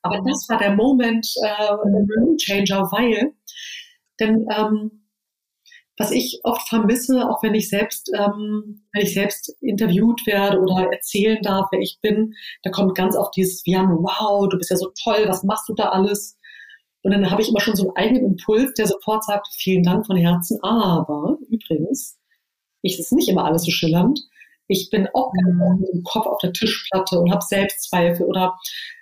Aber 0.03 0.19
das 0.19 0.49
war 0.49 0.59
der 0.59 0.75
Moment, 0.75 1.27
äh, 1.43 1.77
der 1.85 2.37
Changer, 2.39 2.89
weil 2.93 3.33
denn 4.21 4.47
ähm, 4.57 4.98
was 5.99 6.13
ich 6.13 6.41
oft 6.45 6.69
vermisse, 6.69 7.29
auch 7.29 7.43
wenn 7.43 7.55
ich 7.55 7.69
selbst, 7.69 8.11
ähm, 8.17 8.87
wenn 8.93 9.03
ich 9.03 9.15
selbst 9.15 9.55
interviewt 9.61 10.27
werde 10.27 10.61
oder 10.61 10.93
erzählen 10.93 11.43
darf, 11.43 11.67
wer 11.73 11.81
ich 11.81 11.99
bin, 12.01 12.35
da 12.63 12.71
kommt 12.71 12.95
ganz 12.95 13.17
oft 13.17 13.35
dieses, 13.37 13.63
Jan, 13.67 13.89
wow, 13.89 14.49
du 14.49 14.57
bist 14.57 14.71
ja 14.71 14.77
so 14.77 14.93
toll, 15.03 15.25
was 15.27 15.43
machst 15.43 15.69
du 15.69 15.75
da 15.75 15.89
alles? 15.89 16.39
Und 17.03 17.13
dann 17.13 17.31
habe 17.31 17.43
ich 17.43 17.49
immer 17.49 17.61
schon 17.61 17.77
so 17.77 17.89
einen 17.89 17.97
eigenen 17.97 18.25
Impuls, 18.33 18.75
der 18.75 18.87
sofort 18.87 19.25
sagt, 19.25 19.49
vielen 19.53 19.83
Dank 19.83 20.07
von 20.07 20.17
Herzen, 20.17 20.59
aber 20.63 21.39
übrigens, 21.49 22.19
ich 22.83 22.99
ist 22.99 23.13
nicht 23.13 23.29
immer 23.29 23.45
alles 23.45 23.65
so 23.65 23.71
schillernd. 23.71 24.21
Ich 24.69 24.91
bin 24.91 25.09
auch 25.15 25.33
mhm. 25.33 25.81
mit 25.81 25.93
dem 25.93 26.05
Kopf 26.05 26.27
auf 26.27 26.39
der 26.39 26.53
Tischplatte 26.53 27.19
und 27.19 27.33
habe 27.33 27.43
Selbstzweifel 27.43 28.27
oder 28.27 28.57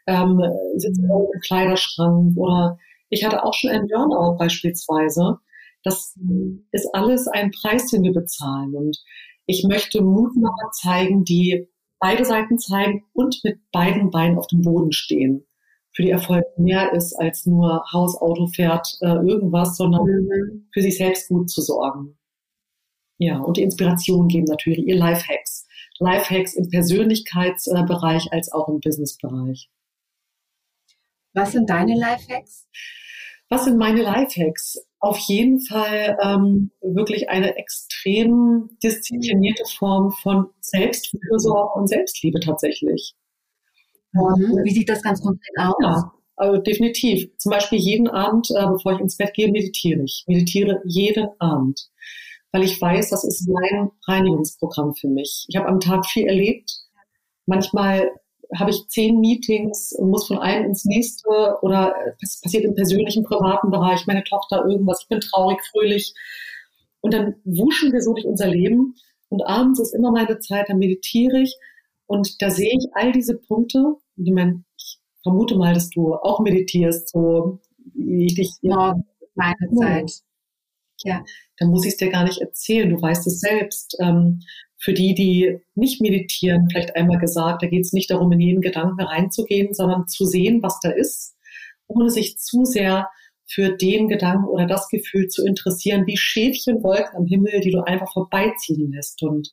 ähm, 0.07 0.41
sitze 0.77 1.03
im 1.03 1.41
Kleiderschrank 1.41 2.37
oder 2.37 2.79
ich 3.11 3.25
hatte 3.25 3.45
auch 3.45 3.55
schon 3.55 3.71
einen 3.71 3.89
Burnout 3.89 4.37
beispielsweise 4.39 5.39
das 5.87 6.17
ist 6.73 6.89
alles 6.95 7.29
ein 7.29 7.53
Preis, 7.53 7.87
den 7.87 8.03
wir 8.03 8.13
bezahlen. 8.13 8.75
Und 8.75 8.99
ich 9.47 9.65
möchte 9.65 10.03
Mutmacher 10.03 10.71
zeigen, 10.73 11.25
die 11.25 11.69
beide 12.01 12.25
Seiten 12.25 12.59
zeigen 12.59 13.05
und 13.13 13.41
mit 13.45 13.61
beiden 13.71 14.11
Beinen 14.11 14.37
auf 14.37 14.49
dem 14.49 14.63
Boden 14.63 14.91
stehen. 14.91 15.47
Für 15.95 16.03
die 16.03 16.11
Erfolg 16.11 16.45
mehr 16.59 16.93
ist 16.93 17.15
als 17.15 17.47
nur 17.47 17.85
Haus, 17.93 18.21
Auto, 18.21 18.49
Pferd, 18.49 18.87
äh, 19.01 19.15
irgendwas, 19.15 19.77
sondern 19.77 20.05
mhm. 20.05 20.69
für 20.75 20.83
sich 20.83 20.99
selbst 20.99 21.29
gut 21.29 21.49
zu 21.49 21.63
sorgen. 21.63 22.19
Ja, 23.19 23.39
und 23.39 23.57
die 23.57 23.63
Inspiration 23.63 24.27
geben 24.27 24.47
natürlich 24.47 24.87
ihr 24.87 24.97
Lifehacks. 24.97 25.69
Lifehacks 26.01 26.55
im 26.55 26.69
Persönlichkeitsbereich 26.69 28.31
als 28.33 28.53
auch 28.53 28.69
im 28.69 28.81
Businessbereich. 28.81 29.71
Was 31.33 31.53
sind 31.53 31.71
deine 31.71 31.95
Lifehacks? 31.97 32.67
Was 33.49 33.65
sind 33.65 33.79
meine 33.79 34.03
Lifehacks? 34.03 34.86
Auf 35.01 35.19
jeden 35.19 35.61
Fall 35.61 36.17
ähm, 36.23 36.71
wirklich 36.81 37.29
eine 37.29 37.57
extrem 37.57 38.71
disziplinierte 38.83 39.65
Form 39.79 40.11
von 40.23 40.47
Selbstfürsorge 40.61 41.79
und 41.79 41.89
Selbstliebe 41.89 42.41
tatsächlich. 42.41 43.15
Mhm. 44.13 44.61
Wie 44.65 44.71
sieht 44.71 44.89
das 44.89 45.03
ganz 45.03 45.21
konkret 45.21 45.55
aus? 45.59 45.75
Ja, 45.83 46.13
also 46.37 46.61
definitiv. 46.61 47.31
Zum 47.39 47.51
Beispiel 47.51 47.79
jeden 47.79 48.09
Abend, 48.09 48.49
äh, 48.51 48.67
bevor 48.67 48.93
ich 48.93 49.01
ins 49.01 49.17
Bett 49.17 49.35
gehe, 49.35 49.51
meditiere 49.51 50.03
ich. 50.03 50.25
Meditiere 50.27 50.81
jeden 50.85 51.29
Abend, 51.39 51.89
weil 52.53 52.65
ich 52.65 52.81
weiß, 52.81 53.11
das 53.11 53.25
ist 53.25 53.49
mein 53.49 53.91
Reinigungsprogramm 54.07 54.95
für 54.95 55.09
mich. 55.09 55.47
Ich 55.49 55.57
habe 55.57 55.69
am 55.69 55.81
Tag 55.81 56.07
viel 56.07 56.27
erlebt. 56.27 56.71
Manchmal 57.47 58.11
habe 58.55 58.71
ich 58.71 58.89
zehn 58.89 59.21
Meetings 59.21 59.93
und 59.93 60.11
muss 60.11 60.27
von 60.27 60.39
einem 60.39 60.67
ins 60.67 60.85
nächste 60.85 61.59
oder 61.63 61.95
es 62.21 62.41
passiert 62.41 62.65
im 62.65 62.75
persönlichen, 62.75 63.25
privaten 63.25 63.71
Bereich, 63.71 64.07
meine 64.07 64.25
Tochter 64.25 64.65
irgendwas, 64.67 65.03
ich 65.03 65.09
bin 65.09 65.21
traurig, 65.21 65.59
fröhlich. 65.71 66.15
Und 67.01 67.15
dann 67.15 67.37
wuschen 67.45 67.93
wir 67.93 68.01
so 68.01 68.15
durch 68.15 68.27
unser 68.27 68.49
Leben 68.49 68.95
und 69.29 69.43
abends 69.43 69.81
ist 69.81 69.95
immer 69.95 70.11
meine 70.11 70.39
Zeit, 70.39 70.69
dann 70.69 70.79
meditiere 70.79 71.41
ich 71.41 71.57
und 72.07 72.41
da 72.41 72.51
sehe 72.51 72.71
ich 72.71 72.89
all 72.93 73.13
diese 73.13 73.37
Punkte. 73.37 73.97
Ich, 74.17 74.33
meine, 74.33 74.65
ich 74.77 74.99
vermute 75.23 75.57
mal, 75.57 75.75
dass 75.75 75.91
du 75.91 76.15
auch 76.15 76.41
meditierst, 76.41 77.11
so 77.11 77.61
wie 77.95 78.27
ich 78.27 78.35
dich. 78.35 78.51
Ja, 78.63 78.95
meine 79.35 79.75
Zeit. 79.75 80.13
Ja. 81.05 81.25
Dann 81.59 81.71
muss 81.71 81.85
ich 81.85 81.93
es 81.93 81.97
dir 81.97 82.11
gar 82.11 82.25
nicht 82.25 82.41
erzählen. 82.41 82.91
Du 82.91 83.01
weißt 83.01 83.27
es 83.27 83.41
selbst. 83.41 83.97
Ähm, 84.01 84.41
für 84.79 84.93
die, 84.93 85.15
die 85.15 85.59
nicht 85.75 86.01
meditieren, 86.01 86.69
vielleicht 86.71 86.97
einmal 86.97 87.19
gesagt, 87.19 87.63
da 87.63 87.67
geht 87.67 87.85
es 87.85 87.93
nicht 87.93 88.11
darum, 88.11 88.31
in 88.33 88.41
jeden 88.41 88.61
Gedanken 88.61 89.01
reinzugehen, 89.01 89.73
sondern 89.75 90.07
zu 90.07 90.25
sehen, 90.25 90.63
was 90.63 90.79
da 90.81 90.91
ist, 90.91 91.37
ohne 91.87 92.11
sich 92.11 92.39
zu 92.39 92.65
sehr 92.65 93.09
für 93.47 93.77
den 93.77 94.09
Gedanken 94.09 94.49
oder 94.49 94.67
das 94.67 94.89
Gefühl 94.89 95.29
zu 95.29 95.47
interessieren, 95.47 96.07
wie 96.07 96.17
Schäfchenwolken 96.17 97.17
am 97.17 97.27
Himmel, 97.27 97.61
die 97.61 97.71
du 97.71 97.81
einfach 97.81 98.13
vorbeiziehen 98.13 98.93
lässt. 98.93 99.23
Und 99.23 99.53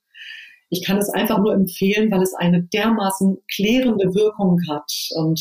ich 0.69 0.83
kann 0.83 0.97
es 0.97 1.09
einfach 1.09 1.37
nur 1.37 1.53
empfehlen, 1.53 2.11
weil 2.11 2.23
es 2.23 2.33
eine 2.33 2.63
dermaßen 2.63 3.37
klärende 3.53 4.13
Wirkung 4.15 4.59
hat. 4.67 4.91
Und 5.15 5.39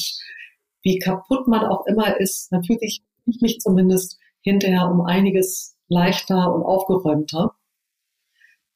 wie 0.82 0.98
kaputt 0.98 1.48
man 1.48 1.64
auch 1.64 1.86
immer 1.86 2.20
ist, 2.20 2.50
fühle 2.66 2.80
ich 2.82 3.02
mich 3.40 3.58
zumindest 3.60 4.18
hinterher 4.42 4.90
um 4.90 5.00
einiges 5.00 5.76
leichter 5.88 6.54
und 6.54 6.62
aufgeräumter. 6.62 7.54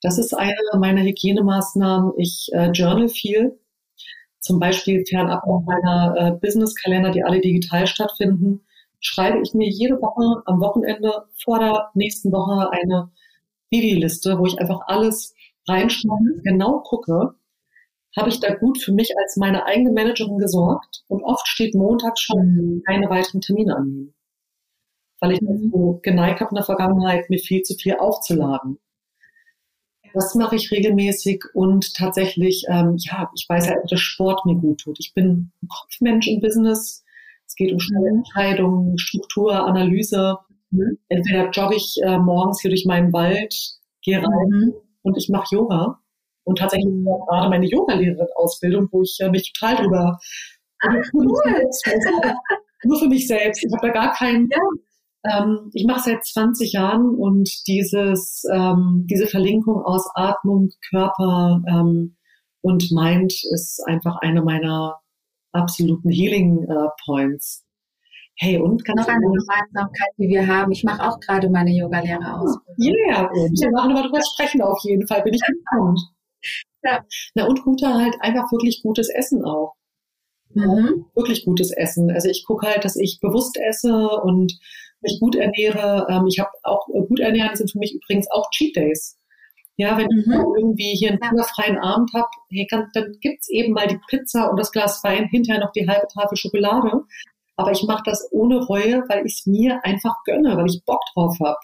Das 0.03 0.19
ist 0.19 0.35
eine 0.35 0.55
meiner 0.79 1.03
Hygienemaßnahmen. 1.03 2.13
Ich 2.17 2.49
äh, 2.53 2.71
journal 2.71 3.09
viel. 3.09 3.59
Zum 4.41 4.61
Beispiel 4.61 5.05
fernab 5.07 5.43
auch 5.45 5.63
meiner 5.63 6.15
äh, 6.17 6.33
Business-Kalender, 6.33 7.11
die 7.11 7.25
alle 7.25 7.41
digital 7.41 7.87
stattfinden, 7.87 8.61
schreibe 9.01 9.41
ich 9.43 9.55
mir 9.55 9.69
jede 9.69 10.01
Woche 10.01 10.43
am 10.47 10.61
Wochenende 10.61 11.25
vor 11.43 11.59
der 11.59 11.91
nächsten 11.95 12.33
Woche 12.33 12.71
eine 12.71 13.11
Vivi-Liste, 13.71 14.39
wo 14.39 14.47
ich 14.47 14.59
einfach 14.59 14.81
alles 14.87 15.35
reinschreibe, 15.69 16.43
genau 16.45 16.81
gucke, 16.81 17.35
habe 18.17 18.29
ich 18.29 18.41
da 18.41 18.55
gut 18.55 18.79
für 18.79 18.93
mich 18.93 19.13
als 19.19 19.37
meine 19.37 19.67
eigene 19.67 19.93
Managerin 19.93 20.39
gesorgt 20.39 21.05
und 21.09 21.23
oft 21.23 21.47
steht 21.47 21.75
montags 21.75 22.21
schon 22.21 22.47
mhm. 22.47 22.83
keine 22.87 23.11
weiteren 23.11 23.41
Termine 23.41 23.77
annehmen. 23.77 24.15
Weil 25.21 25.33
ich 25.33 25.41
mhm. 25.43 25.71
so 25.71 26.01
geneigt 26.03 26.41
habe 26.41 26.51
in 26.51 26.57
der 26.57 26.65
Vergangenheit, 26.65 27.29
mir 27.29 27.39
viel 27.39 27.63
zu 27.63 27.75
viel 27.75 27.97
aufzuladen. 27.97 28.79
Das 30.17 30.35
mache 30.35 30.57
ich 30.57 30.71
regelmäßig 30.71 31.45
und 31.53 31.93
tatsächlich, 31.93 32.65
ähm, 32.71 32.97
ja, 32.97 33.31
ich 33.37 33.47
weiß 33.47 33.69
halt, 33.69 33.93
dass 33.93 34.01
Sport 34.01 34.47
mir 34.47 34.55
gut 34.55 34.81
tut. 34.81 34.97
Ich 34.99 35.13
bin 35.13 35.53
ein 35.61 35.69
Kopfmensch 35.69 36.27
im 36.27 36.41
Business. 36.41 37.05
Es 37.47 37.55
geht 37.55 37.71
um 37.71 37.79
schnelle 37.79 38.13
mhm. 38.13 38.19
Entscheidungen, 38.21 38.97
Struktur, 38.97 39.67
Analyse. 39.67 40.39
Mhm. 40.71 40.97
Entweder 41.11 41.51
jogge 41.51 41.77
ich 41.77 41.99
äh, 42.03 42.17
morgens 42.17 42.63
hier 42.63 42.71
durch 42.71 42.87
meinen 42.87 43.13
Wald, 43.13 43.55
gehe 44.01 44.17
rein 44.17 44.49
mhm. 44.49 44.75
und 45.03 45.19
ich 45.19 45.29
mache 45.29 45.55
Yoga. 45.55 46.01
Und 46.45 46.61
tatsächlich 46.61 46.95
gerade 47.05 47.51
meine 47.51 47.67
Yoga-Lehrerin-Ausbildung, 47.67 48.89
wo 48.93 49.03
ich 49.03 49.19
äh, 49.21 49.29
mich 49.29 49.53
total 49.53 49.77
drüber 49.77 50.19
Ach, 50.81 50.95
cool. 51.13 51.69
nur 52.85 52.99
für 52.99 53.09
mich 53.09 53.27
selbst. 53.27 53.63
Ich 53.63 53.71
habe 53.71 53.89
da 53.89 53.93
gar 53.93 54.15
keinen 54.15 54.49
ja. 54.51 54.57
Ähm, 55.31 55.71
ich 55.73 55.87
mache 55.87 56.11
seit 56.11 56.25
20 56.25 56.73
Jahren 56.73 57.15
und 57.15 57.51
dieses, 57.67 58.45
ähm, 58.53 59.07
diese 59.11 59.27
Verlinkung 59.27 59.83
aus 59.83 60.09
Atmung, 60.15 60.71
Körper 60.91 61.63
ähm, 61.69 62.17
und 62.61 62.91
Mind 62.93 63.33
ist 63.53 63.83
einfach 63.87 64.17
eine 64.21 64.43
meiner 64.43 65.01
absoluten 65.53 66.11
Healing 66.11 66.65
äh, 66.65 66.89
Points. 67.05 67.65
Hey, 68.39 68.59
und 68.59 68.85
ganz 68.85 69.01
noch 69.01 69.09
eine 69.09 69.21
Gemeinsamkeit, 69.21 70.13
die 70.19 70.29
wir 70.29 70.47
haben. 70.47 70.71
Ich 70.71 70.85
mache 70.85 71.09
auch 71.09 71.19
gerade 71.21 71.49
meine 71.49 71.71
Yoga-Lehre 71.71 72.39
aus. 72.39 72.59
Ja, 72.77 72.93
yeah, 72.93 73.31
wir 73.33 73.71
machen 73.71 73.93
aber 73.93 74.03
drüber 74.03 74.21
sprechen 74.35 74.61
auf 74.61 74.79
jeden 74.83 75.07
Fall. 75.07 75.23
Bin 75.23 75.33
ich 75.33 75.41
gespannt. 75.41 76.01
Ja. 76.85 77.03
Na 77.35 77.47
und 77.47 77.63
guter 77.63 77.95
halt 77.95 78.15
einfach 78.21 78.53
wirklich 78.53 78.83
gutes 78.83 79.09
Essen 79.09 79.43
auch. 79.43 79.75
Mhm. 80.51 81.07
Wirklich 81.15 81.45
gutes 81.45 81.71
Essen. 81.71 82.11
Also 82.11 82.29
ich 82.29 82.45
gucke 82.47 82.67
halt, 82.67 82.85
dass 82.85 82.97
ich 82.97 83.19
bewusst 83.21 83.59
esse 83.59 83.93
und 83.93 84.53
mich 85.07 85.21
gut 85.21 85.37
ernähre. 85.37 86.07
Ähm, 86.11 86.27
ich 86.27 86.39
habe 86.39 86.51
auch 86.63 86.89
äh, 86.95 87.07
gut 87.07 87.21
ernähren 87.21 87.57
sind 87.57 87.71
für 87.71 87.79
mich 87.79 87.95
übrigens 87.95 88.31
auch 88.31 88.51
Cheat 88.51 88.77
Days. 88.77 89.19
Ja, 89.79 89.99
wenn 89.99 90.07
mhm. 90.07 90.21
ich 90.21 90.59
irgendwie 90.59 90.97
hier 90.97 91.11
einen 91.11 91.23
fingerfreien 91.23 91.79
Abend 91.79 92.11
habe, 92.15 92.29
hey, 92.51 92.67
dann, 92.71 92.89
dann 92.95 93.13
gibt's 93.21 93.49
eben 93.51 93.75
mal 93.75 93.87
die 93.87 94.01
Pizza 94.09 94.51
und 94.51 94.59
das 94.59 94.73
Glas 94.73 95.05
Wein, 95.05 95.29
hinterher 95.31 95.61
noch 95.61 95.73
die 95.73 95.87
halbe 95.87 96.07
Tafel 96.09 96.37
Schokolade. 96.37 97.03
Aber 97.57 97.73
ich 97.73 97.83
mache 97.85 98.03
das 98.05 98.27
ohne 98.33 98.59
Reue, 98.65 99.05
weil 99.09 99.27
ich 99.27 99.41
es 99.41 99.47
mir 99.47 99.81
einfach 99.85 100.15
gönne, 100.25 100.57
weil 100.57 100.67
ich 100.67 100.83
Bock 100.85 101.01
drauf 101.15 101.37
habe. 101.41 101.59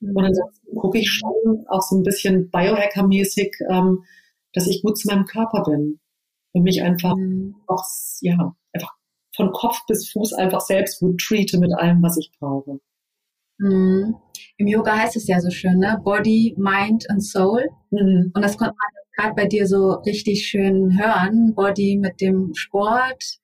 Mhm. 0.00 0.16
Und 0.16 0.24
ansonsten 0.24 0.76
gucke 0.76 0.98
ich 0.98 1.10
schon 1.10 1.64
auch 1.68 1.82
so 1.82 1.96
ein 1.96 2.02
bisschen 2.02 2.50
Biohacker-mäßig, 2.50 3.52
ähm, 3.70 4.04
dass 4.54 4.66
ich 4.66 4.82
gut 4.82 4.98
zu 4.98 5.08
meinem 5.08 5.26
Körper 5.26 5.62
bin 5.62 6.00
und 6.52 6.62
mich 6.62 6.82
einfach 6.82 7.16
mhm. 7.16 7.56
auch, 7.66 7.84
ja, 8.20 8.54
von 9.34 9.52
Kopf 9.52 9.78
bis 9.86 10.10
Fuß 10.10 10.34
einfach 10.34 10.60
selbst 10.60 11.00
gut 11.00 11.20
treate 11.20 11.58
mit 11.58 11.72
allem, 11.74 12.02
was 12.02 12.16
ich 12.18 12.30
brauche. 12.38 12.78
Mhm. 13.58 14.16
Im 14.58 14.66
Yoga 14.66 14.96
heißt 14.96 15.16
es 15.16 15.26
ja 15.26 15.40
so 15.40 15.50
schön, 15.50 15.78
ne? 15.78 16.00
Body, 16.04 16.54
Mind 16.58 17.06
und 17.10 17.20
Soul. 17.20 17.68
Mhm. 17.90 18.32
Und 18.34 18.42
das 18.42 18.56
konnte 18.56 18.74
man 18.74 19.02
gerade 19.16 19.34
bei 19.34 19.46
dir 19.46 19.66
so 19.66 19.92
richtig 20.06 20.46
schön 20.46 20.98
hören. 20.98 21.54
Body 21.54 21.98
mit 22.00 22.20
dem 22.20 22.54
Sport, 22.54 23.38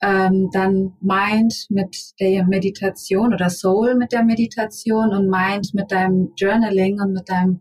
ähm, 0.00 0.48
dann 0.52 0.94
Mind 1.00 1.66
mit 1.70 2.12
der 2.20 2.44
Meditation 2.44 3.34
oder 3.34 3.50
Soul 3.50 3.96
mit 3.96 4.12
der 4.12 4.24
Meditation 4.24 5.10
und 5.10 5.28
Mind 5.28 5.74
mit 5.74 5.90
deinem 5.90 6.32
Journaling 6.36 7.00
und 7.00 7.12
mit 7.12 7.28
deinem 7.28 7.60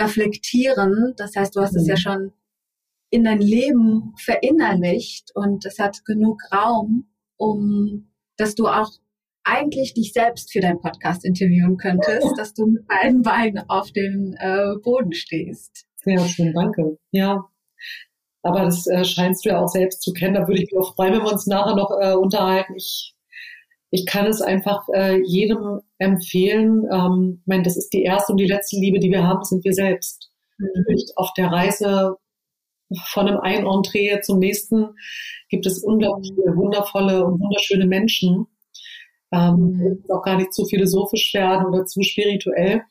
Reflektieren. 0.00 1.14
Das 1.16 1.36
heißt, 1.36 1.54
du 1.54 1.60
hast 1.60 1.74
mhm. 1.74 1.80
es 1.80 1.86
ja 1.86 1.94
mhm. 1.94 1.98
schon 1.98 2.32
in 3.14 3.22
dein 3.22 3.40
Leben 3.40 4.12
verinnerlicht 4.18 5.30
und 5.34 5.64
es 5.64 5.78
hat 5.78 6.04
genug 6.04 6.42
Raum, 6.52 7.06
um 7.36 8.10
dass 8.36 8.56
du 8.56 8.66
auch 8.66 8.90
eigentlich 9.44 9.94
dich 9.94 10.12
selbst 10.12 10.52
für 10.52 10.58
deinen 10.58 10.80
Podcast 10.80 11.24
interviewen 11.24 11.76
könntest, 11.76 12.26
dass 12.36 12.54
du 12.54 12.66
mit 12.66 12.88
beiden 12.88 13.22
Beinen 13.22 13.62
auf 13.68 13.92
dem 13.92 14.34
äh, 14.36 14.74
Boden 14.82 15.12
stehst. 15.12 15.86
Ja, 16.04 16.26
schön, 16.26 16.52
danke. 16.52 16.98
Ja, 17.12 17.44
aber 18.42 18.64
das 18.64 18.84
äh, 18.88 19.04
scheinst 19.04 19.44
du 19.44 19.50
ja 19.50 19.62
auch 19.62 19.68
selbst 19.68 20.02
zu 20.02 20.12
kennen. 20.12 20.34
Da 20.34 20.48
würde 20.48 20.60
ich 20.60 20.72
mich 20.72 20.76
auch 20.76 20.96
freuen, 20.96 21.14
wenn 21.14 21.22
wir 21.22 21.32
uns 21.32 21.46
nachher 21.46 21.76
noch 21.76 21.92
äh, 22.00 22.14
unterhalten. 22.14 22.74
Ich, 22.74 23.14
ich 23.90 24.06
kann 24.06 24.26
es 24.26 24.42
einfach 24.42 24.88
äh, 24.92 25.22
jedem 25.24 25.82
empfehlen. 25.98 26.84
Ähm, 26.90 27.38
ich 27.42 27.46
meine, 27.46 27.62
das 27.62 27.76
ist 27.76 27.90
die 27.92 28.02
erste 28.02 28.32
und 28.32 28.38
die 28.38 28.48
letzte 28.48 28.76
Liebe, 28.76 28.98
die 28.98 29.10
wir 29.10 29.22
haben, 29.22 29.44
sind 29.44 29.64
wir 29.64 29.72
selbst. 29.72 30.32
Mhm. 30.58 30.66
Natürlich 30.74 31.12
auf 31.14 31.30
der 31.36 31.52
Reise 31.52 32.16
von 33.06 33.28
einem 33.28 33.40
einen 33.40 33.66
Entree 33.66 34.20
zum 34.22 34.38
nächsten 34.38 34.96
gibt 35.48 35.66
es 35.66 35.82
unglaublich 35.82 36.32
viele 36.34 36.56
wundervolle 36.56 37.24
und 37.24 37.40
wunderschöne 37.40 37.86
Menschen. 37.86 38.46
Ähm, 39.32 39.54
mhm. 39.56 40.04
auch 40.10 40.22
gar 40.22 40.36
nicht 40.36 40.54
zu 40.54 40.64
philosophisch 40.64 41.32
werden 41.34 41.66
oder 41.66 41.84
zu 41.86 42.02
spirituell. 42.02 42.82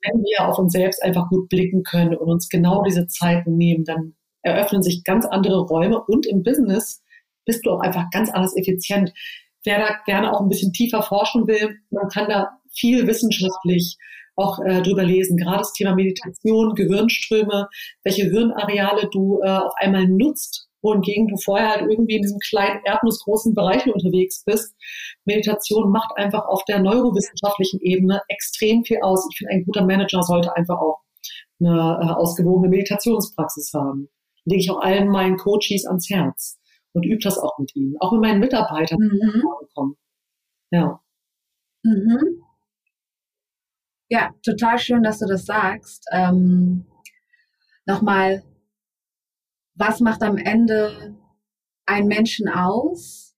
Wenn 0.00 0.22
wir 0.22 0.48
auf 0.48 0.58
uns 0.58 0.72
selbst 0.72 1.02
einfach 1.02 1.28
gut 1.28 1.48
blicken 1.48 1.82
können 1.82 2.16
und 2.16 2.30
uns 2.30 2.48
genau 2.48 2.82
diese 2.82 3.06
Zeiten 3.08 3.56
nehmen, 3.56 3.84
dann 3.84 4.14
eröffnen 4.42 4.82
sich 4.82 5.04
ganz 5.04 5.26
andere 5.26 5.60
Räume 5.60 6.02
und 6.02 6.26
im 6.26 6.42
Business 6.42 7.02
bist 7.44 7.66
du 7.66 7.70
auch 7.70 7.80
einfach 7.80 8.10
ganz 8.10 8.30
anders 8.30 8.56
effizient. 8.56 9.12
Wer 9.64 9.78
da 9.78 9.96
gerne 10.06 10.32
auch 10.32 10.40
ein 10.40 10.48
bisschen 10.48 10.72
tiefer 10.72 11.02
forschen 11.02 11.46
will, 11.46 11.78
man 11.90 12.08
kann 12.08 12.28
da 12.28 12.58
viel 12.72 13.06
wissenschaftlich 13.06 13.96
auch 14.36 14.58
äh, 14.60 14.82
drüber 14.82 15.04
lesen. 15.04 15.36
Gerade 15.36 15.58
das 15.58 15.72
Thema 15.72 15.94
Meditation, 15.94 16.74
Gehirnströme, 16.74 17.68
welche 18.02 18.24
Hirnareale 18.24 19.08
du 19.10 19.40
äh, 19.42 19.48
auf 19.48 19.72
einmal 19.76 20.06
nutzt, 20.06 20.68
wohingegen 20.82 21.28
du 21.28 21.36
vorher 21.36 21.70
halt 21.70 21.90
irgendwie 21.90 22.16
in 22.16 22.22
diesem 22.22 22.38
kleinen, 22.38 22.80
erdnussgroßen 22.84 23.54
Bereich 23.54 23.86
unterwegs 23.86 24.44
bist. 24.44 24.74
Meditation 25.24 25.90
macht 25.90 26.16
einfach 26.16 26.46
auf 26.46 26.64
der 26.66 26.80
neurowissenschaftlichen 26.80 27.80
Ebene 27.80 28.20
extrem 28.28 28.84
viel 28.84 28.98
aus. 29.02 29.26
Ich 29.30 29.38
finde, 29.38 29.54
ein 29.54 29.64
guter 29.64 29.84
Manager 29.84 30.22
sollte 30.22 30.54
einfach 30.54 30.78
auch 30.78 31.00
eine 31.60 31.98
äh, 32.02 32.12
ausgewogene 32.12 32.68
Meditationspraxis 32.68 33.72
haben. 33.74 34.08
Lege 34.44 34.60
ich 34.60 34.70
auch 34.70 34.80
allen 34.80 35.08
meinen 35.08 35.38
Coaches 35.38 35.86
ans 35.86 36.10
Herz 36.10 36.58
und 36.92 37.04
übe 37.04 37.22
das 37.22 37.38
auch 37.38 37.58
mit 37.58 37.74
ihnen, 37.74 37.94
auch 38.00 38.12
mit 38.12 38.20
meinen 38.20 38.40
Mitarbeitern. 38.40 38.98
Mhm. 38.98 39.96
Ja. 40.70 41.00
Mhm. 41.82 42.43
Ja, 44.08 44.34
total 44.44 44.78
schön, 44.78 45.02
dass 45.02 45.18
du 45.18 45.26
das 45.26 45.46
sagst. 45.46 46.04
Ähm, 46.12 46.86
Nochmal, 47.86 48.42
was 49.74 50.00
macht 50.00 50.22
am 50.22 50.38
Ende 50.38 51.14
einen 51.86 52.08
Menschen 52.08 52.48
aus? 52.48 53.36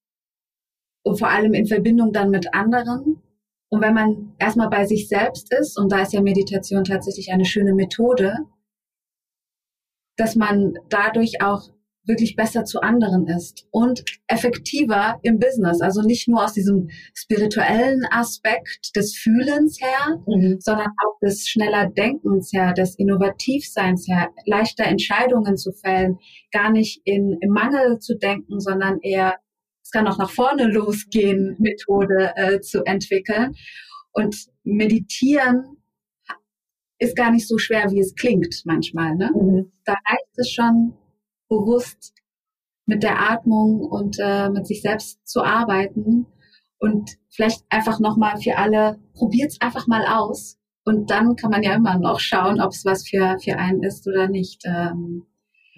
Und 1.02 1.18
vor 1.18 1.28
allem 1.28 1.54
in 1.54 1.66
Verbindung 1.66 2.12
dann 2.12 2.30
mit 2.30 2.52
anderen. 2.54 3.22
Und 3.68 3.80
wenn 3.80 3.94
man 3.94 4.34
erstmal 4.38 4.68
bei 4.68 4.86
sich 4.86 5.08
selbst 5.08 5.52
ist, 5.52 5.76
und 5.78 5.90
da 5.90 6.02
ist 6.02 6.12
ja 6.12 6.20
Meditation 6.20 6.84
tatsächlich 6.84 7.32
eine 7.32 7.44
schöne 7.44 7.74
Methode, 7.74 8.36
dass 10.16 10.36
man 10.36 10.74
dadurch 10.88 11.42
auch 11.42 11.70
wirklich 12.06 12.36
besser 12.36 12.64
zu 12.64 12.80
anderen 12.80 13.26
ist 13.26 13.66
und 13.70 14.04
effektiver 14.26 15.18
im 15.22 15.38
Business. 15.38 15.80
Also 15.80 16.02
nicht 16.02 16.28
nur 16.28 16.44
aus 16.44 16.52
diesem 16.52 16.88
spirituellen 17.14 18.04
Aspekt 18.10 18.94
des 18.96 19.16
Fühlens 19.16 19.80
her, 19.80 20.20
mhm. 20.26 20.58
sondern 20.60 20.88
auch 21.04 21.18
des 21.20 21.48
schneller 21.48 21.88
Denkens 21.90 22.52
her, 22.52 22.72
des 22.72 22.96
Innovativseins 22.96 24.06
her, 24.08 24.30
leichter 24.46 24.84
Entscheidungen 24.84 25.56
zu 25.56 25.72
fällen, 25.72 26.18
gar 26.52 26.70
nicht 26.70 27.00
in, 27.04 27.36
im 27.40 27.50
Mangel 27.50 27.98
zu 27.98 28.16
denken, 28.16 28.60
sondern 28.60 29.00
eher, 29.00 29.34
es 29.82 29.90
kann 29.90 30.06
auch 30.08 30.18
nach 30.18 30.30
vorne 30.30 30.66
losgehen, 30.66 31.56
Methode 31.58 32.32
äh, 32.36 32.60
zu 32.60 32.84
entwickeln. 32.84 33.54
Und 34.12 34.46
meditieren 34.64 35.76
ist 36.98 37.16
gar 37.16 37.30
nicht 37.30 37.46
so 37.46 37.58
schwer, 37.58 37.90
wie 37.90 38.00
es 38.00 38.14
klingt 38.14 38.62
manchmal. 38.64 39.14
Ne? 39.14 39.30
Mhm. 39.34 39.72
Da 39.84 39.92
reicht 39.92 40.38
es 40.38 40.50
schon, 40.50 40.94
bewusst 41.48 42.14
mit 42.86 43.02
der 43.02 43.30
Atmung 43.30 43.80
und 43.80 44.16
äh, 44.20 44.48
mit 44.48 44.66
sich 44.66 44.82
selbst 44.82 45.26
zu 45.26 45.42
arbeiten 45.42 46.26
und 46.78 47.16
vielleicht 47.28 47.64
einfach 47.68 48.00
nochmal 48.00 48.40
für 48.40 48.56
alle, 48.56 48.98
probiert's 49.14 49.60
einfach 49.60 49.86
mal 49.86 50.06
aus 50.06 50.58
und 50.84 51.10
dann 51.10 51.34
kann 51.34 51.50
man 51.50 51.62
ja 51.62 51.74
immer 51.74 51.98
noch 51.98 52.20
schauen, 52.20 52.60
ob 52.60 52.70
es 52.70 52.84
was 52.84 53.08
für, 53.08 53.38
für 53.42 53.58
einen 53.58 53.82
ist 53.82 54.06
oder 54.06 54.28
nicht. 54.28 54.62
Ähm, 54.64 55.26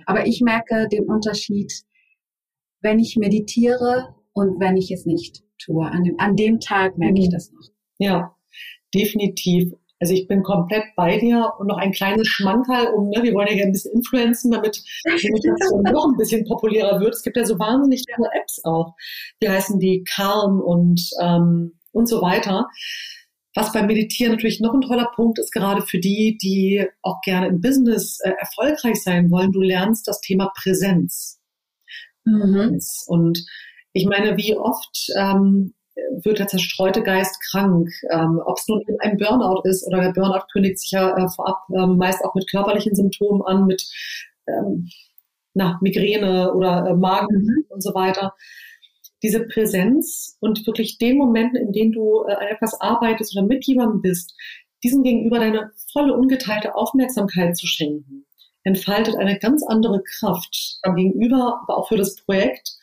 aber 0.04 0.26
ich 0.26 0.42
merke 0.42 0.86
den 0.88 1.06
Unterschied, 1.06 1.72
wenn 2.82 2.98
ich 2.98 3.16
meditiere 3.16 4.14
und 4.32 4.60
wenn 4.60 4.76
ich 4.76 4.90
es 4.90 5.06
nicht 5.06 5.42
tue. 5.58 5.86
An 5.86 6.04
dem, 6.04 6.14
an 6.18 6.36
dem 6.36 6.60
Tag 6.60 6.98
merke 6.98 7.20
ich 7.20 7.28
mhm. 7.28 7.32
das 7.32 7.52
noch. 7.52 7.68
Ja, 7.98 8.36
definitiv. 8.94 9.72
Also 10.00 10.14
ich 10.14 10.28
bin 10.28 10.42
komplett 10.42 10.84
bei 10.96 11.18
dir 11.18 11.52
und 11.58 11.66
noch 11.66 11.78
ein 11.78 11.92
kleines 11.92 12.28
Schmankerl, 12.28 12.88
um, 12.94 13.08
ne, 13.08 13.22
wir 13.22 13.34
wollen 13.34 13.48
ja 13.48 13.54
gerne 13.54 13.70
ein 13.70 13.72
bisschen 13.72 13.94
influenzen, 13.94 14.50
damit 14.50 14.82
die 15.04 15.30
Meditation 15.30 15.82
noch 15.82 16.06
ein 16.06 16.16
bisschen 16.16 16.44
populärer 16.44 17.00
wird. 17.00 17.14
Es 17.14 17.22
gibt 17.22 17.36
ja 17.36 17.44
so 17.44 17.58
wahnsinnig 17.58 18.04
tolle 18.14 18.28
Apps 18.40 18.64
auch. 18.64 18.94
Die 19.42 19.48
heißen 19.48 19.78
die 19.80 20.04
Calm 20.04 20.60
und, 20.60 21.00
ähm, 21.20 21.78
und 21.92 22.08
so 22.08 22.22
weiter. 22.22 22.68
Was 23.54 23.72
beim 23.72 23.86
Meditieren 23.86 24.34
natürlich 24.34 24.60
noch 24.60 24.72
ein 24.72 24.82
toller 24.82 25.10
Punkt 25.16 25.40
ist, 25.40 25.52
gerade 25.52 25.82
für 25.82 25.98
die, 25.98 26.38
die 26.40 26.86
auch 27.02 27.20
gerne 27.22 27.48
im 27.48 27.60
Business 27.60 28.20
äh, 28.22 28.30
erfolgreich 28.38 29.02
sein 29.02 29.30
wollen, 29.32 29.50
du 29.50 29.60
lernst 29.60 30.06
das 30.06 30.20
Thema 30.20 30.52
Präsenz. 30.54 31.40
Mhm. 32.24 32.78
Und 33.06 33.44
ich 33.92 34.06
meine, 34.06 34.36
wie 34.36 34.56
oft 34.56 35.08
ähm, 35.16 35.74
wird 36.22 36.38
der 36.38 36.46
zerstreute 36.46 37.02
Geist 37.02 37.40
krank. 37.50 37.88
Ähm, 38.10 38.40
Ob 38.44 38.58
es 38.58 38.68
nun 38.68 38.82
ein 39.00 39.16
Burnout 39.16 39.62
ist 39.64 39.86
oder 39.86 40.00
der 40.00 40.12
Burnout 40.12 40.46
kündigt 40.52 40.78
sich 40.78 40.92
ja 40.92 41.16
äh, 41.16 41.28
vorab 41.28 41.62
ähm, 41.74 41.96
meist 41.96 42.24
auch 42.24 42.34
mit 42.34 42.50
körperlichen 42.50 42.94
Symptomen 42.94 43.42
an, 43.42 43.66
mit 43.66 43.84
ähm, 44.46 44.88
na, 45.54 45.78
Migräne 45.80 46.52
oder 46.54 46.86
äh, 46.86 46.94
Magen 46.94 47.42
mhm. 47.42 47.64
und 47.68 47.82
so 47.82 47.94
weiter. 47.94 48.34
Diese 49.22 49.46
Präsenz 49.46 50.36
und 50.40 50.66
wirklich 50.66 50.98
den 50.98 51.18
Momenten, 51.18 51.56
in 51.56 51.72
denen 51.72 51.92
du 51.92 52.24
äh, 52.26 52.34
an 52.34 52.46
etwas 52.46 52.80
arbeitest 52.80 53.36
oder 53.36 53.46
mit 53.46 53.66
jemandem 53.66 54.00
bist, 54.00 54.34
diesem 54.84 55.02
gegenüber 55.02 55.40
deine 55.40 55.72
volle 55.92 56.14
ungeteilte 56.14 56.76
Aufmerksamkeit 56.76 57.56
zu 57.56 57.66
schenken, 57.66 58.26
entfaltet 58.62 59.16
eine 59.16 59.38
ganz 59.38 59.64
andere 59.66 60.02
Kraft 60.02 60.78
am 60.82 60.94
Gegenüber, 60.94 61.60
aber 61.62 61.78
auch 61.78 61.88
für 61.88 61.96
das 61.96 62.16
Projekt 62.16 62.78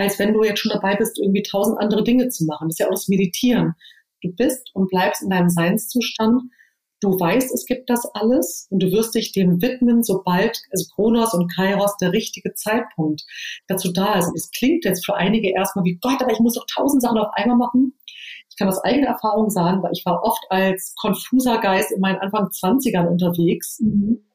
als 0.00 0.18
wenn 0.18 0.32
du 0.32 0.42
jetzt 0.42 0.60
schon 0.60 0.72
dabei 0.72 0.96
bist, 0.96 1.18
irgendwie 1.18 1.42
tausend 1.42 1.78
andere 1.78 2.02
Dinge 2.02 2.28
zu 2.28 2.44
machen. 2.44 2.68
Das 2.68 2.74
ist 2.74 2.78
ja 2.80 2.86
auch 2.86 2.92
das 2.92 3.08
Meditieren. 3.08 3.74
Du 4.22 4.32
bist 4.32 4.70
und 4.74 4.88
bleibst 4.88 5.22
in 5.22 5.30
deinem 5.30 5.48
Seinszustand. 5.48 6.42
Du 7.00 7.18
weißt, 7.18 7.54
es 7.54 7.64
gibt 7.64 7.88
das 7.88 8.04
alles 8.14 8.66
und 8.70 8.82
du 8.82 8.92
wirst 8.92 9.14
dich 9.14 9.32
dem 9.32 9.62
widmen, 9.62 10.02
sobald 10.02 10.60
also 10.70 10.86
Kronos 10.94 11.32
und 11.32 11.50
Kairos 11.54 11.96
der 11.96 12.12
richtige 12.12 12.52
Zeitpunkt 12.52 13.24
dazu 13.68 13.90
da 13.90 14.18
ist. 14.18 14.30
Es 14.36 14.50
klingt 14.50 14.84
jetzt 14.84 15.06
für 15.06 15.14
einige 15.14 15.50
erstmal 15.50 15.86
wie 15.86 15.98
Gott, 16.00 16.20
aber 16.20 16.32
ich 16.32 16.40
muss 16.40 16.54
doch 16.54 16.66
tausend 16.74 17.02
Sachen 17.02 17.16
auf 17.16 17.32
einmal 17.32 17.56
machen. 17.56 17.94
Ich 18.50 18.56
kann 18.58 18.68
aus 18.68 18.84
eigener 18.84 19.08
Erfahrung 19.08 19.48
sagen, 19.48 19.82
weil 19.82 19.92
ich 19.92 20.04
war 20.04 20.22
oft 20.22 20.44
als 20.50 20.94
konfuser 21.00 21.58
Geist 21.58 21.90
in 21.90 22.00
meinen 22.00 22.18
Anfang 22.18 22.48
20ern 22.48 23.06
unterwegs. 23.06 23.80
Mhm. 23.80 24.26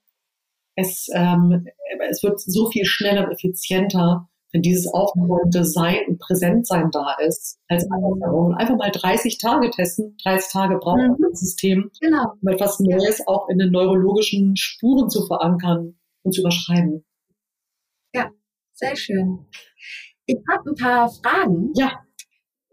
Es, 0.76 1.07
ähm, 1.13 1.68
es 2.09 2.24
wird 2.24 2.39
so 2.39 2.70
viel 2.72 2.86
schneller 2.86 3.26
und 3.26 3.32
effizienter, 3.32 4.28
wenn 4.52 4.62
dieses 4.62 4.88
aufgeräumte 4.88 5.66
Sein 5.66 5.98
und 6.08 6.20
Präsentsein 6.20 6.89
da 6.91 7.16
ist, 7.20 7.60
als 7.68 7.89
Anforderung. 7.91 8.50
Mhm. 8.50 8.56
Einfach 8.56 8.78
mal 8.78 8.91
30 8.91 9.38
Tage 9.38 9.70
testen. 9.70 10.16
30 10.24 10.52
Tage 10.52 10.78
braucht 10.78 11.00
mhm. 11.00 11.18
das 11.30 11.39
System, 11.39 11.91
genau. 12.00 12.34
um 12.41 12.48
etwas 12.48 12.80
Neues 12.80 13.22
auch 13.28 13.50
in 13.50 13.58
den 13.58 13.72
neurologischen 13.72 14.56
Spuren 14.56 15.10
zu 15.10 15.26
verankern 15.28 15.98
und 16.24 16.34
zu 16.34 16.41
überschreiben. 16.41 17.06
Ja, 18.14 18.30
sehr 18.74 18.96
schön. 18.96 19.46
Ich 20.26 20.38
habe 20.50 20.70
ein 20.70 20.76
paar 20.76 21.10
Fragen. 21.10 21.72
Ja. 21.76 22.02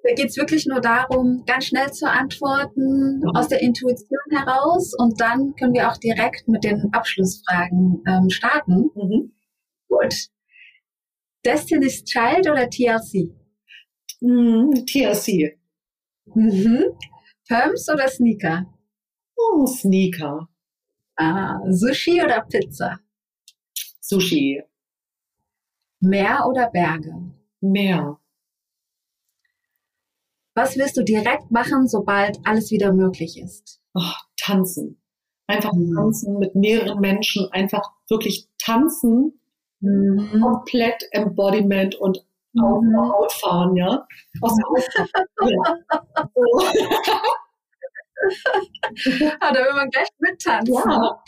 Da 0.05 0.15
geht 0.15 0.31
es 0.31 0.37
wirklich 0.37 0.67
nur 0.67 0.81
darum, 0.81 1.45
ganz 1.47 1.67
schnell 1.67 1.93
zu 1.93 2.09
antworten, 2.09 3.21
mhm. 3.21 3.31
aus 3.35 3.49
der 3.49 3.61
Intuition 3.61 4.19
heraus. 4.31 4.95
Und 4.97 5.21
dann 5.21 5.55
können 5.57 5.75
wir 5.75 5.89
auch 5.89 5.97
direkt 5.97 6.49
mit 6.49 6.65
den 6.65 6.91
Abschlussfragen 6.93 8.03
ähm, 8.07 8.31
starten. 8.31 8.91
Mhm. 8.95 9.33
Gut. 9.89 10.29
Destiny's 11.45 12.05
Child 12.05 12.49
oder 12.51 12.69
TLC? 12.69 13.31
Mm, 14.21 14.85
TLC. 14.87 15.59
Mhm. 16.27 16.85
Pumps 17.49 17.89
oder 17.89 18.09
Sneaker? 18.09 18.67
Oh, 19.37 19.67
Sneaker. 19.67 20.49
Ah, 21.17 21.59
Sushi 21.69 22.23
oder 22.23 22.43
Pizza? 22.43 23.01
Sushi. 24.01 24.63
Meer 26.01 26.45
oder 26.49 26.71
Berge? 26.71 27.15
Meer. 27.61 28.19
Was 30.55 30.77
wirst 30.77 30.97
du 30.97 31.03
direkt 31.03 31.51
machen, 31.51 31.89
sobald 31.89 32.39
alles 32.45 32.71
wieder 32.71 32.93
möglich 32.93 33.41
ist? 33.41 33.81
Oh, 33.95 34.15
tanzen. 34.37 35.01
Einfach 35.47 35.73
mhm. 35.73 35.95
tanzen 35.95 36.39
mit 36.39 36.55
mehreren 36.55 37.01
Menschen, 37.01 37.49
einfach 37.53 37.91
wirklich 38.09 38.49
tanzen 38.59 39.41
Mhm. 39.83 40.41
Komplett 40.41 41.05
Embodiment 41.11 41.97
und 41.97 42.25
auf 42.61 42.83
mhm. 42.83 42.97
Haut 42.97 43.33
fahren, 43.33 43.77
ja. 43.77 44.07
Aus 44.41 44.57
der 44.57 44.65
Haut 44.67 44.83
ja. 45.51 45.79
So. 46.35 46.43
ah, 49.41 49.53
da 49.53 49.59
will 49.59 49.75
man 49.75 49.91
gleich 49.91 50.09
mittanzen. 50.19 50.75
Ja. 50.75 51.23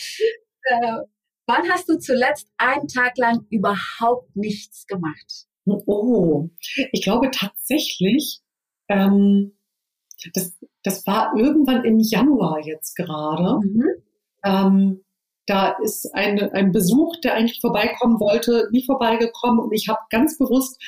Äh, 0.64 0.98
wann 1.46 1.68
hast 1.68 1.88
du 1.88 1.98
zuletzt 1.98 2.48
einen 2.56 2.88
Tag 2.88 3.18
lang 3.18 3.46
überhaupt 3.50 4.34
nichts 4.36 4.86
gemacht? 4.86 5.46
Oh, 5.66 6.48
ich 6.92 7.02
glaube 7.02 7.30
tatsächlich, 7.30 8.40
ähm, 8.88 9.56
das, 10.34 10.56
das 10.82 11.06
war 11.06 11.34
irgendwann 11.36 11.84
im 11.84 11.98
Januar 11.98 12.64
jetzt 12.64 12.96
gerade. 12.96 13.60
Mhm. 13.66 13.88
Ähm, 14.44 15.04
da 15.46 15.76
ist 15.82 16.14
ein, 16.14 16.40
ein 16.52 16.72
Besuch, 16.72 17.16
der 17.22 17.34
eigentlich 17.34 17.60
vorbeikommen 17.60 18.18
wollte, 18.20 18.68
nie 18.72 18.84
vorbeigekommen. 18.84 19.60
Und 19.60 19.72
ich 19.72 19.88
habe 19.88 20.00
ganz 20.10 20.38
bewusst 20.38 20.80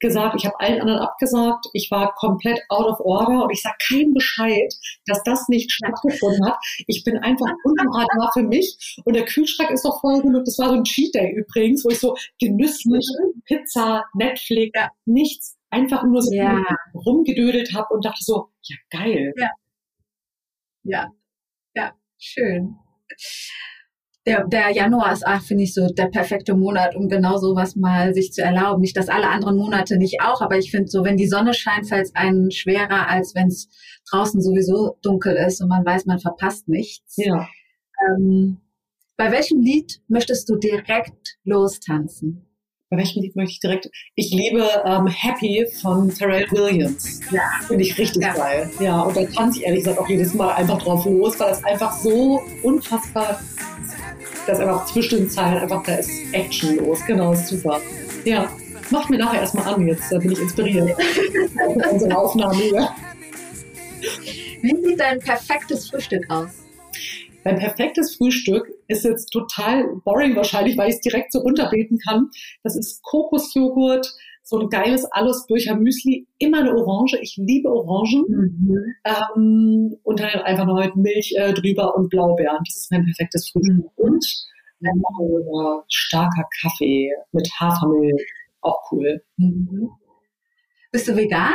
gesagt, 0.00 0.34
ich 0.36 0.44
habe 0.44 0.58
allen 0.60 0.80
anderen 0.80 1.00
abgesagt, 1.00 1.66
ich 1.72 1.90
war 1.90 2.14
komplett 2.16 2.60
out 2.68 2.86
of 2.86 3.00
order. 3.00 3.44
Und 3.44 3.50
ich 3.50 3.62
sage 3.62 3.76
keinem 3.88 4.12
Bescheid, 4.12 4.74
dass 5.06 5.22
das 5.22 5.48
nicht 5.48 5.70
stattgefunden 5.70 6.44
hat. 6.46 6.58
Ich 6.86 7.04
bin 7.04 7.18
einfach 7.18 7.46
unter 7.64 7.84
Radar 7.84 8.30
für 8.32 8.42
mich. 8.42 9.00
Und 9.04 9.14
der 9.14 9.24
Kühlschrank 9.24 9.70
ist 9.70 9.84
doch 9.84 10.00
voll 10.00 10.20
genug. 10.22 10.44
Das 10.44 10.58
war 10.58 10.68
so 10.68 10.74
ein 10.74 10.84
Cheat 10.84 11.14
Day 11.14 11.32
übrigens, 11.32 11.84
wo 11.84 11.90
ich 11.90 12.00
so 12.00 12.16
genüsslich 12.40 13.06
Pizza, 13.44 14.04
Netflix, 14.14 14.78
nichts, 15.04 15.56
einfach 15.70 16.02
nur 16.02 16.20
so 16.22 16.32
ja. 16.34 16.64
rumgedödelt 16.94 17.72
habe 17.74 17.94
und 17.94 18.04
dachte 18.04 18.22
so, 18.22 18.48
ja 18.62 18.76
geil. 18.90 19.32
Ja, 19.36 19.50
ja, 20.82 21.12
ja. 21.74 21.92
Schön 22.18 22.76
der, 24.26 24.46
der 24.46 24.70
Januar 24.70 25.12
ist, 25.12 25.26
ach, 25.26 25.42
finde 25.42 25.64
ich 25.64 25.74
so 25.74 25.86
der 25.88 26.06
perfekte 26.06 26.54
Monat, 26.54 26.96
um 26.96 27.08
genau 27.08 27.36
sowas 27.36 27.76
mal 27.76 28.14
sich 28.14 28.32
zu 28.32 28.42
erlauben. 28.42 28.80
Nicht, 28.80 28.96
dass 28.96 29.08
alle 29.08 29.28
anderen 29.28 29.56
Monate 29.56 29.98
nicht 29.98 30.22
auch, 30.22 30.40
aber 30.40 30.56
ich 30.56 30.70
finde 30.70 30.88
so, 30.88 31.04
wenn 31.04 31.16
die 31.16 31.28
Sonne 31.28 31.52
scheint, 31.52 31.88
fällt 31.88 32.06
es 32.06 32.14
einen 32.14 32.50
schwerer, 32.50 33.08
als 33.08 33.34
wenn 33.34 33.48
es 33.48 33.68
draußen 34.10 34.40
sowieso 34.40 34.96
dunkel 35.02 35.36
ist 35.36 35.60
und 35.60 35.68
man 35.68 35.84
weiß, 35.84 36.06
man 36.06 36.18
verpasst 36.18 36.68
nichts. 36.68 37.16
Ja. 37.16 37.46
Ähm, 38.08 38.58
bei 39.16 39.30
welchem 39.30 39.60
Lied 39.60 40.00
möchtest 40.08 40.48
du 40.48 40.56
direkt 40.56 41.36
lostanzen? 41.44 42.46
Bei 42.90 42.98
welchem 42.98 43.22
Lied 43.22 43.36
möchte 43.36 43.52
ich 43.52 43.60
direkt? 43.60 43.90
Ich 44.14 44.30
liebe 44.30 44.66
ähm, 44.84 45.06
Happy 45.06 45.66
von 45.82 46.10
Pharrell 46.10 46.50
Williams. 46.50 47.20
Ja. 47.30 47.42
Finde 47.66 47.82
ich 47.84 47.98
richtig 47.98 48.22
ja. 48.22 48.34
geil. 48.34 48.70
Ja, 48.80 49.02
und 49.02 49.16
da 49.16 49.24
tanze 49.24 49.58
ich 49.58 49.66
ehrlich 49.66 49.84
gesagt 49.84 49.98
auch 49.98 50.08
jedes 50.08 50.32
Mal 50.34 50.54
einfach 50.54 50.80
drauf 50.80 51.04
los, 51.04 51.38
weil 51.40 51.52
es 51.52 51.64
einfach 51.64 51.92
so 51.92 52.40
unfassbar 52.62 53.40
dass 54.46 54.60
einfach 54.60 54.86
zwischen 54.86 55.18
den 55.18 55.30
Zeilen 55.30 55.58
einfach, 55.58 55.82
da 55.82 55.94
ist 55.94 56.10
Action 56.32 56.76
los. 56.76 57.04
Genau, 57.06 57.32
ist 57.32 57.48
super. 57.48 57.80
Ja, 58.24 58.50
macht 58.90 59.10
mir 59.10 59.18
nachher 59.18 59.40
erstmal 59.40 59.74
an, 59.74 59.86
jetzt 59.86 60.10
da 60.10 60.18
bin 60.18 60.32
ich 60.32 60.40
inspiriert. 60.40 60.90
unsere 61.90 62.16
Aufnahme 62.16 62.62
hier. 62.62 62.88
Wie 64.62 64.82
sieht 64.82 65.00
dein 65.00 65.18
perfektes 65.20 65.90
Frühstück 65.90 66.24
aus? 66.30 66.50
Mein 67.44 67.58
perfektes 67.58 68.16
Frühstück 68.16 68.66
ist 68.88 69.04
jetzt 69.04 69.26
total 69.26 69.84
boring 70.04 70.34
wahrscheinlich, 70.34 70.78
weil 70.78 70.88
ich 70.88 70.96
es 70.96 71.00
direkt 71.02 71.32
so 71.32 71.40
runterbeten 71.40 71.98
kann. 71.98 72.30
Das 72.62 72.74
ist 72.74 73.02
Kokosjoghurt, 73.02 74.14
so 74.44 74.58
ein 74.58 74.68
geiles 74.68 75.06
alles 75.06 75.46
durch 75.46 75.72
Müsli, 75.74 76.26
immer 76.38 76.60
eine 76.60 76.74
Orange. 76.76 77.18
Ich 77.22 77.36
liebe 77.38 77.70
Orangen. 77.70 78.24
Mhm. 78.28 78.94
Ähm, 79.04 79.96
und 80.02 80.20
dann 80.20 80.42
einfach 80.42 80.66
noch 80.66 80.78
mit 80.78 80.94
Milch 80.96 81.34
äh, 81.36 81.54
drüber 81.54 81.96
und 81.96 82.10
Blaubeeren. 82.10 82.58
Das 82.64 82.76
ist 82.76 82.92
mein 82.92 83.04
perfektes 83.04 83.48
Frühstück. 83.50 83.76
Mhm. 83.76 83.90
Und 83.96 84.26
ein 84.82 85.02
starker 85.88 86.46
Kaffee 86.60 87.10
mit 87.32 87.48
Hafermilch. 87.58 88.22
Auch 88.60 88.78
cool. 88.92 89.22
Mhm. 89.38 89.88
Bist 90.92 91.08
du 91.08 91.16
vegan? 91.16 91.54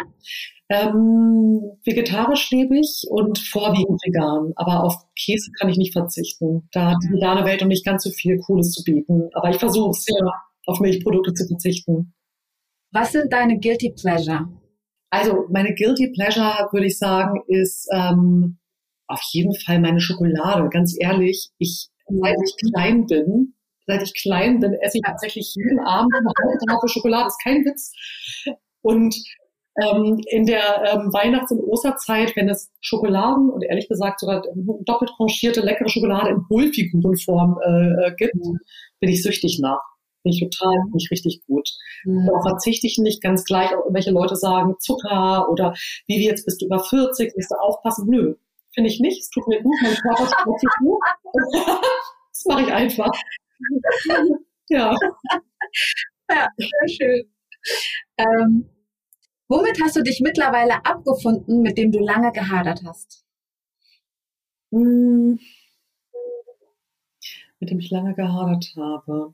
Ähm, 0.70 1.62
vegetarisch 1.84 2.52
lebe 2.52 2.78
ich 2.78 3.06
und 3.10 3.38
vorwiegend 3.40 4.02
vegan. 4.04 4.54
Aber 4.56 4.84
auf 4.84 4.96
Käse 5.16 5.52
kann 5.60 5.70
ich 5.70 5.78
nicht 5.78 5.94
verzichten. 5.94 6.68
Da 6.72 6.92
hat 6.92 6.98
die 7.04 7.14
vegane 7.14 7.46
Welt 7.46 7.62
und 7.62 7.70
nicht 7.70 7.86
ganz 7.86 8.04
so 8.04 8.10
viel 8.10 8.40
Cooles 8.40 8.72
zu 8.72 8.84
bieten. 8.84 9.30
Aber 9.34 9.50
ich 9.50 9.58
versuche 9.58 9.92
es 9.92 10.06
ja, 10.08 10.28
auf 10.66 10.80
Milchprodukte 10.80 11.34
zu 11.34 11.48
verzichten. 11.48 12.14
Was 12.92 13.12
sind 13.12 13.32
deine 13.32 13.60
Guilty 13.60 13.94
Pleasure? 14.00 14.48
Also 15.12 15.46
meine 15.50 15.74
Guilty 15.74 16.12
Pleasure, 16.12 16.70
würde 16.72 16.88
ich 16.88 16.98
sagen, 16.98 17.42
ist 17.48 17.88
ähm, 17.94 18.58
auf 19.08 19.22
jeden 19.32 19.56
Fall 19.56 19.80
meine 19.80 20.00
Schokolade. 20.00 20.70
Ganz 20.70 20.96
ehrlich, 21.00 21.50
ich, 21.58 21.90
seit 22.08 22.38
ich 22.44 22.72
klein 22.72 23.06
bin, 23.06 23.56
seit 23.88 24.04
ich 24.04 24.14
klein 24.14 24.60
bin, 24.60 24.74
esse 24.74 24.98
ich 24.98 25.04
tatsächlich 25.04 25.54
jeden 25.56 25.80
Abend 25.80 26.14
eine 26.14 26.30
halbe 26.38 26.66
Tafel 26.68 26.90
Schokolade. 26.90 27.26
Das 27.26 27.34
ist 27.34 27.44
kein 27.44 27.66
Witz. 27.66 27.94
Und 28.82 29.16
ähm, 29.82 30.20
in 30.30 30.46
der 30.46 30.84
ähm, 30.92 31.14
Weihnachts- 31.14 31.52
und 31.52 31.60
Osterzeit, 31.60 32.36
wenn 32.36 32.50
es 32.50 32.72
Schokoladen 32.82 33.50
und 33.50 33.64
ehrlich 33.64 33.88
gesagt 33.88 34.20
sogar 34.20 34.44
doppelt 34.86 35.12
tranchierte 35.16 35.62
leckere 35.62 35.90
Schokolade 35.90 36.30
in 36.30 36.46
Hohlfigurenform 36.50 37.58
äh, 37.64 38.08
äh 38.08 38.16
gibt, 38.16 38.36
bin 39.00 39.10
ich 39.10 39.24
süchtig 39.24 39.60
nach. 39.62 39.82
Finde 40.22 40.36
ich 40.36 40.49
total, 40.49 40.76
finde 40.84 40.97
ich 40.97 41.11
richtig 41.11 41.41
gut. 41.47 41.70
Mhm. 42.03 42.26
Darauf 42.26 42.43
verzichte 42.43 42.88
ich 42.88 42.97
nicht 42.97 43.22
ganz 43.22 43.45
gleich, 43.45 43.72
welche 43.89 44.11
Leute 44.11 44.36
sagen 44.36 44.76
Zucker 44.80 45.49
oder 45.49 45.74
wie 46.07 46.26
jetzt 46.26 46.45
bist 46.45 46.61
du 46.61 46.65
über 46.65 46.80
40, 46.80 47.34
musst 47.36 47.51
du 47.51 47.55
aufpassen. 47.55 48.07
Nö, 48.09 48.36
finde 48.74 48.89
ich 48.89 48.99
nicht. 48.99 49.22
Es 49.22 49.30
tut 49.30 49.47
mir 49.47 49.61
gut, 49.61 49.76
mein 49.82 49.95
Körper 49.95 50.26
tut 50.43 50.61
mir 50.61 50.89
gut. 50.89 50.99
das 52.32 52.45
mache 52.45 52.63
ich 52.63 52.74
einfach. 52.74 53.11
ja. 54.70 54.95
Ja, 56.30 56.47
sehr 56.57 56.89
schön. 56.89 57.32
Ähm, 58.17 58.70
womit 59.47 59.82
hast 59.82 59.95
du 59.95 60.03
dich 60.03 60.20
mittlerweile 60.22 60.86
abgefunden, 60.86 61.61
mit 61.61 61.78
dem 61.78 61.91
du 61.91 61.99
lange 61.99 62.32
gehadert 62.32 62.82
hast? 62.86 63.26
Hm. 64.72 65.39
Mit 67.59 67.70
dem 67.70 67.80
ich 67.80 67.89
lange 67.89 68.13
gehadert 68.13 68.74
habe. 68.78 69.34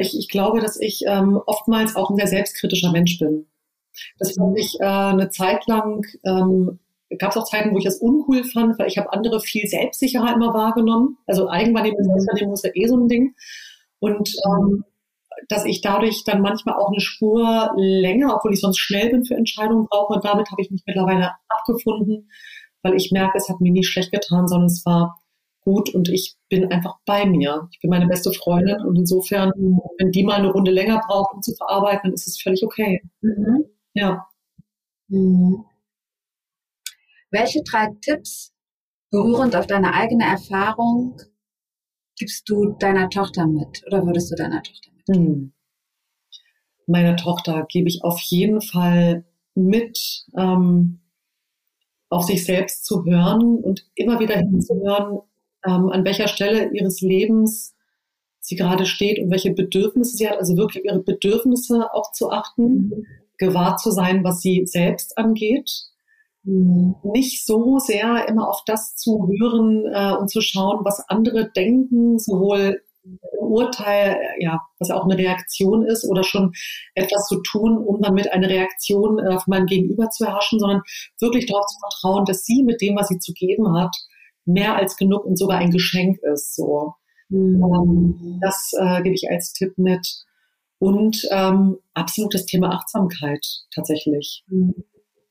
Ich, 0.00 0.18
ich 0.18 0.28
glaube, 0.28 0.60
dass 0.60 0.78
ich 0.78 1.02
ähm, 1.06 1.40
oftmals 1.46 1.96
auch 1.96 2.10
ein 2.10 2.16
sehr 2.16 2.26
selbstkritischer 2.26 2.92
Mensch 2.92 3.18
bin. 3.18 3.46
Das 4.18 4.34
fand 4.34 4.58
ich 4.58 4.76
äh, 4.80 4.84
eine 4.84 5.30
Zeit 5.30 5.66
lang, 5.66 6.04
ähm, 6.24 6.78
gab 7.18 7.30
es 7.30 7.36
auch 7.36 7.44
Zeiten, 7.44 7.72
wo 7.72 7.78
ich 7.78 7.84
das 7.84 7.98
uncool 7.98 8.44
fand, 8.44 8.78
weil 8.78 8.88
ich 8.88 8.98
habe 8.98 9.12
andere 9.12 9.40
viel 9.40 9.66
selbstsicherer 9.66 10.34
immer 10.34 10.52
wahrgenommen. 10.52 11.18
Also 11.26 11.48
Eigenwahrnehmung. 11.48 12.02
Selbstwahrnehmung 12.04 12.54
ist 12.54 12.64
ja 12.64 12.70
eh 12.74 12.86
so 12.86 12.96
ein 12.96 13.08
Ding. 13.08 13.34
Und 14.00 14.34
ähm, 14.46 14.84
dass 15.48 15.64
ich 15.64 15.80
dadurch 15.80 16.24
dann 16.24 16.40
manchmal 16.40 16.76
auch 16.76 16.90
eine 16.90 17.00
Spur 17.00 17.72
länger, 17.76 18.34
obwohl 18.34 18.52
ich 18.52 18.60
sonst 18.60 18.78
schnell 18.78 19.10
bin 19.10 19.24
für 19.24 19.34
Entscheidungen 19.34 19.86
brauche. 19.86 20.14
Und 20.14 20.24
damit 20.24 20.50
habe 20.50 20.62
ich 20.62 20.70
mich 20.70 20.82
mittlerweile 20.86 21.32
abgefunden, 21.48 22.30
weil 22.82 22.94
ich 22.94 23.12
merke, 23.12 23.38
es 23.38 23.48
hat 23.48 23.60
mir 23.60 23.72
nie 23.72 23.84
schlecht 23.84 24.12
getan, 24.12 24.48
sondern 24.48 24.66
es 24.66 24.84
war 24.84 25.20
gut 25.64 25.94
und 25.94 26.08
ich 26.08 26.36
bin 26.48 26.70
einfach 26.70 26.98
bei 27.06 27.26
mir. 27.26 27.68
Ich 27.72 27.80
bin 27.80 27.90
meine 27.90 28.06
beste 28.06 28.32
Freundin 28.32 28.80
und 28.82 28.96
insofern, 28.96 29.50
wenn 29.98 30.12
die 30.12 30.22
mal 30.22 30.36
eine 30.36 30.52
Runde 30.52 30.70
länger 30.70 31.00
braucht, 31.06 31.34
um 31.34 31.42
zu 31.42 31.54
verarbeiten, 31.54 32.00
dann 32.04 32.12
ist 32.12 32.26
es 32.26 32.40
völlig 32.40 32.62
okay. 32.62 33.02
Mhm. 33.22 33.64
Ja. 33.94 34.26
Mhm. 35.08 35.64
Welche 37.30 37.62
drei 37.64 37.88
Tipps 38.00 38.54
berührend 39.10 39.56
auf 39.56 39.66
deine 39.66 39.94
eigene 39.94 40.24
Erfahrung 40.24 41.20
gibst 42.16 42.48
du 42.48 42.76
deiner 42.78 43.08
Tochter 43.10 43.46
mit 43.46 43.82
oder 43.86 44.04
würdest 44.06 44.30
du 44.30 44.36
deiner 44.36 44.62
Tochter 44.62 44.90
mitgeben? 44.92 45.26
Hm. 45.26 45.52
Meiner 46.86 47.16
Tochter 47.16 47.66
gebe 47.68 47.88
ich 47.88 48.04
auf 48.04 48.20
jeden 48.20 48.60
Fall 48.60 49.24
mit, 49.54 50.26
ähm, 50.36 51.00
auf 52.08 52.24
sich 52.24 52.44
selbst 52.44 52.84
zu 52.84 53.04
hören 53.04 53.58
und 53.58 53.86
immer 53.94 54.20
wieder 54.20 54.36
hinzuhören, 54.36 55.20
ähm, 55.64 55.88
an 55.90 56.04
welcher 56.04 56.28
Stelle 56.28 56.70
ihres 56.72 57.00
Lebens 57.00 57.74
sie 58.40 58.56
gerade 58.56 58.86
steht 58.86 59.18
und 59.18 59.30
welche 59.30 59.52
Bedürfnisse 59.52 60.16
sie 60.16 60.28
hat, 60.28 60.38
also 60.38 60.56
wirklich 60.56 60.84
ihre 60.84 61.00
Bedürfnisse 61.00 61.92
auch 61.92 62.12
zu 62.12 62.30
achten, 62.30 62.62
mhm. 62.62 63.06
gewahr 63.38 63.76
zu 63.76 63.90
sein, 63.90 64.22
was 64.22 64.40
sie 64.40 64.66
selbst 64.66 65.16
angeht. 65.16 65.70
Mhm. 66.42 66.96
Nicht 67.02 67.46
so 67.46 67.78
sehr 67.78 68.28
immer 68.28 68.48
auf 68.48 68.60
das 68.66 68.96
zu 68.96 69.28
hören 69.28 69.86
äh, 69.92 70.14
und 70.16 70.30
zu 70.30 70.42
schauen, 70.42 70.84
was 70.84 71.08
andere 71.08 71.50
denken, 71.50 72.18
sowohl 72.18 72.82
Urteil, 73.38 74.16
ja, 74.38 74.62
was 74.78 74.90
auch 74.90 75.04
eine 75.04 75.18
Reaktion 75.18 75.84
ist 75.86 76.08
oder 76.08 76.24
schon 76.24 76.52
etwas 76.94 77.26
zu 77.26 77.40
tun, 77.42 77.76
um 77.78 78.00
damit 78.00 78.32
eine 78.32 78.48
Reaktion 78.48 79.18
äh, 79.18 79.38
von 79.38 79.44
meinem 79.46 79.66
Gegenüber 79.66 80.10
zu 80.10 80.24
erhaschen, 80.24 80.58
sondern 80.58 80.82
wirklich 81.20 81.46
darauf 81.46 81.66
zu 81.66 81.78
vertrauen, 81.78 82.24
dass 82.24 82.44
sie 82.44 82.62
mit 82.62 82.80
dem, 82.80 82.96
was 82.96 83.08
sie 83.08 83.18
zu 83.18 83.32
geben 83.32 83.76
hat, 83.78 83.94
mehr 84.44 84.76
als 84.76 84.96
genug 84.96 85.24
und 85.24 85.38
sogar 85.38 85.58
ein 85.58 85.70
Geschenk 85.70 86.18
ist. 86.22 86.54
So, 86.54 86.94
mhm. 87.28 87.62
ähm, 87.62 88.38
das 88.40 88.72
äh, 88.78 89.02
gebe 89.02 89.14
ich 89.14 89.28
als 89.30 89.52
Tipp 89.52 89.76
mit 89.76 90.06
und 90.78 91.26
ähm, 91.30 91.78
absolut 91.94 92.34
das 92.34 92.46
Thema 92.46 92.70
Achtsamkeit 92.70 93.46
tatsächlich. 93.74 94.44
Mhm. 94.48 94.74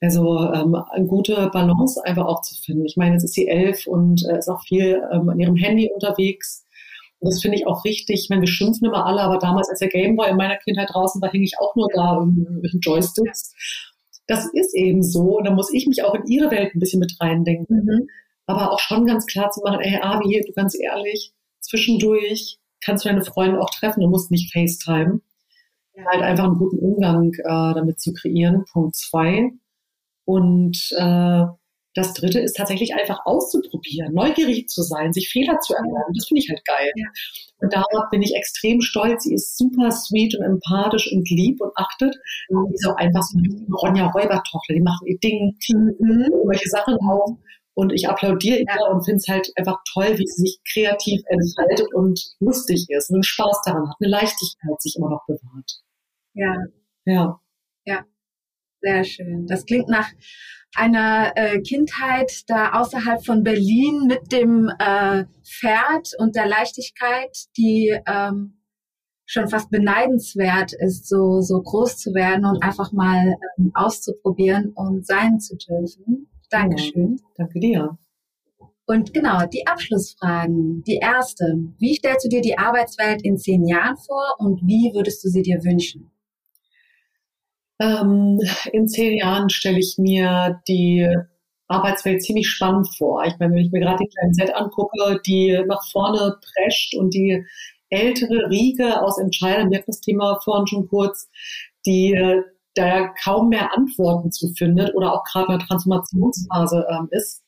Also 0.01 0.51
ähm, 0.51 0.75
eine 0.75 1.05
gute 1.05 1.49
Balance 1.53 2.03
einfach 2.03 2.25
auch 2.25 2.41
zu 2.41 2.55
finden. 2.61 2.85
Ich 2.85 2.97
meine, 2.97 3.13
jetzt 3.13 3.23
ist 3.23 3.35
sie 3.35 3.47
elf 3.47 3.87
und 3.87 4.25
äh, 4.27 4.37
ist 4.37 4.49
auch 4.49 4.61
viel 4.61 5.01
ähm, 5.13 5.29
an 5.29 5.39
ihrem 5.39 5.55
Handy 5.55 5.89
unterwegs. 5.93 6.65
Und 7.19 7.31
das 7.31 7.41
finde 7.41 7.57
ich 7.57 7.67
auch 7.67 7.85
richtig. 7.85 8.23
Ich 8.23 8.29
meine, 8.29 8.41
wir 8.41 8.49
schimpfen 8.49 8.85
immer 8.85 9.05
alle, 9.05 9.21
aber 9.21 9.37
damals, 9.37 9.69
als 9.69 9.79
der 9.79 9.87
Gameboy 9.87 10.29
in 10.29 10.35
meiner 10.35 10.57
Kindheit 10.57 10.89
draußen 10.91 11.21
war, 11.21 11.31
hing 11.31 11.43
ich 11.43 11.57
auch 11.57 11.73
nur 11.75 11.87
da 11.93 12.19
mit 12.25 12.73
den 12.73 12.81
Joysticks. 12.81 13.53
Das 14.27 14.45
ist 14.53 14.75
eben 14.75 15.03
so. 15.03 15.37
Und 15.37 15.45
da 15.45 15.51
muss 15.51 15.71
ich 15.71 15.87
mich 15.87 16.03
auch 16.03 16.15
in 16.15 16.25
ihre 16.25 16.51
Welt 16.51 16.75
ein 16.75 16.79
bisschen 16.79 16.99
mit 16.99 17.15
reindenken. 17.21 17.85
Mhm. 17.85 18.07
Aber 18.45 18.71
auch 18.71 18.79
schon 18.79 19.05
ganz 19.05 19.25
klar 19.25 19.49
zu 19.51 19.61
machen, 19.61 19.79
ey, 19.81 19.99
Avi, 20.01 20.43
du 20.45 20.53
ganz 20.53 20.75
ehrlich, 20.79 21.33
zwischendurch 21.61 22.59
kannst 22.83 23.05
du 23.05 23.09
deine 23.09 23.23
Freunde 23.23 23.61
auch 23.61 23.69
treffen, 23.69 24.01
du 24.01 24.09
musst 24.09 24.31
nicht 24.31 24.51
FaceTime. 24.51 25.21
Ja. 25.95 26.05
Halt 26.11 26.23
einfach 26.23 26.45
einen 26.45 26.57
guten 26.57 26.79
Umgang 26.79 27.31
äh, 27.33 27.73
damit 27.75 27.99
zu 27.99 28.13
kreieren. 28.13 28.65
Punkt 28.71 28.95
zwei. 28.95 29.51
Und 30.25 30.77
äh, 30.97 31.45
das 31.95 32.13
dritte 32.13 32.39
ist 32.39 32.57
tatsächlich 32.57 32.95
einfach 32.95 33.19
auszuprobieren, 33.25 34.13
neugierig 34.15 34.67
zu 34.67 34.81
sein, 34.81 35.13
sich 35.13 35.29
Fehler 35.29 35.59
zu 35.59 35.75
erlernen. 35.75 36.13
Das 36.15 36.27
finde 36.27 36.41
ich 36.41 36.49
halt 36.49 36.65
geil. 36.65 36.91
Ja. 36.95 37.07
Und 37.59 37.73
darauf 37.73 38.09
bin 38.09 38.23
ich 38.23 38.35
extrem 38.35 38.81
stolz. 38.81 39.23
Sie 39.23 39.35
ist 39.35 39.57
super 39.57 39.91
sweet 39.91 40.35
und 40.35 40.43
empathisch 40.43 41.11
und 41.11 41.29
lieb 41.29 41.61
und 41.61 41.71
achtet. 41.75 42.15
Und 42.49 42.69
sie 42.69 42.73
ist 42.73 42.87
auch 42.87 42.97
einfach 42.97 43.21
so 43.21 43.37
eine 43.37 43.75
Ronja 43.75 44.07
Räubertochter. 44.07 44.73
Die 44.73 44.81
machen 44.81 45.05
ihr 45.05 45.19
Ding, 45.19 45.55
mhm. 45.69 46.29
irgendwelche 46.31 46.69
Sachen 46.69 46.95
auf. 46.95 47.37
Und 47.75 47.91
ich 47.91 48.07
applaudiere 48.07 48.59
ihr 48.59 48.91
und 48.91 49.03
finde 49.03 49.17
es 49.17 49.27
halt 49.27 49.51
einfach 49.55 49.79
toll, 49.91 50.17
wie 50.17 50.27
sie 50.27 50.41
sich 50.41 50.59
kreativ 50.71 51.21
entfaltet 51.27 51.87
und 51.93 52.19
lustig 52.39 52.85
ist 52.89 53.09
und 53.09 53.25
Spaß 53.25 53.61
daran 53.65 53.89
hat, 53.89 53.95
eine 53.99 54.11
Leichtigkeit 54.11 54.79
sich 54.79 54.95
immer 54.97 55.09
noch 55.09 55.25
bewahrt. 55.25 55.81
Ja. 56.33 56.55
Ja. 57.05 57.39
Ja. 57.85 58.05
Sehr 58.81 59.03
schön. 59.03 59.47
Das 59.47 59.65
klingt 59.65 59.87
nach 59.87 60.09
einer 60.75 61.31
äh, 61.35 61.61
Kindheit 61.61 62.43
da 62.47 62.73
außerhalb 62.73 63.25
von 63.25 63.43
Berlin 63.43 64.05
mit 64.07 64.31
dem 64.31 64.69
äh, 64.79 65.25
Pferd 65.43 66.09
und 66.17 66.35
der 66.35 66.47
Leichtigkeit, 66.47 67.37
die 67.57 67.97
ähm, 68.07 68.59
schon 69.25 69.47
fast 69.47 69.69
beneidenswert 69.69 70.73
ist, 70.73 71.07
so, 71.07 71.41
so 71.41 71.61
groß 71.61 71.97
zu 71.97 72.13
werden 72.13 72.45
und 72.45 72.61
einfach 72.61 72.91
mal 72.91 73.35
ähm, 73.57 73.71
auszuprobieren 73.73 74.73
und 74.73 75.05
sein 75.05 75.39
zu 75.39 75.55
dürfen. 75.55 76.29
Dankeschön. 76.53 77.19
Danke 77.35 77.59
dir. 77.59 77.97
Und 78.85 79.11
genau, 79.11 79.39
die 79.51 79.65
Abschlussfragen. 79.65 80.83
Die 80.83 80.97
erste. 80.97 81.57
Wie 81.79 81.95
stellst 81.95 82.25
du 82.25 82.29
dir 82.29 82.41
die 82.41 82.59
Arbeitswelt 82.59 83.23
in 83.23 83.37
zehn 83.37 83.65
Jahren 83.65 83.97
vor 83.97 84.35
und 84.37 84.61
wie 84.61 84.91
würdest 84.93 85.23
du 85.23 85.29
sie 85.29 85.41
dir 85.41 85.63
wünschen? 85.63 86.11
Ähm, 87.81 88.39
in 88.71 88.87
zehn 88.87 89.17
Jahren 89.17 89.49
stelle 89.49 89.79
ich 89.79 89.95
mir 89.97 90.61
die 90.67 91.07
Arbeitswelt 91.67 92.21
ziemlich 92.21 92.47
spannend 92.47 92.87
vor. 92.97 93.23
Ich 93.25 93.33
meine, 93.39 93.55
wenn 93.55 93.65
ich 93.65 93.71
mir 93.71 93.79
gerade 93.79 94.03
die 94.03 94.09
kleinen 94.15 94.35
Set 94.35 94.55
angucke, 94.55 95.21
die 95.25 95.59
nach 95.67 95.81
vorne 95.91 96.37
prescht 96.53 96.93
und 96.95 97.15
die 97.15 97.43
ältere 97.89 98.49
Riege 98.51 99.01
aus 99.01 99.17
Entscheidern, 99.17 99.71
wir 99.71 99.79
hatten 99.79 99.89
das 99.89 100.01
Thema 100.01 100.39
vorhin 100.43 100.67
schon 100.67 100.87
kurz, 100.87 101.29
die 101.87 102.13
da 102.75 102.87
ja 102.87 103.13
kaum 103.23 103.49
mehr 103.49 103.73
Antworten 103.73 104.31
zu 104.31 104.53
findet 104.57 104.95
oder 104.95 105.13
auch 105.13 105.23
gerade 105.25 105.53
in 105.53 105.59
der 105.59 105.67
Transformationsphase 105.67 106.85
ähm, 106.89 107.07
ist. 107.11 107.43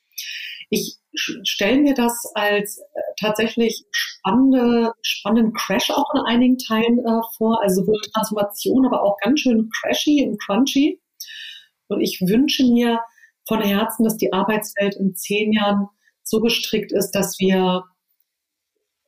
Ich 0.69 0.97
stelle 1.13 1.81
mir 1.81 1.93
das 1.93 2.31
als 2.35 2.79
äh, 2.79 3.01
tatsächlich 3.19 3.85
spannende, 3.91 4.91
spannenden 5.01 5.53
Crash 5.53 5.91
auch 5.91 6.13
in 6.15 6.21
einigen 6.21 6.57
Teilen 6.57 6.99
äh, 6.99 7.21
vor, 7.37 7.61
also 7.61 7.81
sowohl 7.81 7.99
Transformation, 8.13 8.85
aber 8.85 9.03
auch 9.03 9.17
ganz 9.23 9.39
schön 9.39 9.69
crashy 9.69 10.27
und 10.27 10.41
crunchy. 10.41 10.99
Und 11.87 12.01
ich 12.01 12.19
wünsche 12.21 12.63
mir 12.63 12.99
von 13.47 13.61
Herzen, 13.61 14.03
dass 14.03 14.17
die 14.17 14.33
Arbeitswelt 14.33 14.95
in 14.95 15.15
zehn 15.15 15.53
Jahren 15.53 15.87
so 16.23 16.39
gestrickt 16.39 16.91
ist, 16.91 17.11
dass 17.11 17.39
wir 17.39 17.83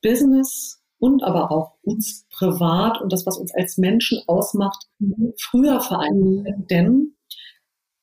Business 0.03 0.77
und 1.00 1.24
aber 1.24 1.52
auch 1.52 1.74
uns 1.84 2.26
privat 2.32 3.02
und 3.02 3.12
das, 3.12 3.26
was 3.26 3.38
uns 3.38 3.54
als 3.54 3.78
Menschen 3.78 4.22
ausmacht, 4.28 4.86
früher 5.39 5.80
vereinen. 5.80 6.66
Denn 6.70 7.16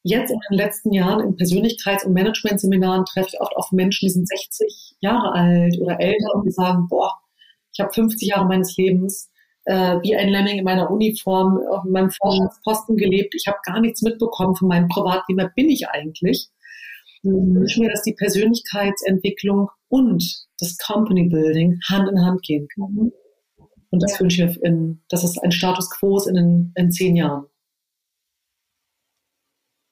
jetzt 0.03 0.30
in 0.30 0.38
den 0.51 0.59
letzten 0.59 0.92
Jahren 0.92 1.20
in 1.20 1.36
Persönlichkeits- 1.36 2.05
und 2.05 2.12
Management-Seminaren 2.12 3.05
treffe 3.05 3.30
ich 3.32 3.40
oft 3.40 3.57
auf 3.57 3.72
Menschen, 3.72 4.07
die 4.07 4.12
sind 4.12 4.28
60 4.28 4.97
Jahre 5.01 5.32
alt 5.32 5.76
oder 5.80 6.01
älter 6.01 6.34
und 6.34 6.45
die 6.47 6.53
sagen, 6.53 6.86
boah, 6.88 7.12
ich 7.72 7.80
habe 7.80 7.92
50 7.92 8.28
Jahre 8.28 8.47
meines 8.47 8.76
Lebens 8.76 9.30
äh, 9.64 9.97
wie 10.03 10.14
ein 10.14 10.28
Lemming 10.28 10.59
in 10.59 10.64
meiner 10.64 10.90
Uniform 10.90 11.59
auf 11.70 11.84
meinem 11.84 12.11
Forschungsposten 12.11 12.97
gelebt. 12.97 13.34
Ich 13.34 13.47
habe 13.47 13.59
gar 13.64 13.80
nichts 13.80 14.03
mitbekommen 14.03 14.55
von 14.57 14.68
meinem 14.68 14.88
Privatleben. 14.88 15.40
Wer 15.40 15.53
bin 15.55 15.70
ich 15.70 15.88
eigentlich? 15.88 16.51
Ich 17.22 17.30
wünsche 17.30 17.80
mir, 17.80 17.90
dass 17.90 18.03
die 18.03 18.12
Persönlichkeitsentwicklung 18.12 19.70
und 19.95 20.45
das 20.59 20.76
Company 20.78 21.28
Building 21.28 21.78
Hand 21.88 22.11
in 22.11 22.20
Hand 22.20 22.42
gehen 22.42 22.66
kann. 22.74 23.12
Und 23.90 24.03
das 24.03 24.14
ja. 24.14 24.20
wünsche 24.20 24.45
ich 24.45 24.57
mir, 24.57 24.64
in, 24.64 25.05
dass 25.09 25.22
es 25.22 25.38
ein 25.38 25.53
Status 25.53 25.88
quo 25.88 26.16
ist 26.16 26.26
in, 26.26 26.72
in 26.74 26.90
zehn 26.90 27.14
Jahren. 27.14 27.47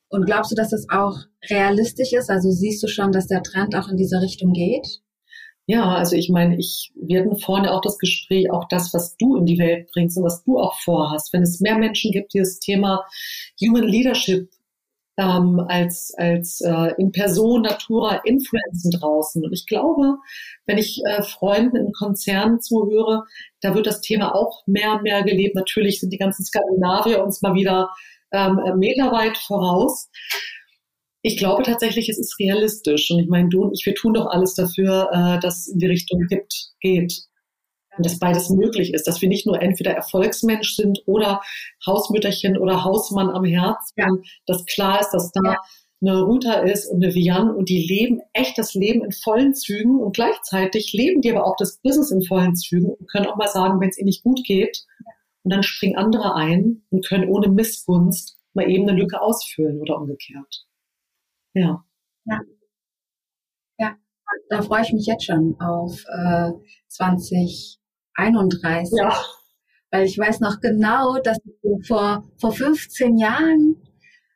Und 0.09 0.26
glaubst 0.26 0.50
du, 0.50 0.57
dass 0.57 0.70
das 0.70 0.86
auch 0.90 1.18
realistisch 1.48 2.12
ist? 2.12 2.30
Also 2.30 2.50
siehst 2.50 2.82
du 2.82 2.88
schon, 2.88 3.12
dass 3.12 3.28
der 3.28 3.44
Trend 3.44 3.76
auch 3.76 3.88
in 3.88 3.96
diese 3.96 4.20
Richtung 4.20 4.53
geht? 4.53 5.00
Ja, 5.66 5.94
also 5.94 6.16
ich 6.16 6.28
meine, 6.28 6.59
ich, 6.59 6.92
wir 6.96 7.20
hatten 7.20 7.38
vorne 7.38 7.72
auch 7.72 7.80
das 7.80 7.96
Gespräch, 7.98 8.50
auch 8.50 8.66
das, 8.68 8.92
was 8.92 9.16
du 9.16 9.36
in 9.36 9.46
die 9.46 9.59
Welt 9.59 9.88
bringst 9.92 10.18
und 10.18 10.24
was 10.24 10.42
du 10.42 10.59
auch 10.59 10.74
vorhast. 10.80 11.32
Wenn 11.32 11.42
es 11.42 11.61
mehr 11.61 11.78
Menschen 11.78 12.11
gibt, 12.11 12.34
die 12.34 12.40
das 12.40 12.59
Thema 12.59 13.05
Human 13.64 13.84
Leadership 13.84 14.50
ähm, 15.18 15.64
als, 15.68 16.12
als 16.16 16.60
äh, 16.60 16.94
in 16.98 17.12
Person, 17.12 17.62
Natura 17.62 18.16
influenzen 18.24 18.90
draußen. 18.92 19.44
Und 19.44 19.52
ich 19.52 19.66
glaube, 19.66 20.16
wenn 20.66 20.78
ich 20.78 21.00
äh, 21.06 21.22
Freunden 21.22 21.76
in 21.76 21.92
Konzernen 21.92 22.60
zuhöre, 22.60 23.24
da 23.60 23.74
wird 23.74 23.86
das 23.86 24.00
Thema 24.00 24.34
auch 24.34 24.66
mehr 24.66 24.92
und 24.92 25.02
mehr 25.02 25.22
gelebt. 25.22 25.54
Natürlich 25.54 26.00
sind 26.00 26.12
die 26.12 26.18
ganzen 26.18 26.44
Skandinavier 26.44 27.22
uns 27.22 27.42
mal 27.42 27.54
wieder 27.54 27.90
ähm, 28.32 28.58
meterweit 28.78 29.36
voraus. 29.36 30.08
Ich 31.20 31.36
glaube 31.36 31.62
tatsächlich, 31.62 32.08
es 32.08 32.18
ist 32.18 32.38
realistisch. 32.40 33.10
Und 33.10 33.20
ich 33.20 33.28
meine, 33.28 33.48
du 33.48 33.62
und 33.62 33.72
ich, 33.78 33.86
wir 33.86 33.94
tun 33.94 34.14
doch 34.14 34.26
alles 34.26 34.54
dafür, 34.54 35.08
äh, 35.12 35.40
dass 35.40 35.58
es 35.58 35.68
in 35.68 35.78
die 35.78 35.86
Richtung 35.86 36.26
gibt, 36.28 36.70
geht. 36.80 37.12
Und 37.97 38.07
dass 38.07 38.18
beides 38.18 38.49
möglich 38.49 38.95
ist, 38.95 39.07
dass 39.07 39.20
wir 39.20 39.28
nicht 39.28 39.47
nur 39.47 39.61
entweder 39.61 39.93
Erfolgsmensch 39.93 40.76
sind 40.76 41.03
oder 41.07 41.43
Hausmütterchen 41.86 42.57
oder 42.57 42.84
Hausmann 42.84 43.30
am 43.30 43.45
Herz, 43.45 43.93
ja. 43.97 44.07
dass 44.47 44.64
klar 44.66 45.01
ist, 45.01 45.11
dass 45.11 45.30
da 45.32 45.57
eine 46.01 46.22
Ruta 46.22 46.55
ist 46.55 46.88
und 46.88 47.05
eine 47.05 47.14
Vian 47.14 47.51
und 47.51 47.68
die 47.68 47.86
leben 47.86 48.20
echt 48.32 48.59
das 48.59 48.74
Leben 48.74 49.05
in 49.05 49.12
vollen 49.12 49.55
Zügen 49.55 50.01
und 50.01 50.16
gleichzeitig 50.16 50.93
leben 50.93 51.20
die 51.20 51.30
aber 51.30 51.47
auch 51.47 51.55
das 51.57 51.78
Business 51.78 52.11
in 52.11 52.22
vollen 52.22 52.57
Zügen 52.57 52.90
und 52.90 53.09
können 53.09 53.26
auch 53.26 53.36
mal 53.36 53.49
sagen, 53.49 53.80
wenn 53.80 53.90
es 53.90 53.99
ihnen 53.99 54.07
nicht 54.07 54.24
gut 54.24 54.43
geht, 54.45 54.84
und 55.45 55.53
dann 55.53 55.62
springen 55.62 55.97
andere 55.97 56.34
ein 56.34 56.84
und 56.90 57.07
können 57.07 57.28
ohne 57.28 57.49
Missgunst 57.49 58.38
mal 58.55 58.70
eben 58.70 58.88
eine 58.88 58.99
Lücke 58.99 59.20
ausfüllen 59.20 59.80
oder 59.80 59.99
umgekehrt. 59.99 60.66
Ja. 61.55 61.84
Ja. 62.24 62.40
Ja, 63.78 63.97
da 64.49 64.62
freue 64.62 64.82
ich 64.82 64.93
mich 64.93 65.07
jetzt 65.07 65.24
schon 65.24 65.61
auf 65.61 66.05
äh, 66.07 66.53
2031. 68.16 68.98
Ja. 68.98 69.12
Weil 69.90 70.06
ich 70.06 70.18
weiß 70.18 70.40
noch 70.40 70.60
genau, 70.60 71.18
dass 71.22 71.38
vor, 71.86 72.24
vor 72.38 72.52
15 72.52 73.18
Jahren 73.18 73.76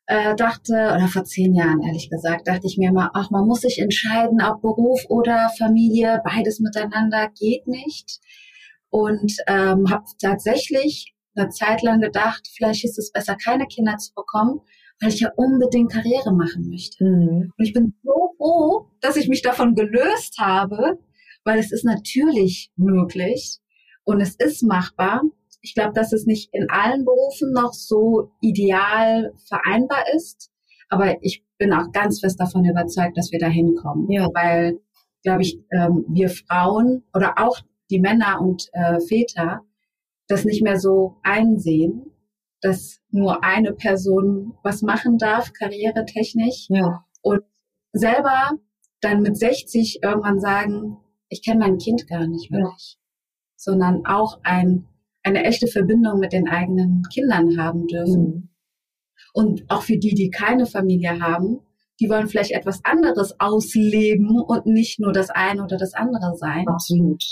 äh, 0.07 0.35
dachte, 0.37 0.73
oder 0.73 1.09
vor 1.09 1.25
zehn 1.25 1.55
Jahren 1.55 1.83
ehrlich 1.83 2.11
gesagt, 2.11 2.47
dachte 2.47 2.67
ich 2.67 2.79
mir 2.79 2.93
mal, 2.93 3.11
ach, 3.15 3.31
man 3.31 3.47
muss 3.47 3.63
sich 3.63 3.79
entscheiden, 3.79 4.41
ob 4.43 4.63
Beruf 4.63 5.01
oder 5.09 5.51
Familie, 5.59 6.21
beides 6.25 6.61
miteinander 6.61 7.29
geht 7.39 7.67
nicht. 7.67 8.21
Und 8.89 9.33
ähm, 9.49 9.91
habe 9.91 10.05
tatsächlich 10.21 11.15
eine 11.35 11.49
Zeit 11.49 11.83
lang 11.83 12.01
gedacht, 12.01 12.49
vielleicht 12.57 12.85
ist 12.85 12.99
es 12.99 13.13
besser, 13.13 13.37
keine 13.37 13.67
Kinder 13.67 13.97
zu 13.97 14.15
bekommen, 14.15 14.61
weil 15.01 15.11
ich 15.11 15.21
ja 15.21 15.31
unbedingt 15.37 15.93
Karriere 15.93 16.33
machen 16.33 16.69
möchte. 16.69 17.05
Mhm. 17.05 17.53
Und 17.57 17.65
ich 17.65 17.73
bin 17.73 17.95
so 18.03 18.35
froh, 18.39 18.91
dass 19.01 19.17
ich 19.17 19.29
mich 19.29 19.43
davon 19.43 19.75
gelöst 19.75 20.39
habe, 20.39 20.99
weil 21.45 21.59
es 21.59 21.73
ist 21.73 21.85
natürlich 21.85 22.71
möglich 22.77 23.59
und 24.07 24.21
es 24.21 24.37
ist 24.37 24.63
machbar. 24.63 25.23
Ich 25.61 25.75
glaube, 25.75 25.93
dass 25.93 26.13
es 26.13 26.27
nicht 26.27 26.49
in 26.53 26.71
allen 26.71 27.05
Berufen 27.05 27.53
noch 27.53 27.73
so 27.73 28.31
ideal 28.41 29.35
vereinbar 29.49 30.05
ist, 30.15 30.51
aber 30.89 31.23
ich 31.23 31.45
bin 31.59 31.73
auch 31.73 31.91
ganz 31.93 32.21
fest 32.21 32.39
davon 32.41 32.65
überzeugt, 32.65 33.19
dass 33.19 33.33
wir 33.33 33.41
da 33.41 33.49
hinkommen. 33.49 34.09
Ja. 34.11 34.29
Weil, 34.33 34.79
glaube 35.23 35.43
ich, 35.43 35.59
ähm, 35.73 36.05
wir 36.09 36.31
Frauen 36.31 37.03
oder 37.13 37.35
auch 37.39 37.59
die 37.91 37.99
Männer 37.99 38.41
und 38.41 38.69
äh, 38.73 39.01
Väter 39.01 39.63
das 40.29 40.45
nicht 40.45 40.63
mehr 40.63 40.79
so 40.79 41.17
einsehen, 41.23 42.13
dass 42.61 43.01
nur 43.11 43.45
eine 43.45 43.73
Person 43.73 44.55
was 44.63 44.83
machen 44.83 45.19
darf, 45.19 45.53
karrieretechnisch. 45.53 46.67
Ja. 46.69 47.05
Und 47.23 47.43
selber 47.93 48.53
dann 49.01 49.23
mit 49.23 49.37
60 49.37 50.01
irgendwann 50.03 50.41
sagen, 50.41 50.99
ich 51.29 51.45
kenne 51.45 51.61
mein 51.61 51.79
Kind 51.79 52.07
gar 52.07 52.27
nicht 52.27 52.53
wirklich. 52.53 52.99
Sondern 53.57 54.07
auch 54.07 54.41
ein, 54.43 54.87
eine 55.23 55.45
echte 55.45 55.67
Verbindung 55.67 56.21
mit 56.21 56.33
den 56.33 56.49
eigenen 56.49 57.03
Kindern 57.13 57.59
haben 57.59 57.87
dürfen. 57.87 58.23
Mhm. 58.23 58.49
Und 59.33 59.65
auch 59.69 59.83
für 59.83 59.99
die, 59.99 60.15
die 60.15 60.31
keine 60.31 60.67
Familie 60.67 61.21
haben, 61.21 61.61
die 62.01 62.09
wollen 62.09 62.29
vielleicht 62.29 62.53
etwas 62.53 62.85
anderes 62.85 63.41
ausleben 63.41 64.39
und 64.41 64.67
nicht 64.67 65.01
nur 65.01 65.13
das 65.13 65.31
eine 65.31 65.65
oder 65.65 65.79
das 65.79 65.95
andere 65.95 66.37
sein. 66.37 66.69
Absolut. 66.69 67.23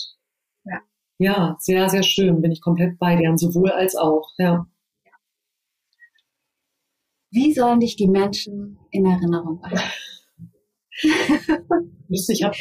Ja. 0.64 0.80
Ja, 1.18 1.56
sehr, 1.60 1.88
sehr 1.88 2.02
schön. 2.02 2.40
Bin 2.40 2.50
ich 2.50 2.60
komplett 2.62 2.98
bei 2.98 3.16
dir. 3.16 3.36
Sowohl 3.36 3.70
als 3.70 3.94
auch. 3.94 4.28
Ja. 4.38 4.66
Wie 7.30 7.52
sollen 7.52 7.80
dich 7.80 7.96
die 7.96 8.08
Menschen 8.08 8.78
in 8.90 9.06
Erinnerung 9.06 9.60
behalten? 9.60 9.82
Ich 12.08 12.42
habe 12.42 12.54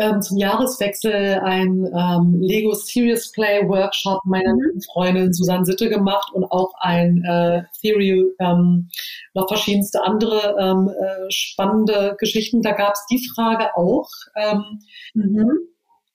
ähm, 0.00 0.22
zum 0.22 0.38
Jahreswechsel 0.38 1.40
ein 1.42 1.86
ähm, 1.86 2.40
Lego 2.40 2.74
Serious 2.74 3.30
Play 3.32 3.68
Workshop 3.68 4.20
meiner 4.24 4.54
mhm. 4.54 4.80
Freundin 4.92 5.32
Susanne 5.32 5.64
Sitte 5.64 5.88
gemacht 5.88 6.32
und 6.32 6.44
auch 6.44 6.72
ein 6.80 7.22
äh, 7.24 7.62
Theory, 7.80 8.24
ähm, 8.40 8.88
noch 9.34 9.48
verschiedenste 9.48 10.02
andere 10.02 10.56
ähm, 10.58 10.88
äh, 10.88 11.30
spannende 11.30 12.16
Geschichten. 12.18 12.62
Da 12.62 12.72
gab 12.72 12.94
es 12.94 13.06
die 13.10 13.28
Frage 13.34 13.76
auch. 13.76 14.08
Ähm, 14.36 14.80
mhm. 15.14 15.50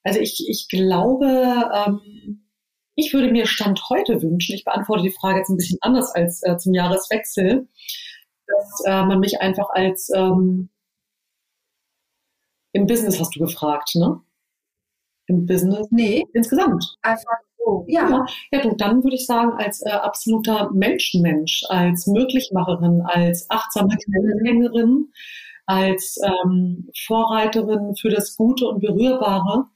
Also 0.02 0.20
ich, 0.20 0.44
ich 0.48 0.68
glaube, 0.68 1.70
ähm, 1.74 2.44
ich 2.94 3.12
würde 3.14 3.30
mir 3.30 3.46
Stand 3.46 3.82
heute 3.88 4.20
wünschen, 4.22 4.54
ich 4.54 4.64
beantworte 4.64 5.02
die 5.02 5.10
Frage 5.10 5.38
jetzt 5.38 5.48
ein 5.48 5.56
bisschen 5.56 5.78
anders 5.80 6.14
als 6.14 6.42
äh, 6.42 6.56
zum 6.58 6.74
Jahreswechsel, 6.74 7.68
dass 8.46 8.82
äh, 8.86 9.04
man 9.04 9.20
mich 9.20 9.40
einfach 9.40 9.68
als 9.70 10.10
ähm, 10.14 10.70
im 12.72 12.86
Business 12.86 13.20
hast 13.20 13.34
du 13.34 13.40
gefragt, 13.40 13.90
ne? 13.94 14.20
Im 15.26 15.46
Business? 15.46 15.86
Nee. 15.90 16.26
Insgesamt. 16.32 16.96
Einfach 17.02 17.38
so, 17.58 17.84
ja. 17.88 18.08
Ja, 18.08 18.26
ja 18.52 18.60
du, 18.62 18.74
dann 18.76 19.02
würde 19.02 19.16
ich 19.16 19.26
sagen, 19.26 19.52
als 19.52 19.82
äh, 19.82 19.90
absoluter 19.90 20.70
Menschenmensch, 20.72 21.62
als 21.68 22.06
Möglichmacherin, 22.06 23.02
als 23.02 23.48
achtsame 23.50 23.96
Kennenlängerin, 23.96 25.12
als 25.66 26.18
ähm, 26.24 26.90
Vorreiterin 27.06 27.94
für 27.94 28.10
das 28.10 28.36
Gute 28.36 28.66
und 28.66 28.80
Berührbare, 28.80 29.66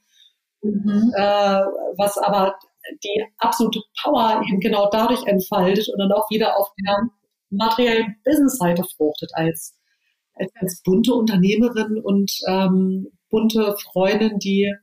mhm. 0.61 1.13
äh, 1.15 1.61
was 1.95 2.17
aber 2.17 2.55
die 3.03 3.25
absolute 3.37 3.81
Power 4.03 4.41
eben 4.47 4.59
genau 4.59 4.89
dadurch 4.91 5.25
entfaltet 5.25 5.87
und 5.89 5.99
dann 5.99 6.11
auch 6.11 6.29
wieder 6.29 6.57
auf 6.57 6.69
der 6.85 7.09
materiellen 7.49 8.15
Business-Seite 8.25 8.83
fruchtet 8.95 9.31
als, 9.33 9.77
als, 10.35 10.81
bunte 10.83 11.13
Unternehmerin 11.13 11.99
und 12.03 12.31
ähm, 12.47 13.07
bunte 13.29 13.75
Freundin, 13.91 14.39
die 14.39 14.73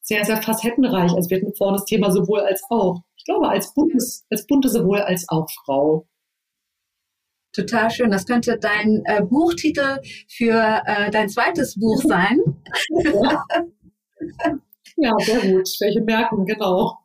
sehr, 0.00 0.24
sehr 0.24 0.42
facettenreich, 0.42 1.12
also 1.12 1.30
wir 1.30 1.38
hatten 1.38 1.54
vorhin 1.54 1.76
das 1.76 1.84
Thema 1.84 2.10
sowohl 2.10 2.40
als 2.40 2.62
auch. 2.70 3.02
Ich 3.16 3.24
glaube, 3.24 3.48
als 3.48 3.72
buntes, 3.72 4.26
als 4.30 4.46
bunte 4.46 4.68
sowohl 4.68 4.98
als 4.98 5.28
auch 5.28 5.46
Frau. 5.64 6.08
Total 7.52 7.90
schön. 7.90 8.10
Das 8.10 8.26
könnte 8.26 8.58
dein 8.58 9.02
äh, 9.04 9.22
Buchtitel 9.22 9.98
für 10.28 10.82
äh, 10.86 11.10
dein 11.10 11.28
zweites 11.28 11.78
Buch 11.78 12.02
sein. 12.06 12.40
Ja. 13.04 13.44
ja, 14.96 15.12
sehr 15.20 15.52
gut. 15.52 15.68
Welche 15.80 16.00
merken, 16.00 16.46
genau. 16.46 16.98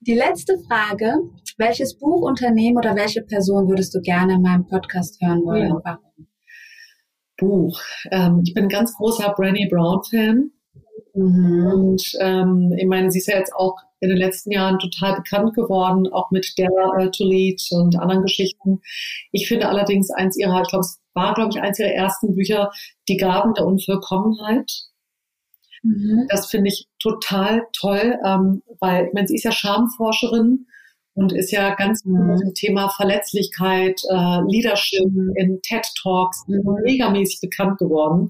Die 0.00 0.14
letzte 0.14 0.58
Frage, 0.60 1.14
welches 1.58 1.98
Buch, 1.98 2.22
Unternehmen 2.22 2.78
oder 2.78 2.96
welche 2.96 3.20
Person 3.20 3.68
würdest 3.68 3.94
du 3.94 4.00
gerne 4.00 4.34
in 4.34 4.42
meinem 4.42 4.66
Podcast 4.66 5.20
hören 5.20 5.44
wollen 5.44 5.68
ja. 5.68 5.74
und 5.74 5.84
warum? 5.84 6.29
Buch. 7.40 7.80
Ähm, 8.12 8.42
ich 8.44 8.54
bin 8.54 8.64
ein 8.64 8.68
ganz 8.68 8.94
großer 8.94 9.34
Brené 9.34 9.68
Brown-Fan. 9.68 10.50
Mhm. 11.14 11.66
Und 11.66 12.12
ähm, 12.20 12.74
ich 12.78 12.86
meine, 12.86 13.10
sie 13.10 13.18
ist 13.18 13.26
ja 13.26 13.38
jetzt 13.38 13.54
auch 13.54 13.76
in 14.00 14.08
den 14.08 14.18
letzten 14.18 14.52
Jahren 14.52 14.78
total 14.78 15.16
bekannt 15.16 15.54
geworden, 15.54 16.06
auch 16.12 16.30
mit 16.30 16.54
der 16.56 16.70
äh, 16.98 17.10
to 17.10 17.24
Lead 17.24 17.60
und 17.72 17.98
anderen 17.98 18.22
Geschichten. 18.22 18.80
Ich 19.32 19.48
finde 19.48 19.68
allerdings 19.68 20.10
eins 20.10 20.38
ihrer, 20.38 20.62
ich 20.62 20.68
glaube, 20.68 20.84
es 20.84 21.00
war, 21.14 21.34
glaube 21.34 21.50
ich, 21.50 21.60
eins 21.60 21.78
ihrer 21.78 21.90
ersten 21.90 22.34
Bücher, 22.34 22.70
Die 23.08 23.16
Gaben 23.16 23.54
der 23.54 23.66
Unvollkommenheit. 23.66 24.70
Mhm. 25.82 26.26
Das 26.30 26.46
finde 26.46 26.68
ich 26.68 26.86
total 26.98 27.66
toll, 27.78 28.18
ähm, 28.24 28.62
weil 28.80 29.06
ich 29.06 29.12
meine, 29.12 29.28
sie 29.28 29.34
ist 29.34 29.44
ja 29.44 29.52
Schamforscherin 29.52 30.66
und 31.14 31.32
ist 31.32 31.50
ja 31.50 31.74
ganz 31.74 32.04
mhm. 32.04 32.26
mit 32.28 32.40
dem 32.40 32.54
Thema 32.54 32.88
Verletzlichkeit, 32.90 34.00
äh, 34.10 34.40
Leadership 34.48 35.06
in 35.36 35.60
TED 35.62 35.86
Talks 36.00 36.44
mhm. 36.46 36.62
megamäßig 36.84 37.40
bekannt 37.40 37.78
geworden. 37.78 38.28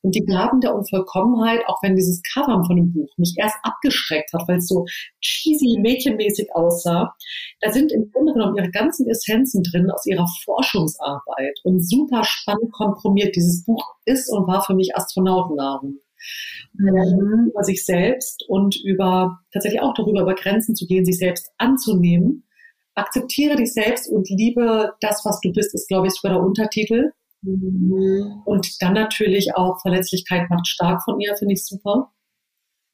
Und 0.00 0.14
die 0.14 0.24
Gaben 0.24 0.60
der 0.60 0.74
Unvollkommenheit, 0.74 1.60
auch 1.66 1.82
wenn 1.82 1.96
dieses 1.96 2.22
Cover 2.32 2.64
von 2.66 2.76
dem 2.76 2.92
Buch 2.92 3.08
mich 3.16 3.34
erst 3.36 3.56
abgeschreckt 3.62 4.32
hat, 4.32 4.42
weil 4.48 4.58
es 4.58 4.68
so 4.68 4.84
cheesy, 5.20 5.78
mädchenmäßig 5.80 6.48
aussah, 6.54 7.14
da 7.60 7.70
sind 7.70 7.92
im 7.92 8.10
Grunde 8.10 8.32
genommen 8.32 8.56
ihre 8.56 8.70
ganzen 8.70 9.08
Essenzen 9.08 9.62
drin 9.62 9.90
aus 9.90 10.06
ihrer 10.06 10.26
Forschungsarbeit 10.44 11.58
und 11.64 11.86
super 11.88 12.24
spannend 12.24 12.72
komprimiert. 12.72 13.36
Dieses 13.36 13.64
Buch 13.64 13.94
ist 14.04 14.30
und 14.30 14.46
war 14.46 14.62
für 14.64 14.74
mich 14.74 14.96
Astronautennahrung 14.96 15.98
mhm. 16.74 17.50
über 17.50 17.64
sich 17.64 17.84
selbst 17.84 18.44
und 18.48 18.76
über 18.84 19.40
tatsächlich 19.52 19.82
auch 19.82 19.94
darüber, 19.94 20.22
über 20.22 20.34
Grenzen 20.34 20.74
zu 20.74 20.86
gehen, 20.86 21.04
sich 21.04 21.18
selbst 21.18 21.50
anzunehmen. 21.58 22.44
Akzeptiere 22.94 23.56
dich 23.56 23.72
selbst 23.72 24.10
und 24.10 24.28
liebe 24.28 24.92
das, 25.00 25.22
was 25.24 25.40
du 25.40 25.52
bist, 25.52 25.74
ist, 25.74 25.88
glaube 25.88 26.08
ich, 26.08 26.14
sogar 26.14 26.36
der 26.36 26.44
Untertitel. 26.44 27.12
Mhm. 27.42 28.42
Und 28.44 28.82
dann 28.82 28.94
natürlich 28.94 29.56
auch 29.56 29.80
Verletzlichkeit 29.80 30.48
macht 30.50 30.66
stark 30.66 31.02
von 31.02 31.20
ihr, 31.20 31.34
finde 31.36 31.54
ich 31.54 31.64
super. 31.64 32.12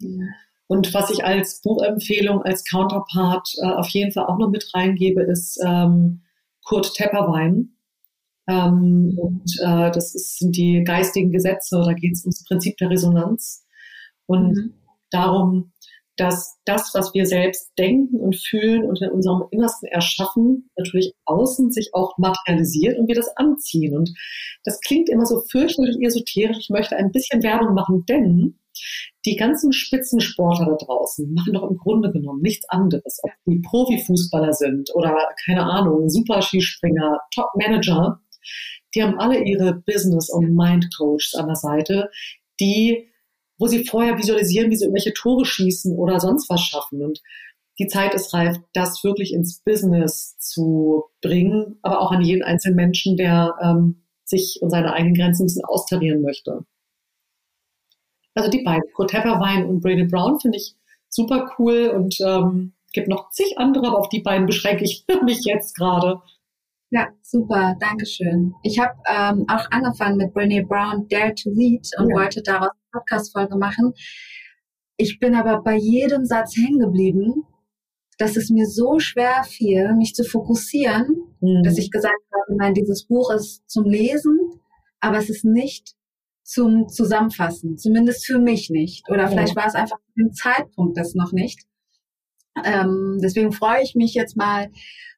Mhm. 0.01 0.29
Und 0.68 0.93
was 0.93 1.11
ich 1.11 1.24
als 1.24 1.62
Buchempfehlung, 1.62 2.43
als 2.43 2.64
Counterpart 2.64 3.49
äh, 3.62 3.66
auf 3.66 3.89
jeden 3.89 4.12
Fall 4.12 4.26
auch 4.26 4.39
noch 4.39 4.51
mit 4.51 4.70
reingebe, 4.74 5.22
ist 5.22 5.59
ähm, 5.66 6.22
Kurt 6.64 6.95
Tepperwein. 6.95 7.78
Ähm, 8.49 9.18
und 9.20 9.44
äh, 9.62 9.90
das 9.90 10.14
ist, 10.14 10.38
sind 10.38 10.57
die 10.57 10.82
geistigen 10.84 11.30
Gesetze, 11.30 11.82
da 11.84 11.92
geht 11.92 12.12
es 12.12 12.24
ums 12.24 12.44
Prinzip 12.44 12.76
der 12.78 12.90
Resonanz 12.90 13.66
und 14.26 14.53
mhm. 14.53 14.74
darum, 15.11 15.72
dass 16.16 16.59
das, 16.64 16.90
was 16.94 17.14
wir 17.14 17.26
selbst 17.26 17.70
denken 17.78 18.18
und 18.18 18.36
fühlen 18.36 18.84
und 18.84 19.01
in 19.01 19.11
unserem 19.11 19.44
Innersten 19.51 19.88
erschaffen, 19.88 20.68
natürlich 20.76 21.14
außen 21.26 21.70
sich 21.70 21.90
auch 21.92 22.18
materialisiert 22.18 22.99
und 22.99 23.07
wir 23.07 23.14
das 23.14 23.28
anziehen. 23.36 23.96
Und 23.96 24.11
das 24.64 24.80
klingt 24.80 25.09
immer 25.09 25.26
so 25.26 25.42
fürchterlich 25.49 25.96
esoterisch. 26.05 26.59
Ich 26.59 26.70
möchte 26.70 26.96
ein 26.96 27.12
bisschen 27.12 27.42
Werbung 27.44 27.72
machen, 27.74 28.05
denn 28.09 28.59
die 29.26 29.36
ganzen 29.36 29.72
Spitzensportler 29.72 30.66
da 30.66 30.86
draußen 30.86 31.32
machen 31.32 31.53
doch 31.53 31.70
im 31.70 31.76
Grunde 31.76 32.11
genommen 32.11 32.42
nichts 32.42 32.68
anderes. 32.68 33.20
Ob 33.22 33.30
die 33.46 33.61
Profifußballer 33.61 34.53
sind 34.53 34.90
oder 34.94 35.16
keine 35.46 35.64
Ahnung, 35.64 36.09
Super-Skispringer, 36.09 37.20
Top-Manager, 37.32 38.20
die 38.95 39.03
haben 39.03 39.18
alle 39.18 39.43
ihre 39.43 39.74
Business- 39.74 40.30
und 40.30 40.55
Mind-Coaches 40.55 41.34
an 41.34 41.47
der 41.47 41.57
Seite, 41.57 42.11
die, 42.61 43.11
wo 43.59 43.66
sie 43.66 43.84
vorher 43.84 44.16
visualisieren, 44.18 44.70
wie 44.70 44.76
sie 44.76 44.84
irgendwelche 44.84 45.14
Tore 45.14 45.45
schießen 45.45 45.97
oder 45.97 46.20
sonst 46.20 46.49
was 46.49 46.61
schaffen. 46.62 47.03
Und 47.03 47.20
die 47.78 47.86
Zeit 47.86 48.14
ist 48.14 48.32
reif, 48.34 48.57
das 48.72 49.05
wirklich 49.05 49.32
ins 49.32 49.62
Business 49.62 50.36
zu 50.39 51.05
bringen, 51.22 51.78
aber 51.82 52.01
auch 52.01 52.11
an 52.11 52.22
jeden 52.22 52.43
einzelnen 52.43 52.76
Menschen, 52.76 53.16
der 53.16 53.55
ähm, 53.62 54.03
sich 54.24 54.59
und 54.61 54.70
seine 54.70 54.93
eigenen 54.93 55.14
Grenzen 55.14 55.45
ein 55.45 55.47
bisschen 55.47 55.64
austarieren 55.64 56.22
möchte. 56.22 56.64
Also 58.34 58.51
die 58.51 58.62
beiden, 58.62 58.93
Kurt 58.95 59.11
Tepperwein 59.11 59.66
und 59.66 59.80
Brady 59.80 60.05
Brown, 60.05 60.39
finde 60.39 60.59
ich 60.59 60.76
super 61.09 61.51
cool 61.59 61.89
und 61.89 62.16
ähm, 62.20 62.74
gibt 62.93 63.09
noch 63.09 63.30
zig 63.30 63.59
andere, 63.59 63.89
aber 63.89 63.99
auf 63.99 64.09
die 64.09 64.20
beiden 64.20 64.47
beschränke 64.47 64.84
ich 64.84 65.05
mich 65.24 65.41
jetzt 65.45 65.76
gerade. 65.76 66.20
Ja, 66.91 67.09
super, 67.22 67.76
Dankeschön. 67.80 68.55
Ich 68.62 68.78
habe 68.78 68.95
ähm, 69.07 69.45
auch 69.49 69.70
angefangen 69.70 70.16
mit 70.16 70.34
Brené 70.34 70.66
Brown 70.66 71.07
Dare 71.09 71.34
to 71.34 71.51
Lead 71.51 71.86
und 71.99 72.09
ja. 72.09 72.16
wollte 72.16 72.43
daraus 72.43 72.70
eine 72.70 73.01
Podcast-Folge 73.01 73.59
machen. 73.59 73.93
Ich 74.97 75.18
bin 75.18 75.34
aber 75.34 75.62
bei 75.62 75.76
jedem 75.76 76.24
Satz 76.24 76.57
hängen 76.57 76.78
geblieben, 76.78 77.45
dass 78.16 78.36
es 78.36 78.49
mir 78.51 78.66
so 78.66 78.99
schwer 78.99 79.45
fiel, 79.45 79.95
mich 79.97 80.14
zu 80.14 80.24
fokussieren, 80.24 81.09
mhm. 81.41 81.62
dass 81.62 81.76
ich 81.76 81.91
gesagt 81.91 82.14
habe, 82.32 82.57
nein, 82.57 82.74
dieses 82.74 83.07
Buch 83.07 83.30
ist 83.32 83.62
zum 83.68 83.84
Lesen, 83.84 84.39
aber 85.01 85.18
es 85.18 85.28
ist 85.28 85.45
nicht 85.45 85.95
zum 86.43 86.89
Zusammenfassen, 86.89 87.76
zumindest 87.76 88.24
für 88.24 88.39
mich 88.39 88.70
nicht. 88.70 89.09
Oder 89.11 89.28
vielleicht 89.28 89.55
war 89.55 89.66
es 89.66 89.74
einfach 89.74 89.99
im 90.16 90.32
Zeitpunkt 90.32 90.97
das 90.97 91.14
noch 91.14 91.32
nicht. 91.32 91.68
Ähm, 92.65 93.19
deswegen 93.23 93.53
freue 93.53 93.83
ich 93.83 93.95
mich 93.95 94.15
jetzt 94.15 94.37
mal 94.37 94.69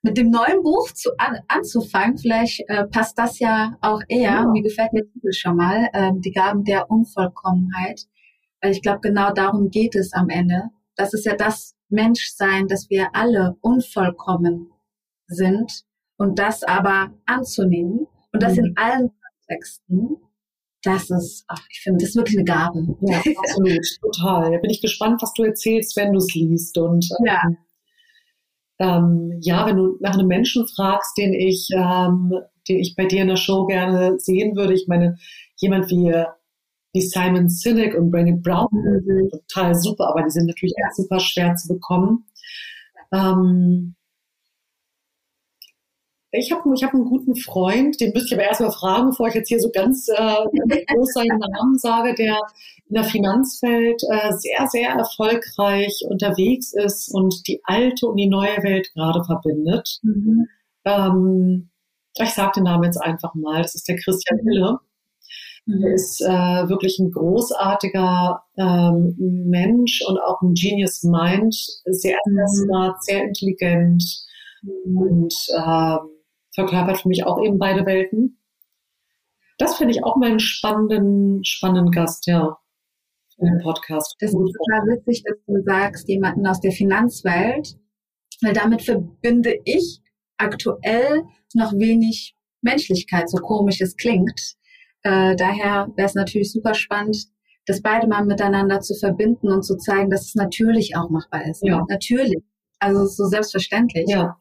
mit 0.03 0.17
dem 0.17 0.31
neuen 0.31 0.63
Buch 0.63 0.91
zu, 0.93 1.11
an, 1.19 1.39
anzufangen. 1.49 2.19
Vielleicht 2.19 2.63
äh, 2.69 2.87
passt 2.87 3.19
das 3.19 3.39
ja 3.39 3.77
auch 3.81 4.01
eher. 4.09 4.33
Ja. 4.33 4.47
Mir 4.47 4.63
gefällt 4.63 4.91
der 4.93 5.05
Titel 5.13 5.33
schon 5.33 5.57
mal, 5.57 5.89
äh, 5.93 6.11
die 6.15 6.33
Gaben 6.33 6.65
der 6.65 6.91
Unvollkommenheit. 6.91 8.03
Weil 8.61 8.73
ich 8.73 8.83
glaube, 8.83 9.01
genau 9.01 9.33
darum 9.33 9.71
geht 9.71 9.95
es 9.95 10.13
am 10.13 10.29
Ende. 10.29 10.71
Das 10.97 11.15
ist 11.15 11.25
ja 11.25 11.35
das 11.35 11.75
Menschsein, 11.89 12.69
dass 12.69 12.89
wir 12.91 13.15
alle 13.15 13.57
unvollkommen 13.61 14.71
sind 15.27 15.85
und 16.17 16.39
das 16.39 16.63
aber 16.63 17.13
anzunehmen 17.27 18.07
und 18.33 18.43
das 18.43 18.57
mhm. 18.57 18.65
in 18.67 18.77
allen 18.77 19.11
Kontexten 19.49 20.17
das 20.83 21.11
ist, 21.11 21.45
ach, 21.49 21.63
ich 21.71 21.81
finde, 21.81 21.99
das 21.99 22.11
ist 22.11 22.17
wirklich 22.17 22.39
eine 22.39 22.45
Gabe. 22.45 22.97
Ja, 23.03 23.19
absolut, 23.39 23.85
total. 24.01 24.51
Da 24.51 24.59
bin 24.59 24.71
ich 24.71 24.81
gespannt, 24.81 25.21
was 25.23 25.33
du 25.35 25.43
erzählst, 25.43 25.97
wenn 25.97 26.13
du 26.13 26.19
es 26.19 26.35
liest. 26.35 26.79
Und 26.79 27.09
ja. 27.25 27.43
Ähm, 28.79 29.39
ja, 29.43 29.67
wenn 29.67 29.77
du 29.77 29.99
nach 30.01 30.15
einem 30.15 30.27
Menschen 30.27 30.67
fragst, 30.67 31.19
den 31.19 31.35
ich, 31.35 31.69
ähm, 31.75 32.33
den 32.67 32.79
ich 32.79 32.95
bei 32.97 33.05
dir 33.05 33.23
in 33.23 33.29
der 33.29 33.37
Show 33.37 33.67
gerne 33.67 34.19
sehen 34.19 34.57
würde, 34.57 34.73
ich 34.73 34.87
meine, 34.89 35.19
jemand 35.57 35.91
wie, 35.91 36.15
wie 36.95 37.03
Simon 37.03 37.51
Sinek 37.51 37.95
und 37.95 38.11
Brené 38.11 38.43
Brown, 38.43 38.69
mhm. 38.73 39.29
total 39.31 39.75
super, 39.75 40.09
aber 40.09 40.23
die 40.23 40.31
sind 40.31 40.47
natürlich 40.47 40.75
ja. 40.79 40.89
super 40.95 41.21
schwer 41.21 41.55
zu 41.57 41.69
bekommen. 41.69 42.25
Ähm, 43.13 43.97
ich 46.33 46.53
habe 46.53 46.63
ich 46.75 46.85
hab 46.85 46.95
einen 46.95 47.05
guten 47.05 47.35
Freund, 47.35 48.01
den 48.01 48.13
müsste 48.13 48.29
ich 48.29 48.35
aber 48.35 48.49
erstmal 48.49 48.73
fragen, 48.73 49.11
bevor 49.11 49.29
ich 49.29 49.35
jetzt 49.35 49.49
hier 49.49 49.59
so 49.59 49.71
ganz 49.71 50.09
äh, 50.09 50.85
groß 50.87 51.13
seinen 51.13 51.39
Namen 51.39 51.77
sage, 51.77 52.15
der 52.15 52.39
in 52.89 52.95
der 52.95 53.05
Finanzwelt 53.05 54.03
äh, 54.09 54.33
sehr, 54.33 54.67
sehr 54.69 54.91
erfolgreich 54.91 56.05
unterwegs 56.09 56.73
ist 56.73 57.13
und 57.13 57.47
die 57.49 57.61
alte 57.65 58.07
und 58.07 58.17
die 58.17 58.29
neue 58.29 58.63
Welt 58.63 58.93
gerade 58.95 59.25
verbindet. 59.25 59.99
Mhm. 60.03 60.47
Ähm, 60.85 61.71
ich 62.17 62.31
sage 62.31 62.53
den 62.57 62.65
Namen 62.65 62.85
jetzt 62.85 63.03
einfach 63.03 63.35
mal, 63.35 63.63
das 63.63 63.75
ist 63.75 63.89
der 63.89 63.97
Christian 63.97 64.39
mhm. 64.43 64.49
Hille. 64.49 64.79
Mhm. 65.67 65.83
Er 65.83 65.95
ist 65.95 66.21
äh, 66.21 66.69
wirklich 66.69 66.99
ein 67.01 67.11
großartiger 67.11 68.43
ähm, 68.57 69.17
Mensch 69.19 70.01
und 70.07 70.19
auch 70.19 70.41
ein 70.43 70.55
Genius 70.55 71.03
Mind, 71.03 71.55
sehr, 71.87 72.19
sehr 72.25 72.45
mhm. 72.45 72.47
smart, 72.47 73.03
sehr 73.03 73.25
intelligent 73.25 74.05
mhm. 74.63 74.97
und 74.97 75.35
ähm, 75.57 76.20
verkörpert 76.61 77.01
für 77.01 77.09
mich 77.09 77.25
auch 77.25 77.43
eben 77.43 77.59
beide 77.59 77.87
Welten. 77.87 78.39
Das 79.59 79.77
finde 79.77 79.93
ich 79.95 80.05
auch 80.05 80.17
mal 80.17 80.31
einen 80.31 80.41
spannenden, 80.41 81.45
spannenden 81.45 81.91
Gast, 81.91 82.27
ja, 82.27 82.57
im 83.39 83.59
Podcast. 83.63 84.17
Das 84.21 84.31
ist 84.31 84.37
total 84.37 84.87
witzig, 84.89 85.23
dass 85.25 85.37
du 85.47 85.63
sagst, 85.65 86.09
jemanden 86.09 86.47
aus 86.47 86.61
der 86.61 86.73
Finanzwelt, 86.73 87.77
weil 88.43 88.53
damit 88.53 88.83
verbinde 88.83 89.59
ich 89.65 90.01
aktuell 90.37 91.25
noch 91.55 91.73
wenig 91.73 92.37
Menschlichkeit, 92.63 93.29
so 93.31 93.39
komisch 93.39 93.81
es 93.81 93.97
klingt. 93.97 94.57
Äh, 95.03 95.37
daher 95.37 95.89
wäre 95.97 96.07
es 96.07 96.15
natürlich 96.15 96.53
super 96.53 96.75
spannend, 96.75 97.27
das 97.67 97.83
beide 97.83 98.07
mal 98.07 98.25
miteinander 98.25 98.81
zu 98.81 98.95
verbinden 98.95 99.49
und 99.49 99.63
zu 99.63 99.77
zeigen, 99.77 100.11
dass 100.11 100.27
es 100.27 100.35
natürlich 100.35 100.97
auch 100.97 101.11
machbar 101.11 101.47
ist. 101.47 101.63
Ja. 101.65 101.85
Natürlich. 101.89 102.43
Also 102.79 103.07
so 103.07 103.25
selbstverständlich. 103.27 104.07
Ja. 104.09 104.39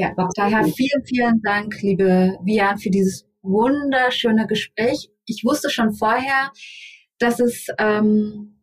Ja, 0.00 0.14
daher 0.36 0.62
vielen, 0.62 1.04
vielen 1.06 1.42
Dank, 1.42 1.82
liebe 1.82 2.38
Vian, 2.44 2.78
für 2.78 2.88
dieses 2.88 3.26
wunderschöne 3.42 4.46
Gespräch. 4.46 5.10
Ich 5.26 5.42
wusste 5.44 5.70
schon 5.70 5.92
vorher, 5.92 6.52
dass 7.18 7.40
es 7.40 7.66
ähm, 7.78 8.62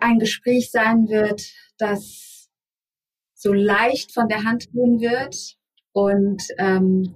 ein 0.00 0.18
Gespräch 0.18 0.72
sein 0.72 1.06
wird, 1.06 1.40
das 1.78 2.50
so 3.32 3.52
leicht 3.52 4.12
von 4.12 4.26
der 4.26 4.42
Hand 4.42 4.72
gehen 4.72 4.98
wird 4.98 5.56
und 5.92 6.42
ähm, 6.58 7.14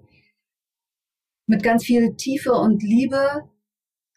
mit 1.48 1.64
ganz 1.64 1.86
viel 1.86 2.14
Tiefe 2.14 2.52
und 2.52 2.84
Liebe 2.84 3.50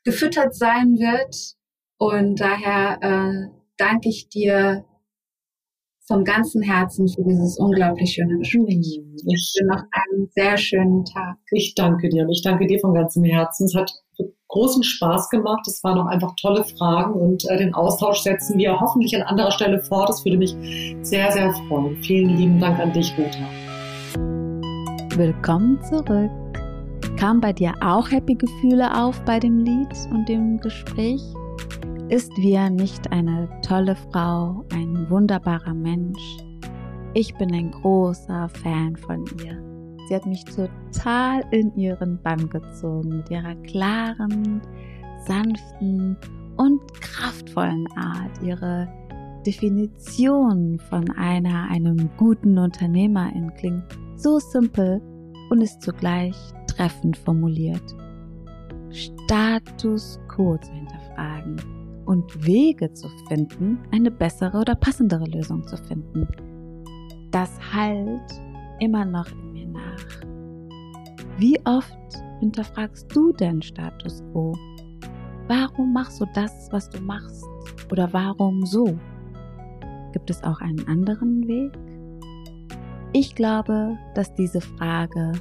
gefüttert 0.04 0.54
sein 0.54 1.00
wird. 1.00 1.56
Und 1.98 2.40
daher 2.40 3.00
äh, 3.02 3.50
danke 3.78 4.10
ich 4.10 4.30
dir 4.30 4.86
vom 6.10 6.24
ganzen 6.24 6.64
Herzen 6.64 7.07
für 7.07 7.24
dieses 7.24 7.60
unglaublich 7.60 8.14
schöne 8.14 8.39
Gespräch. 8.39 8.66
Hm, 8.66 9.16
ich 9.16 9.24
wünsche 9.26 9.66
noch 9.68 9.84
einen 9.91 10.28
sehr 10.36 10.57
schönen 10.57 11.05
Tag. 11.05 11.38
Ich 11.51 11.76
danke 11.76 12.10
dir 12.10 12.24
und 12.24 12.32
ich 12.32 12.41
danke 12.41 12.66
dir 12.66 12.80
von 12.80 12.95
ganzem 12.95 13.24
Herzen. 13.24 13.66
Es 13.66 13.76
hat 13.76 13.91
großen 14.47 14.82
Spaß 14.82 15.30
gemacht. 15.30 15.68
Es 15.68 15.84
waren 15.84 15.99
auch 15.99 16.07
einfach 16.07 16.34
tolle 16.41 16.64
Fragen 16.64 17.14
und 17.14 17.47
äh, 17.49 17.57
den 17.57 17.76
Austausch 17.76 18.22
setzen 18.22 18.57
wir 18.57 18.80
hoffentlich 18.80 19.16
an 19.16 19.22
anderer 19.22 19.51
Stelle 19.51 19.80
fort. 19.84 20.10
Das 20.10 20.26
würde 20.26 20.39
mich 20.39 20.55
sehr, 21.03 21.32
sehr 21.32 21.53
freuen. 21.68 21.95
Vielen 22.01 22.36
lieben 22.36 22.60
Dank 22.60 22.80
an 22.80 22.91
dich, 22.91 23.14
Ruta. 23.16 23.45
Willkommen 25.16 25.80
zurück. 25.84 26.32
Kam 27.18 27.39
bei 27.39 27.53
dir 27.53 27.74
auch 27.84 28.10
happy 28.10 28.34
Gefühle 28.34 28.97
auf 28.97 29.22
bei 29.26 29.39
dem 29.39 29.60
Lied 29.60 29.95
und 30.12 30.28
dem 30.28 30.60
Gespräch? 30.60 31.22
Ist 32.10 32.36
Via 32.38 32.72
nicht 32.72 33.12
eine 33.12 33.47
tolle 33.62 33.95
Frau, 33.95 34.66
ein 34.74 35.07
wunderbarer 35.12 35.76
Mensch? 35.76 36.38
Ich 37.14 37.36
bin 37.36 37.53
ein 37.53 37.70
großer 37.70 38.49
Fan 38.49 38.95
von 38.95 39.24
ihr. 39.43 39.64
Sie 40.07 40.16
hat 40.16 40.26
mich 40.26 40.43
total 40.45 41.43
in 41.51 41.72
ihren 41.76 42.20
Bann 42.24 42.49
gezogen 42.49 43.18
mit 43.18 43.30
ihrer 43.30 43.53
klaren, 43.57 44.60
sanften 45.28 46.18
und 46.57 46.82
kraftvollen 46.99 47.86
Art. 47.95 48.41
Ihre 48.41 48.88
Definition 49.45 50.80
von 50.89 51.12
einer, 51.12 51.70
einem 51.70 52.10
guten 52.18 52.57
Unternehmerin 52.57 53.53
klingt 53.53 53.86
so 54.16 54.39
simpel 54.39 54.99
und 55.51 55.62
ist 55.62 55.80
zugleich 55.84 56.36
treffend 56.66 57.18
formuliert. 57.18 57.95
Status 58.89 60.20
quo 60.28 60.57
zu 60.57 60.72
hinterfragen 60.72 61.79
und 62.10 62.43
Wege 62.43 62.91
zu 62.91 63.07
finden, 63.28 63.78
eine 63.91 64.10
bessere 64.10 64.57
oder 64.57 64.74
passendere 64.74 65.26
Lösung 65.26 65.66
zu 65.68 65.78
finden. 65.78 66.28
Das 67.30 67.51
halt 67.72 68.41
immer 68.80 69.05
noch 69.05 69.32
in 69.32 69.53
mir 69.53 69.68
nach. 69.68 70.28
Wie 71.38 71.60
oft 71.66 71.93
hinterfragst 72.39 73.16
du 73.16 73.32
denn 73.34 73.62
Status 73.62 74.24
quo? 74.32 74.55
Warum 75.48 75.94
machst 75.94 76.19
du 76.19 76.26
das, 76.34 76.68
was 76.72 76.90
du 76.90 76.99
machst? 76.99 77.45
Oder 77.91 78.11
warum 78.11 78.65
so? 78.65 78.98
Gibt 80.11 80.31
es 80.31 80.44
auch 80.44 80.61
einen 80.61 80.88
anderen 80.88 81.48
Weg? 81.48 81.77
Ich 83.14 83.36
glaube, 83.36 83.95
dass 84.15 84.34
diese 84.34 84.61
Frage 84.61 85.34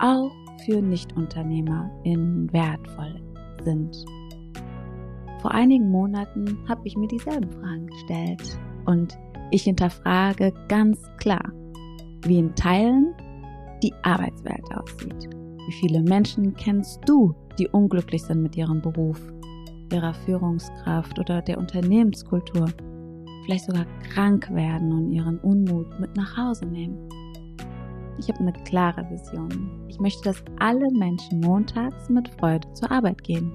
auch 0.00 0.32
für 0.64 0.82
Nichtunternehmer 0.82 1.88
wertvoll 2.50 3.14
sind. 3.62 4.04
Vor 5.46 5.54
einigen 5.54 5.92
Monaten 5.92 6.58
habe 6.68 6.80
ich 6.82 6.96
mir 6.96 7.06
dieselben 7.06 7.48
Fragen 7.48 7.86
gestellt 7.86 8.58
und 8.84 9.16
ich 9.52 9.62
hinterfrage 9.62 10.52
ganz 10.66 11.00
klar, 11.18 11.52
wie 12.22 12.40
in 12.40 12.52
Teilen 12.56 13.14
die 13.80 13.92
Arbeitswelt 14.02 14.64
aussieht. 14.74 15.30
Wie 15.68 15.72
viele 15.74 16.02
Menschen 16.02 16.52
kennst 16.54 16.98
du, 17.08 17.32
die 17.60 17.68
unglücklich 17.68 18.24
sind 18.24 18.42
mit 18.42 18.56
ihrem 18.56 18.82
Beruf, 18.82 19.20
ihrer 19.92 20.14
Führungskraft 20.14 21.16
oder 21.16 21.40
der 21.42 21.58
Unternehmenskultur, 21.58 22.66
vielleicht 23.44 23.66
sogar 23.66 23.86
krank 24.12 24.52
werden 24.52 24.90
und 24.90 25.12
ihren 25.12 25.38
Unmut 25.38 26.00
mit 26.00 26.16
nach 26.16 26.36
Hause 26.36 26.66
nehmen? 26.66 26.98
Ich 28.18 28.28
habe 28.28 28.40
eine 28.40 28.52
klare 28.64 29.08
Vision. 29.10 29.86
Ich 29.86 30.00
möchte, 30.00 30.24
dass 30.24 30.42
alle 30.58 30.90
Menschen 30.90 31.38
montags 31.38 32.08
mit 32.08 32.28
Freude 32.30 32.66
zur 32.72 32.90
Arbeit 32.90 33.22
gehen 33.22 33.52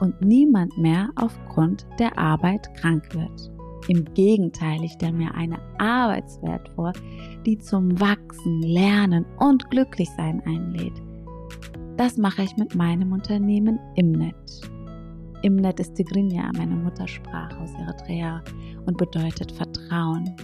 und 0.00 0.20
niemand 0.20 0.76
mehr 0.78 1.10
aufgrund 1.16 1.86
der 1.98 2.18
Arbeit 2.18 2.72
krank 2.74 3.14
wird. 3.14 3.50
Im 3.88 4.04
Gegenteil, 4.14 4.82
ich 4.84 4.92
stelle 4.92 5.12
mir 5.12 5.34
eine 5.34 5.58
Arbeitswelt 5.78 6.68
vor, 6.74 6.92
die 7.46 7.58
zum 7.58 7.98
Wachsen, 8.00 8.60
Lernen 8.62 9.24
und 9.38 9.70
Glücklichsein 9.70 10.42
einlädt. 10.44 11.02
Das 11.96 12.16
mache 12.16 12.42
ich 12.42 12.56
mit 12.56 12.74
meinem 12.74 13.12
Unternehmen 13.12 13.78
Imnet. 13.96 14.34
Imnet 15.42 15.80
ist 15.80 15.94
Tigrinya, 15.94 16.50
meine 16.56 16.76
Muttersprache 16.76 17.56
aus 17.60 17.72
Eritrea 17.74 18.42
und 18.86 18.98
bedeutet 18.98 19.52
Vertrauen. 19.52 20.34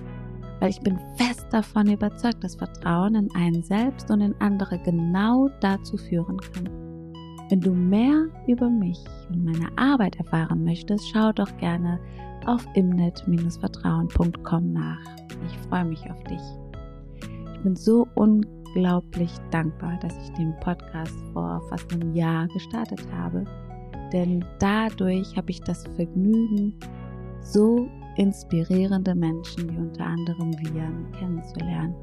weil 0.60 0.70
ich 0.70 0.80
bin 0.80 0.98
fest 1.16 1.46
davon 1.50 1.90
überzeugt, 1.90 2.42
dass 2.42 2.56
Vertrauen 2.56 3.14
in 3.14 3.28
einen 3.34 3.62
selbst 3.62 4.10
und 4.10 4.22
in 4.22 4.34
andere 4.40 4.78
genau 4.78 5.50
dazu 5.60 5.98
führen 5.98 6.38
kann. 6.38 6.83
Wenn 7.50 7.60
du 7.60 7.72
mehr 7.72 8.26
über 8.46 8.70
mich 8.70 8.98
und 9.28 9.44
meine 9.44 9.68
Arbeit 9.76 10.16
erfahren 10.16 10.64
möchtest, 10.64 11.10
schau 11.10 11.30
doch 11.32 11.54
gerne 11.58 12.00
auf 12.46 12.66
imnet-vertrauen.com 12.74 14.72
nach. 14.72 15.04
Ich 15.46 15.58
freue 15.68 15.84
mich 15.84 16.10
auf 16.10 16.22
dich. 16.24 16.40
Ich 17.54 17.60
bin 17.62 17.76
so 17.76 18.08
unglaublich 18.14 19.30
dankbar, 19.50 19.98
dass 20.00 20.16
ich 20.22 20.30
den 20.34 20.54
Podcast 20.60 21.14
vor 21.34 21.60
fast 21.68 21.92
einem 21.92 22.14
Jahr 22.14 22.48
gestartet 22.48 23.06
habe, 23.12 23.44
denn 24.12 24.42
dadurch 24.58 25.36
habe 25.36 25.50
ich 25.50 25.60
das 25.60 25.84
Vergnügen, 25.96 26.74
so 27.42 27.86
inspirierende 28.16 29.14
Menschen 29.14 29.70
wie 29.70 29.76
unter 29.78 30.06
anderem 30.06 30.52
wir 30.52 30.90
kennenzulernen. 31.18 31.94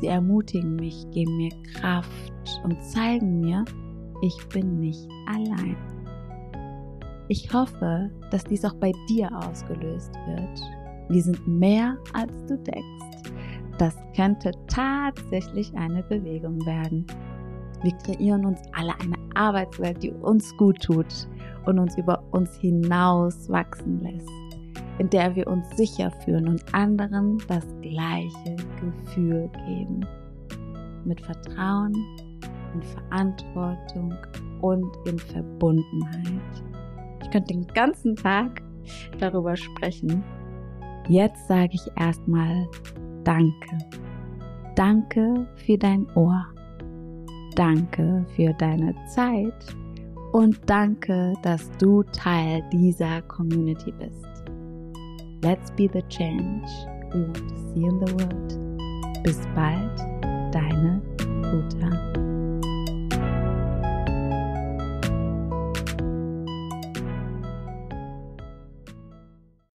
Sie 0.00 0.06
ermutigen 0.06 0.76
mich, 0.76 1.10
geben 1.10 1.36
mir 1.38 1.50
Kraft 1.74 2.32
und 2.62 2.80
zeigen 2.84 3.40
mir, 3.40 3.64
ich 4.22 4.48
bin 4.48 4.80
nicht 4.80 5.08
allein. 5.26 5.76
Ich 7.28 7.52
hoffe, 7.52 8.10
dass 8.30 8.44
dies 8.44 8.64
auch 8.64 8.74
bei 8.74 8.92
dir 9.08 9.30
ausgelöst 9.46 10.12
wird. 10.26 10.60
Wir 11.08 11.22
sind 11.22 11.46
mehr, 11.46 11.96
als 12.12 12.32
du 12.46 12.56
denkst. 12.58 13.32
Das 13.78 13.96
könnte 14.14 14.52
tatsächlich 14.66 15.72
eine 15.74 16.02
Bewegung 16.02 16.64
werden. 16.66 17.06
Wir 17.82 17.92
kreieren 18.04 18.44
uns 18.44 18.60
alle 18.72 18.92
eine 19.00 19.16
Arbeitswelt, 19.34 20.02
die 20.02 20.10
uns 20.10 20.54
gut 20.56 20.82
tut 20.82 21.28
und 21.66 21.78
uns 21.78 21.96
über 21.96 22.22
uns 22.32 22.56
hinaus 22.56 23.48
wachsen 23.48 24.00
lässt 24.00 24.28
in 25.00 25.08
der 25.08 25.34
wir 25.34 25.46
uns 25.46 25.66
sicher 25.78 26.10
fühlen 26.10 26.46
und 26.46 26.74
anderen 26.74 27.38
das 27.48 27.66
gleiche 27.80 28.56
Gefühl 28.82 29.48
geben. 29.66 30.06
Mit 31.06 31.22
Vertrauen, 31.22 31.94
in 32.74 32.82
Verantwortung 32.82 34.14
und 34.60 34.96
in 35.06 35.18
Verbundenheit. 35.18 36.64
Ich 37.22 37.30
könnte 37.30 37.54
den 37.54 37.66
ganzen 37.68 38.16
Tag 38.16 38.62
darüber 39.18 39.56
sprechen. 39.56 40.22
Jetzt 41.08 41.46
sage 41.48 41.70
ich 41.72 41.90
erstmal 41.96 42.68
Danke. 43.24 43.78
Danke 44.76 45.46
für 45.56 45.76
dein 45.76 46.06
Ohr. 46.14 46.46
Danke 47.56 48.24
für 48.34 48.52
deine 48.54 48.94
Zeit 49.14 49.76
und 50.32 50.58
danke, 50.66 51.34
dass 51.42 51.70
du 51.78 52.02
Teil 52.04 52.62
dieser 52.72 53.20
Community 53.22 53.92
bist. 53.92 54.26
Let's 55.42 55.70
be 55.72 55.88
the 55.92 56.02
change 56.08 56.68
we 57.12 57.26
want 57.26 57.36
to 57.36 57.56
see 57.74 57.84
in 57.84 58.00
the 58.06 58.12
world. 58.14 59.22
Bis 59.22 59.40
bald, 59.54 59.98
deine 60.52 61.02
Uta. 61.52 62.09